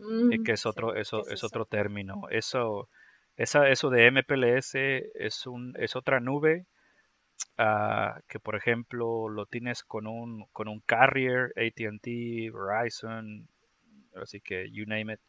Mm, 0.00 0.42
que 0.42 0.52
es 0.52 0.66
otro, 0.66 0.94
eso, 0.94 1.26
es, 1.28 1.44
otro 1.44 1.66
término. 1.66 2.22
Eso, 2.30 2.88
esa, 3.36 3.68
eso 3.68 3.90
de 3.90 4.06
MPLS 4.06 5.10
es 5.14 5.46
un, 5.46 5.74
es 5.78 5.96
otra 5.96 6.20
nube 6.20 6.66
Ah, 7.58 8.20
que 8.28 8.40
por 8.40 8.56
ejemplo 8.56 9.28
lo 9.28 9.46
tienes 9.46 9.82
con 9.84 10.06
un, 10.06 10.46
con 10.52 10.68
un 10.68 10.80
carrier, 10.80 11.52
ATT, 11.56 12.50
Verizon, 12.50 13.48
así 14.16 14.40
que 14.40 14.70
you 14.70 14.86
name 14.86 15.14
it. 15.14 15.20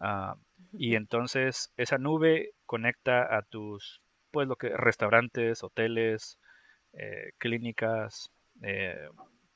Ah, 0.00 0.36
y 0.72 0.96
entonces 0.96 1.72
esa 1.76 1.98
nube 1.98 2.52
conecta 2.66 3.36
a 3.36 3.42
tus, 3.42 4.02
pues 4.30 4.48
lo 4.48 4.56
que, 4.56 4.70
restaurantes, 4.76 5.62
hoteles, 5.64 6.38
eh, 6.92 7.32
clínicas, 7.38 8.30
eh, 8.62 9.08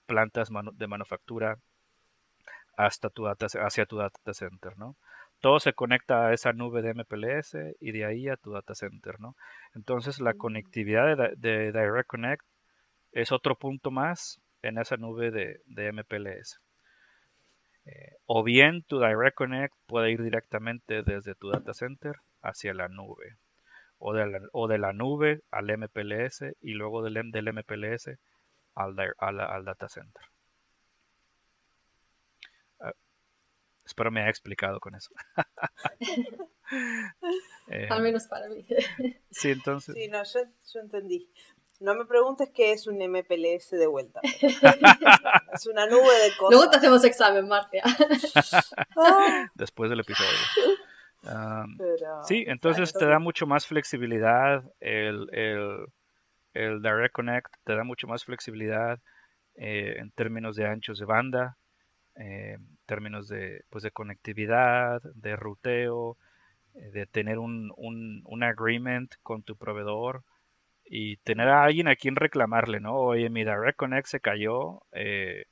plantas 0.06 0.48
de 0.74 0.86
manufactura, 0.86 1.58
hasta 2.78 3.10
tu 3.10 3.24
data, 3.24 3.46
hacia 3.46 3.86
tu 3.86 3.96
data 3.98 4.32
center, 4.32 4.78
¿no? 4.78 4.96
todo 5.40 5.60
se 5.60 5.72
conecta 5.72 6.26
a 6.26 6.32
esa 6.32 6.52
nube 6.52 6.82
de 6.82 6.94
MPLS 6.94 7.56
y 7.80 7.92
de 7.92 8.04
ahí 8.04 8.28
a 8.28 8.36
tu 8.36 8.52
data 8.52 8.74
center, 8.74 9.20
¿no? 9.20 9.36
Entonces 9.74 10.20
la 10.20 10.34
conectividad 10.34 11.16
de, 11.36 11.72
Direct 11.72 12.08
Connect 12.08 12.44
es 13.12 13.32
otro 13.32 13.54
punto 13.56 13.90
más 13.90 14.40
en 14.62 14.78
esa 14.78 14.96
nube 14.96 15.30
de, 15.30 15.92
MPLS. 15.92 16.60
Eh, 17.84 18.16
o 18.26 18.42
bien 18.42 18.82
tu 18.82 18.98
Direct 18.98 19.36
Connect 19.36 19.74
puede 19.86 20.10
ir 20.10 20.22
directamente 20.22 21.02
desde 21.02 21.34
tu 21.34 21.50
data 21.50 21.72
center 21.72 22.16
hacia 22.42 22.74
la 22.74 22.88
nube. 22.88 23.36
O 23.98 24.12
de 24.14 24.26
la, 24.26 24.40
o 24.52 24.68
de 24.68 24.78
la 24.78 24.92
nube 24.92 25.40
al 25.50 25.66
MPLS 25.76 26.44
y 26.60 26.74
luego 26.74 27.02
del, 27.02 27.30
del 27.32 27.52
MPLS 27.52 28.10
al, 28.74 28.94
data 29.64 29.88
center. 29.88 30.22
Espero 33.88 34.10
me 34.10 34.20
haya 34.20 34.30
explicado 34.30 34.80
con 34.80 34.94
eso. 34.94 35.10
Eh, 37.70 37.86
al 37.88 38.02
menos 38.02 38.26
para 38.26 38.46
mí. 38.50 38.66
sí, 39.30 39.50
entonces. 39.50 39.94
Sí, 39.94 40.06
no, 40.08 40.22
yo, 40.22 40.40
yo 40.70 40.80
entendí. 40.80 41.30
No 41.80 41.94
me 41.94 42.04
preguntes 42.04 42.50
qué 42.54 42.72
es 42.72 42.86
un 42.86 42.98
MPLS 42.98 43.70
de 43.70 43.86
vuelta. 43.86 44.20
es 45.52 45.66
una 45.66 45.86
nube 45.86 46.02
de 46.02 46.36
cosas. 46.38 46.50
Luego 46.50 46.70
te 46.70 46.76
hacemos 46.76 47.04
examen, 47.04 47.48
Marcia. 47.48 47.82
Después 49.54 49.88
del 49.88 50.00
episodio. 50.00 50.28
sí, 52.26 52.44
entonces 52.46 52.92
te 52.92 53.06
da 53.06 53.18
mucho 53.18 53.46
más 53.46 53.66
flexibilidad. 53.66 54.62
El, 54.80 55.28
el, 55.32 56.82
Direct 56.82 57.14
Connect 57.14 57.54
te 57.64 57.76
da 57.76 57.84
mucho 57.84 58.06
más 58.08 58.24
flexibilidad 58.24 58.98
eh, 59.54 59.96
en 59.98 60.10
términos 60.10 60.56
de 60.56 60.66
anchos 60.66 60.98
de 60.98 61.06
banda, 61.06 61.56
eh, 62.16 62.58
términos 62.88 63.28
de, 63.28 63.64
pues, 63.70 63.84
de 63.84 63.92
conectividad, 63.92 65.02
de 65.14 65.36
ruteo, 65.36 66.16
eh, 66.74 66.90
de 66.90 67.06
tener 67.06 67.38
un, 67.38 67.72
un, 67.76 68.22
un 68.24 68.42
agreement 68.42 69.12
con 69.22 69.42
tu 69.42 69.56
proveedor 69.56 70.24
y 70.86 71.18
tener 71.18 71.48
a 71.48 71.64
alguien 71.64 71.88
a 71.88 71.96
quien 71.96 72.16
reclamarle, 72.16 72.80
¿no? 72.80 72.96
Oye, 72.96 73.30
mi 73.30 73.44
Direct 73.44 73.76
Connect 73.76 74.08
se 74.08 74.20
cayó 74.20 74.82
eh, 74.92 75.44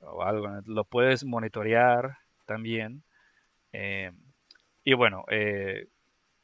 o 0.00 0.22
algo, 0.22 0.48
lo 0.66 0.84
puedes 0.84 1.24
monitorear 1.24 2.18
también. 2.46 3.02
Eh, 3.72 4.12
y 4.84 4.94
bueno, 4.94 5.24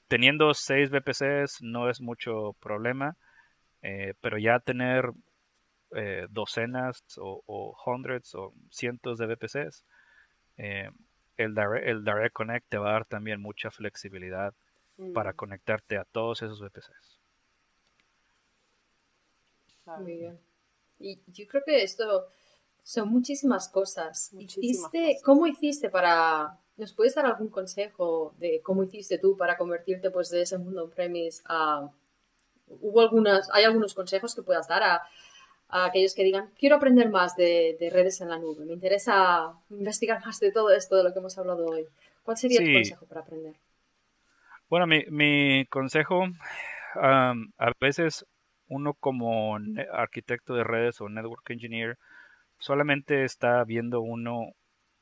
teniendo 0.09 0.55
6 0.55 0.91
VPCs 0.91 1.63
no 1.63 1.89
es 1.89 2.01
mucho 2.01 2.55
problema, 2.61 3.17
pero 4.21 4.39
ya 4.39 4.59
tener 4.59 5.13
docenas 6.31 7.05
o, 7.19 7.77
hundreds 7.87 8.35
o 8.35 8.53
cientos 8.71 9.19
de 9.19 9.27
VPCs, 9.27 9.85
el, 10.57 11.55
direct, 11.55 11.87
el 11.87 12.05
Direct 12.05 12.33
Connect 12.33 12.69
te 12.69 12.79
va 12.79 12.91
a 12.91 12.93
dar 12.93 13.05
también 13.05 13.41
mucha 13.41 13.71
flexibilidad 13.71 14.55
para 15.15 15.33
mm. 15.33 15.37
conectarte 15.37 15.97
a 15.97 16.05
todos 16.05 16.43
esos 16.43 16.61
VPCs. 16.61 17.21
Muy 19.99 20.17
bien. 20.17 20.39
Y 20.99 21.21
yo 21.27 21.47
creo 21.49 21.63
que 21.65 21.83
esto 21.83 22.29
son 22.83 23.09
muchísimas 23.09 23.69
cosas. 23.69 24.31
¿Cómo 25.25 25.47
hiciste 25.47 25.89
para... 25.91 26.59
¿Nos 26.77 26.95
puedes 26.95 27.15
dar 27.15 27.27
algún 27.27 27.49
consejo 27.49 28.35
de 28.39 28.61
cómo 28.63 28.83
hiciste 28.83 29.19
tú 29.19 29.37
para 29.37 29.57
convertirte 29.57 30.11
pues 30.11 30.31
de 30.31 30.43
ese 30.43 30.59
mundo 30.59 30.85
on-premise 30.85 31.43
a... 31.47 31.91
¿Hubo 32.67 33.01
algunas, 33.03 33.51
hay 33.53 33.65
algunos 33.65 33.93
consejos 33.93 34.35
que 34.35 34.43
puedas 34.43 34.67
dar 34.67 34.83
a, 34.83 35.03
aquellos 35.73 36.15
que 36.15 36.25
digan, 36.25 36.51
quiero 36.59 36.77
aprender 36.77 37.11
más 37.11 37.37
de, 37.37 37.77
redes 37.93 38.21
en 38.21 38.29
la 38.29 38.39
nube, 38.39 38.65
me 38.65 38.75
interesa 38.75 39.55
investigar 39.71 40.25
más 40.25 40.39
de 40.41 40.53
todo 40.53 40.71
esto 40.71 40.97
de 40.97 41.05
lo 41.05 41.13
que 41.13 41.19
hemos 41.19 41.37
hablado 41.39 41.67
hoy? 41.67 41.87
¿Cuál 42.23 42.37
sería 42.37 42.61
tu 42.61 42.73
consejo 42.73 43.07
para 43.07 43.23
aprender? 43.23 43.55
Bueno, 44.69 44.87
mi, 44.87 45.05
mi 45.09 45.67
consejo, 45.67 46.27
a 46.95 47.73
veces 47.81 48.25
uno 48.69 48.95
como 48.95 49.59
arquitecto 49.93 50.55
de 50.55 50.65
redes 50.65 51.01
o 51.01 51.09
network 51.09 51.51
engineer 51.51 51.99
solamente 52.59 53.25
está 53.25 53.65
viendo 53.65 54.01
uno 54.01 54.55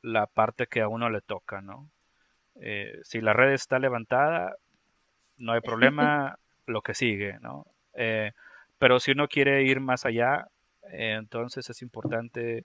la 0.02 0.26
parte 0.26 0.66
que 0.66 0.80
a 0.80 0.88
uno 0.88 1.10
le 1.10 1.20
toca, 1.20 1.60
¿no? 1.60 1.88
Eh, 2.60 2.98
si 3.04 3.20
la 3.20 3.32
red 3.32 3.52
está 3.52 3.78
levantada, 3.78 4.56
no 5.38 5.52
hay 5.52 5.60
problema, 5.60 6.38
lo 6.66 6.82
que 6.82 6.94
sigue, 6.94 7.38
¿no? 7.40 7.66
Eh, 7.94 8.32
pero 8.78 8.98
si 8.98 9.12
uno 9.12 9.28
quiere 9.28 9.62
ir 9.62 9.80
más 9.80 10.06
allá, 10.06 10.48
entonces 10.82 11.68
es 11.70 11.82
importante 11.82 12.64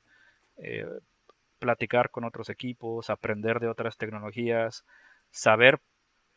platicar 1.60 2.10
con 2.12 2.24
otros 2.24 2.50
equipos, 2.50 3.10
aprender 3.10 3.60
de 3.60 3.68
otras 3.68 3.98
tecnologías, 3.98 4.86
saber 5.32 5.80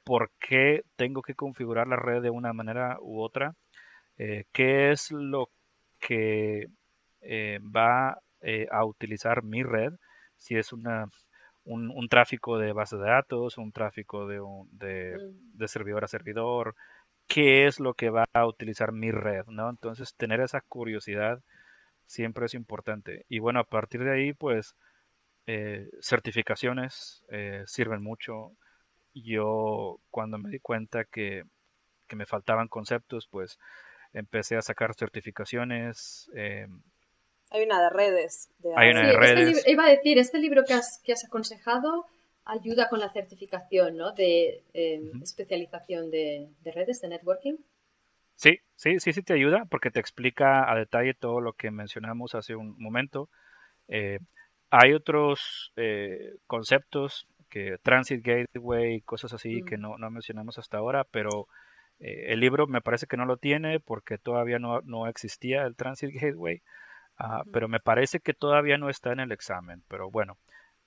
por 0.04 0.30
qué 0.40 0.82
tengo 0.96 1.22
que 1.22 1.34
configurar 1.34 1.86
la 1.86 1.96
red 1.96 2.22
de 2.22 2.30
una 2.30 2.52
manera 2.52 2.96
u 3.00 3.20
otra 3.20 3.54
eh, 4.18 4.44
qué 4.52 4.90
es 4.90 5.12
lo 5.12 5.48
que 6.00 6.66
eh, 7.20 7.60
va 7.62 8.18
eh, 8.40 8.66
a 8.70 8.84
utilizar 8.84 9.44
mi 9.44 9.62
red, 9.62 9.92
si 10.36 10.56
es 10.56 10.72
una, 10.72 11.06
un, 11.64 12.08
tráfico 12.08 12.58
de 12.58 12.72
base 12.72 12.96
de 12.96 13.04
datos, 13.04 13.58
un 13.58 13.70
tráfico 13.72 14.26
de, 14.26 14.40
mm. 14.40 15.56
de, 15.56 15.68
servidor 15.68 16.04
a 16.04 16.08
servidor, 16.08 16.74
qué 17.28 17.66
es 17.66 17.78
lo 17.78 17.94
que 17.94 18.10
va 18.10 18.24
a 18.32 18.46
utilizar 18.46 18.92
mi 18.92 19.12
red, 19.12 19.46
¿no? 19.46 19.70
Entonces, 19.70 20.14
tener 20.16 20.40
esa 20.40 20.62
curiosidad 20.62 21.40
siempre 22.08 22.46
es 22.46 22.54
importante. 22.54 23.24
Y 23.28 23.38
bueno, 23.38 23.60
a 23.60 23.64
partir 23.64 24.02
de 24.02 24.12
ahí, 24.12 24.32
pues, 24.32 24.74
certificaciones 26.00 27.24
sirven 27.66 28.02
mucho. 28.02 28.52
Yo, 29.14 30.00
cuando 30.10 30.38
me 30.38 30.50
di 30.50 30.58
cuenta 30.58 31.04
que, 31.04 31.44
que 32.08 32.16
me 32.16 32.26
faltaban 32.26 32.68
conceptos, 32.68 33.28
pues, 33.30 33.58
empecé 34.12 34.56
a 34.56 34.62
sacar 34.62 34.94
certificaciones. 34.94 36.30
Eh, 36.34 36.66
hay 37.50 37.62
una 37.62 37.82
de 37.82 37.90
redes. 37.90 38.50
hay 38.76 38.90
una 38.90 39.06
de 39.06 39.50
este 39.50 39.70
iba 39.70 39.84
a 39.84 39.90
decir, 39.90 40.18
este 40.18 40.38
libro 40.38 40.64
que 40.64 40.74
has, 40.74 41.00
que 41.04 41.12
has 41.12 41.24
aconsejado 41.24 42.06
ayuda 42.44 42.88
con 42.88 43.00
la 43.00 43.10
certificación, 43.10 43.96
¿no? 43.96 44.12
De 44.12 44.64
em, 44.72 45.22
especialización 45.22 46.10
de, 46.10 46.48
redes, 46.64 47.00
de 47.00 47.08
networking. 47.08 47.56
Sí, 48.38 48.60
sí, 48.76 49.00
sí, 49.00 49.12
sí 49.12 49.22
te 49.22 49.32
ayuda 49.34 49.64
porque 49.68 49.90
te 49.90 49.98
explica 49.98 50.70
a 50.70 50.76
detalle 50.76 51.12
todo 51.12 51.40
lo 51.40 51.54
que 51.54 51.72
mencionamos 51.72 52.36
hace 52.36 52.54
un 52.54 52.76
momento. 52.78 53.28
Eh, 53.88 54.20
hay 54.70 54.92
otros 54.94 55.72
eh, 55.76 56.36
conceptos 56.46 57.26
que 57.50 57.78
Transit 57.82 58.24
Gateway, 58.24 59.00
cosas 59.02 59.32
así 59.32 59.62
mm. 59.62 59.64
que 59.66 59.78
no, 59.78 59.98
no 59.98 60.10
mencionamos 60.10 60.56
hasta 60.58 60.78
ahora, 60.78 61.04
pero 61.10 61.48
eh, 61.98 62.26
el 62.28 62.38
libro 62.38 62.68
me 62.68 62.80
parece 62.80 63.08
que 63.08 63.16
no 63.16 63.26
lo 63.26 63.38
tiene 63.38 63.80
porque 63.80 64.18
todavía 64.18 64.60
no, 64.60 65.08
existía 65.08 65.64
el 65.64 65.74
Transit 65.74 66.10
Gateway, 66.14 66.62
ah, 67.18 67.42
pero 67.52 67.68
me 67.68 67.80
parece 67.80 68.20
que 68.20 68.34
todavía 68.34 68.78
no 68.78 68.88
está 68.88 69.12
en 69.12 69.20
el 69.20 69.32
examen. 69.32 69.82
Pero 69.88 70.12
bueno, 70.12 70.38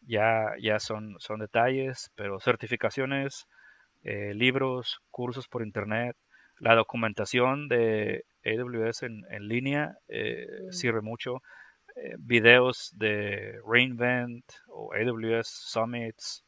ya, 0.01 0.53
ya 0.61 0.79
son, 0.79 1.17
son 1.19 1.41
detalles, 1.41 2.11
pero 2.15 2.39
certificaciones, 2.39 3.47
libros, 4.03 5.01
cursos 5.11 5.47
por 5.47 5.63
internet, 5.63 6.15
la 6.61 6.75
documentación 6.75 7.67
de 7.67 8.25
AWS 8.45 9.03
en, 9.03 9.47
línea 9.47 9.97
eh, 10.07 10.47
sirve 10.71 11.01
mucho. 11.01 11.41
videos 12.19 12.91
de 12.95 13.59
Reinvent 13.67 14.45
o 14.67 14.93
AWS 14.93 15.47
Summits 15.47 16.45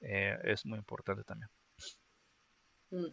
es 0.00 0.64
muy 0.64 0.78
importante 0.78 1.24
también. 1.24 1.50
Mm. 2.90 3.08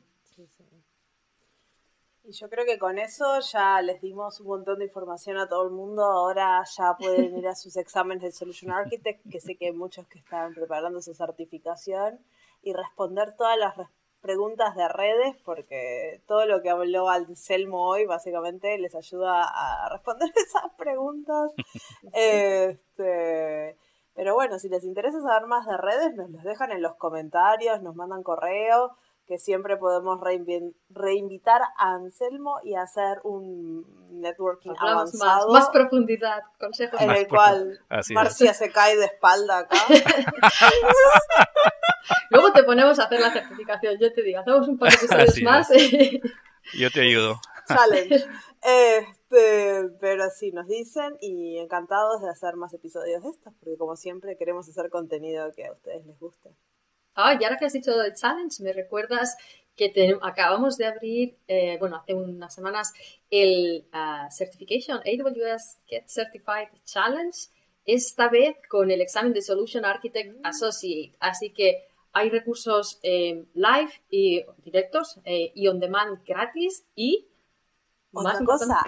Y 2.27 2.31
yo 2.31 2.49
creo 2.49 2.65
que 2.65 2.79
con 2.79 2.97
eso 2.97 3.39
ya 3.39 3.79
les 3.83 4.01
dimos 4.01 4.39
un 4.39 4.47
montón 4.47 4.79
de 4.79 4.85
información 4.85 5.37
a 5.37 5.47
todo 5.47 5.63
el 5.63 5.69
mundo. 5.69 6.03
Ahora 6.03 6.63
ya 6.75 6.95
pueden 6.97 7.37
ir 7.37 7.47
a 7.47 7.53
sus 7.53 7.77
exámenes 7.77 8.23
de 8.23 8.31
Solution 8.31 8.71
Architect, 8.71 9.21
que 9.29 9.39
sé 9.39 9.55
que 9.55 9.67
hay 9.67 9.73
muchos 9.73 10.07
que 10.07 10.17
están 10.17 10.55
preparando 10.55 11.01
su 11.01 11.13
certificación, 11.13 12.19
y 12.63 12.73
responder 12.73 13.35
todas 13.37 13.59
las 13.59 13.75
preguntas 14.25 14.75
de 14.75 14.87
redes, 14.87 15.35
porque 15.45 16.19
todo 16.25 16.47
lo 16.47 16.63
que 16.63 16.71
habló 16.71 17.09
Anselmo 17.09 17.87
hoy 17.87 18.07
básicamente 18.07 18.75
les 18.79 18.95
ayuda 18.95 19.43
a 19.43 19.87
responder 19.89 20.31
esas 20.35 20.71
preguntas. 20.77 21.51
Este, 22.13 23.77
pero 24.15 24.33
bueno, 24.33 24.57
si 24.57 24.67
les 24.69 24.83
interesa 24.83 25.21
saber 25.21 25.47
más 25.47 25.67
de 25.67 25.77
redes, 25.77 26.15
nos 26.15 26.31
los 26.31 26.43
dejan 26.43 26.71
en 26.71 26.81
los 26.81 26.95
comentarios, 26.95 27.83
nos 27.83 27.95
mandan 27.95 28.23
correo 28.23 28.95
que 29.25 29.37
siempre 29.37 29.77
podemos 29.77 30.19
reinvitar 30.89 31.61
a 31.77 31.93
Anselmo 31.93 32.59
y 32.63 32.75
hacer 32.75 33.19
un 33.23 33.85
networking 34.21 34.71
avanzado. 34.77 35.51
Más, 35.51 35.69
profundidad, 35.69 36.41
consejos. 36.59 37.01
En 37.01 37.11
el 37.11 37.27
cual 37.27 37.79
Marcia 38.13 38.53
se 38.53 38.71
cae 38.71 38.95
de 38.95 39.05
espalda 39.05 39.59
acá. 39.59 39.77
Luego 42.29 42.53
te 42.53 42.63
ponemos 42.63 42.99
a 42.99 43.05
hacer 43.05 43.19
la 43.19 43.31
certificación, 43.31 43.97
yo 43.99 44.13
te 44.13 44.21
digo, 44.21 44.39
hacemos 44.39 44.67
un 44.67 44.77
par 44.77 44.91
de 44.91 44.97
episodios 44.97 45.41
más. 45.43 45.69
yo 46.77 46.91
te 46.91 47.01
ayudo. 47.01 47.39
Challenge. 47.67 48.25
Este, 48.61 49.89
pero 49.99 50.29
sí, 50.29 50.51
nos 50.51 50.67
dicen 50.67 51.17
y 51.19 51.57
encantados 51.57 52.21
de 52.21 52.29
hacer 52.29 52.55
más 52.55 52.73
episodios 52.73 53.23
de 53.23 53.29
estos, 53.29 53.53
porque 53.59 53.77
como 53.77 53.95
siempre 53.95 54.37
queremos 54.37 54.69
hacer 54.69 54.89
contenido 54.89 55.51
que 55.55 55.65
a 55.65 55.71
ustedes 55.71 56.05
les 56.05 56.19
guste. 56.19 56.51
Ah, 57.15 57.37
y 57.39 57.43
ahora 57.43 57.57
que 57.57 57.65
has 57.65 57.73
dicho 57.73 57.97
de 57.97 58.13
challenge, 58.13 58.61
me 58.61 58.73
recuerdas 58.73 59.37
que 59.75 60.17
acabamos 60.21 60.77
de 60.77 60.85
abrir, 60.85 61.37
eh, 61.47 61.77
bueno, 61.79 61.97
hace 61.97 62.13
unas 62.13 62.53
semanas, 62.53 62.93
el 63.29 63.85
uh, 63.93 64.31
Certification 64.31 64.99
AWS 64.99 65.79
Get 65.87 66.07
Certified 66.07 66.69
Challenge, 66.85 67.37
esta 67.85 68.29
vez 68.29 68.55
con 68.69 68.89
el 68.89 69.01
examen 69.01 69.33
de 69.33 69.41
Solution 69.41 69.85
Architect 69.85 70.37
mm. 70.37 70.45
Associate. 70.45 71.15
Así 71.19 71.51
que 71.51 71.83
hay 72.13 72.29
recursos 72.29 72.99
eh, 73.03 73.45
live 73.53 73.91
y 74.09 74.45
directos 74.63 75.19
eh, 75.25 75.51
y 75.53 75.67
on 75.67 75.79
demand 75.79 76.23
gratis 76.25 76.85
y 76.95 77.27
otra 78.13 78.39
cosa 78.45 78.85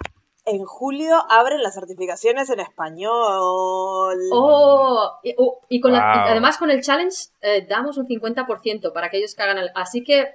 en 0.47 0.63
julio 0.65 1.15
abren 1.29 1.61
las 1.61 1.75
certificaciones 1.75 2.49
en 2.49 2.59
español. 2.59 4.17
Oh, 4.31 5.19
y, 5.23 5.33
oh, 5.37 5.59
y 5.69 5.79
con 5.81 5.91
la- 5.93 6.23
y 6.27 6.29
además 6.31 6.57
con 6.57 6.71
el 6.71 6.81
challenge 6.81 7.29
eh, 7.41 7.65
damos 7.67 7.97
un 7.97 8.07
50% 8.07 8.91
para 8.93 9.07
aquellos 9.07 9.35
que 9.35 9.43
hagan 9.43 9.57
el... 9.57 9.69
Así 9.75 10.03
que 10.03 10.25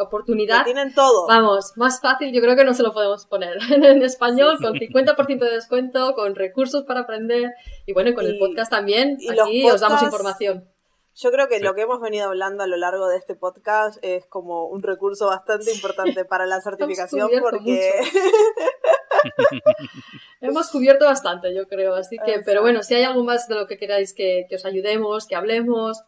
oportunidad 0.00 0.58
Lo 0.58 0.64
tienen 0.64 0.94
todo. 0.94 1.26
Vamos, 1.26 1.72
más 1.76 2.00
fácil 2.00 2.32
yo 2.32 2.40
creo 2.40 2.54
que 2.54 2.62
no 2.64 2.72
se 2.72 2.82
lo 2.84 2.92
podemos 2.92 3.26
poner 3.26 3.56
en 3.72 4.02
español, 4.02 4.56
con 4.60 4.74
50% 4.74 5.38
de 5.38 5.50
descuento, 5.50 6.14
con 6.14 6.34
recursos 6.36 6.84
para 6.84 7.00
aprender 7.00 7.50
y 7.84 7.92
bueno, 7.92 8.10
y 8.10 8.14
con 8.14 8.24
el 8.24 8.38
podcast 8.38 8.70
también, 8.70 9.16
y 9.18 9.28
aquí 9.38 9.68
os 9.70 9.80
damos 9.80 10.02
información. 10.02 10.68
Yo 11.16 11.32
creo 11.32 11.48
que 11.48 11.56
Sí. 11.58 11.64
lo 11.64 11.74
que 11.74 11.80
hemos 11.82 12.00
venido 12.00 12.26
hablando 12.28 12.62
a 12.62 12.68
lo 12.68 12.76
largo 12.76 13.08
de 13.08 13.16
este 13.16 13.34
podcast 13.34 13.98
es 14.02 14.24
como 14.26 14.66
un 14.66 14.84
recurso 14.84 15.26
bastante 15.26 15.72
importante 15.72 16.24
para 16.24 16.46
la 16.46 16.60
certificación 16.62 17.28
porque 17.40 17.90
Hemos 20.40 20.70
cubierto 20.70 21.04
bastante, 21.06 21.54
yo 21.54 21.66
creo, 21.68 21.94
así 21.94 22.16
que, 22.18 22.30
Exacto. 22.30 22.42
pero 22.46 22.60
bueno, 22.62 22.82
si 22.82 22.94
hay 22.94 23.04
algo 23.04 23.24
más 23.24 23.48
de 23.48 23.54
lo 23.56 23.66
que 23.66 23.76
queráis 23.78 24.12
que, 24.14 24.46
que 24.48 24.56
os 24.56 24.64
ayudemos, 24.64 25.26
que 25.26 25.36
hablemos, 25.36 26.02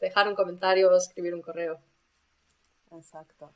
dejar 0.00 0.28
un 0.28 0.34
comentario, 0.34 0.94
escribir 0.96 1.34
un 1.34 1.42
correo. 1.42 1.78
Exacto. 2.92 3.52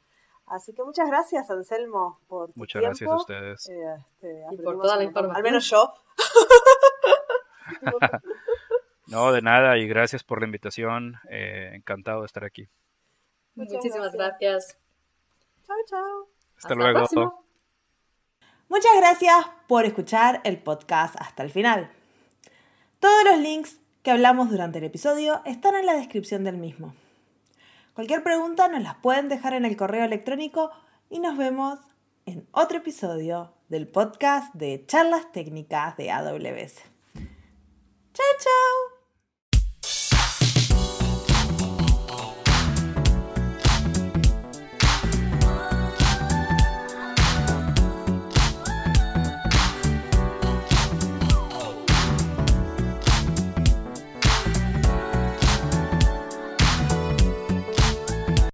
Así 0.47 0.73
que 0.75 0.83
muchas 0.83 1.09
gracias, 1.09 1.51
Anselmo, 1.51 2.21
por 2.29 2.49
tu 2.53 2.59
Muchas 2.59 2.83
gracias 2.83 2.99
tiempo. 2.99 3.15
a 3.15 3.17
ustedes. 3.17 3.69
Eh, 3.69 3.75
este, 3.99 4.43
Y 4.53 4.57
por 4.59 4.77
toda 4.81 4.97
la 4.97 5.05
montón. 5.05 5.25
Al 5.31 5.39
información. 5.39 5.43
menos 5.43 5.71
yo. 5.71 5.93
No, 9.07 9.33
de 9.33 9.43
nada 9.43 9.77
y 9.79 9.87
gracias 9.87 10.25
por 10.25 10.41
la 10.41 10.47
invitación. 10.47 11.17
eh, 11.29 11.71
encantado 11.75 12.21
de 12.21 12.27
estar 12.27 12.45
aquí. 12.45 12.69
Muchas 13.55 13.75
Muchísimas 13.75 14.13
gracias. 14.15 14.67
gracias. 14.67 14.79
chao, 15.67 15.77
chao. 15.87 16.29
Hasta, 16.57 16.75
la 16.75 16.93
luego. 16.93 17.42
Muchas 18.73 18.97
gracias 18.97 19.37
por 19.67 19.85
escuchar 19.85 20.41
el 20.45 20.57
podcast 20.57 21.15
hasta 21.19 21.43
el 21.43 21.51
final. 21.51 21.91
Todos 23.01 23.23
los 23.25 23.39
links 23.39 23.77
que 24.03 24.11
hablamos 24.11 24.49
durante 24.49 24.79
el 24.79 24.85
episodio 24.85 25.43
están 25.45 25.75
en 25.75 25.85
la 25.85 25.93
descripción 25.93 26.43
del 26.43 26.57
mismo. 26.57 26.95
Cualquier 27.93 28.23
pregunta 28.23 28.69
nos 28.69 28.81
las 28.81 28.95
pueden 28.95 29.29
dejar 29.29 29.53
en 29.53 29.67
el 29.67 29.77
correo 29.77 30.07
electrónico 30.07 30.71
y 31.11 31.19
nos 31.19 31.37
vemos 31.37 31.81
en 32.25 32.49
otro 32.53 32.79
episodio 32.79 33.53
del 33.69 33.89
podcast 33.89 34.55
de 34.55 34.87
charlas 34.87 35.31
técnicas 35.33 35.95
de 35.99 36.11
AWS. 36.11 36.77
¡Chao, 38.15 38.27
chao! 38.39 39.02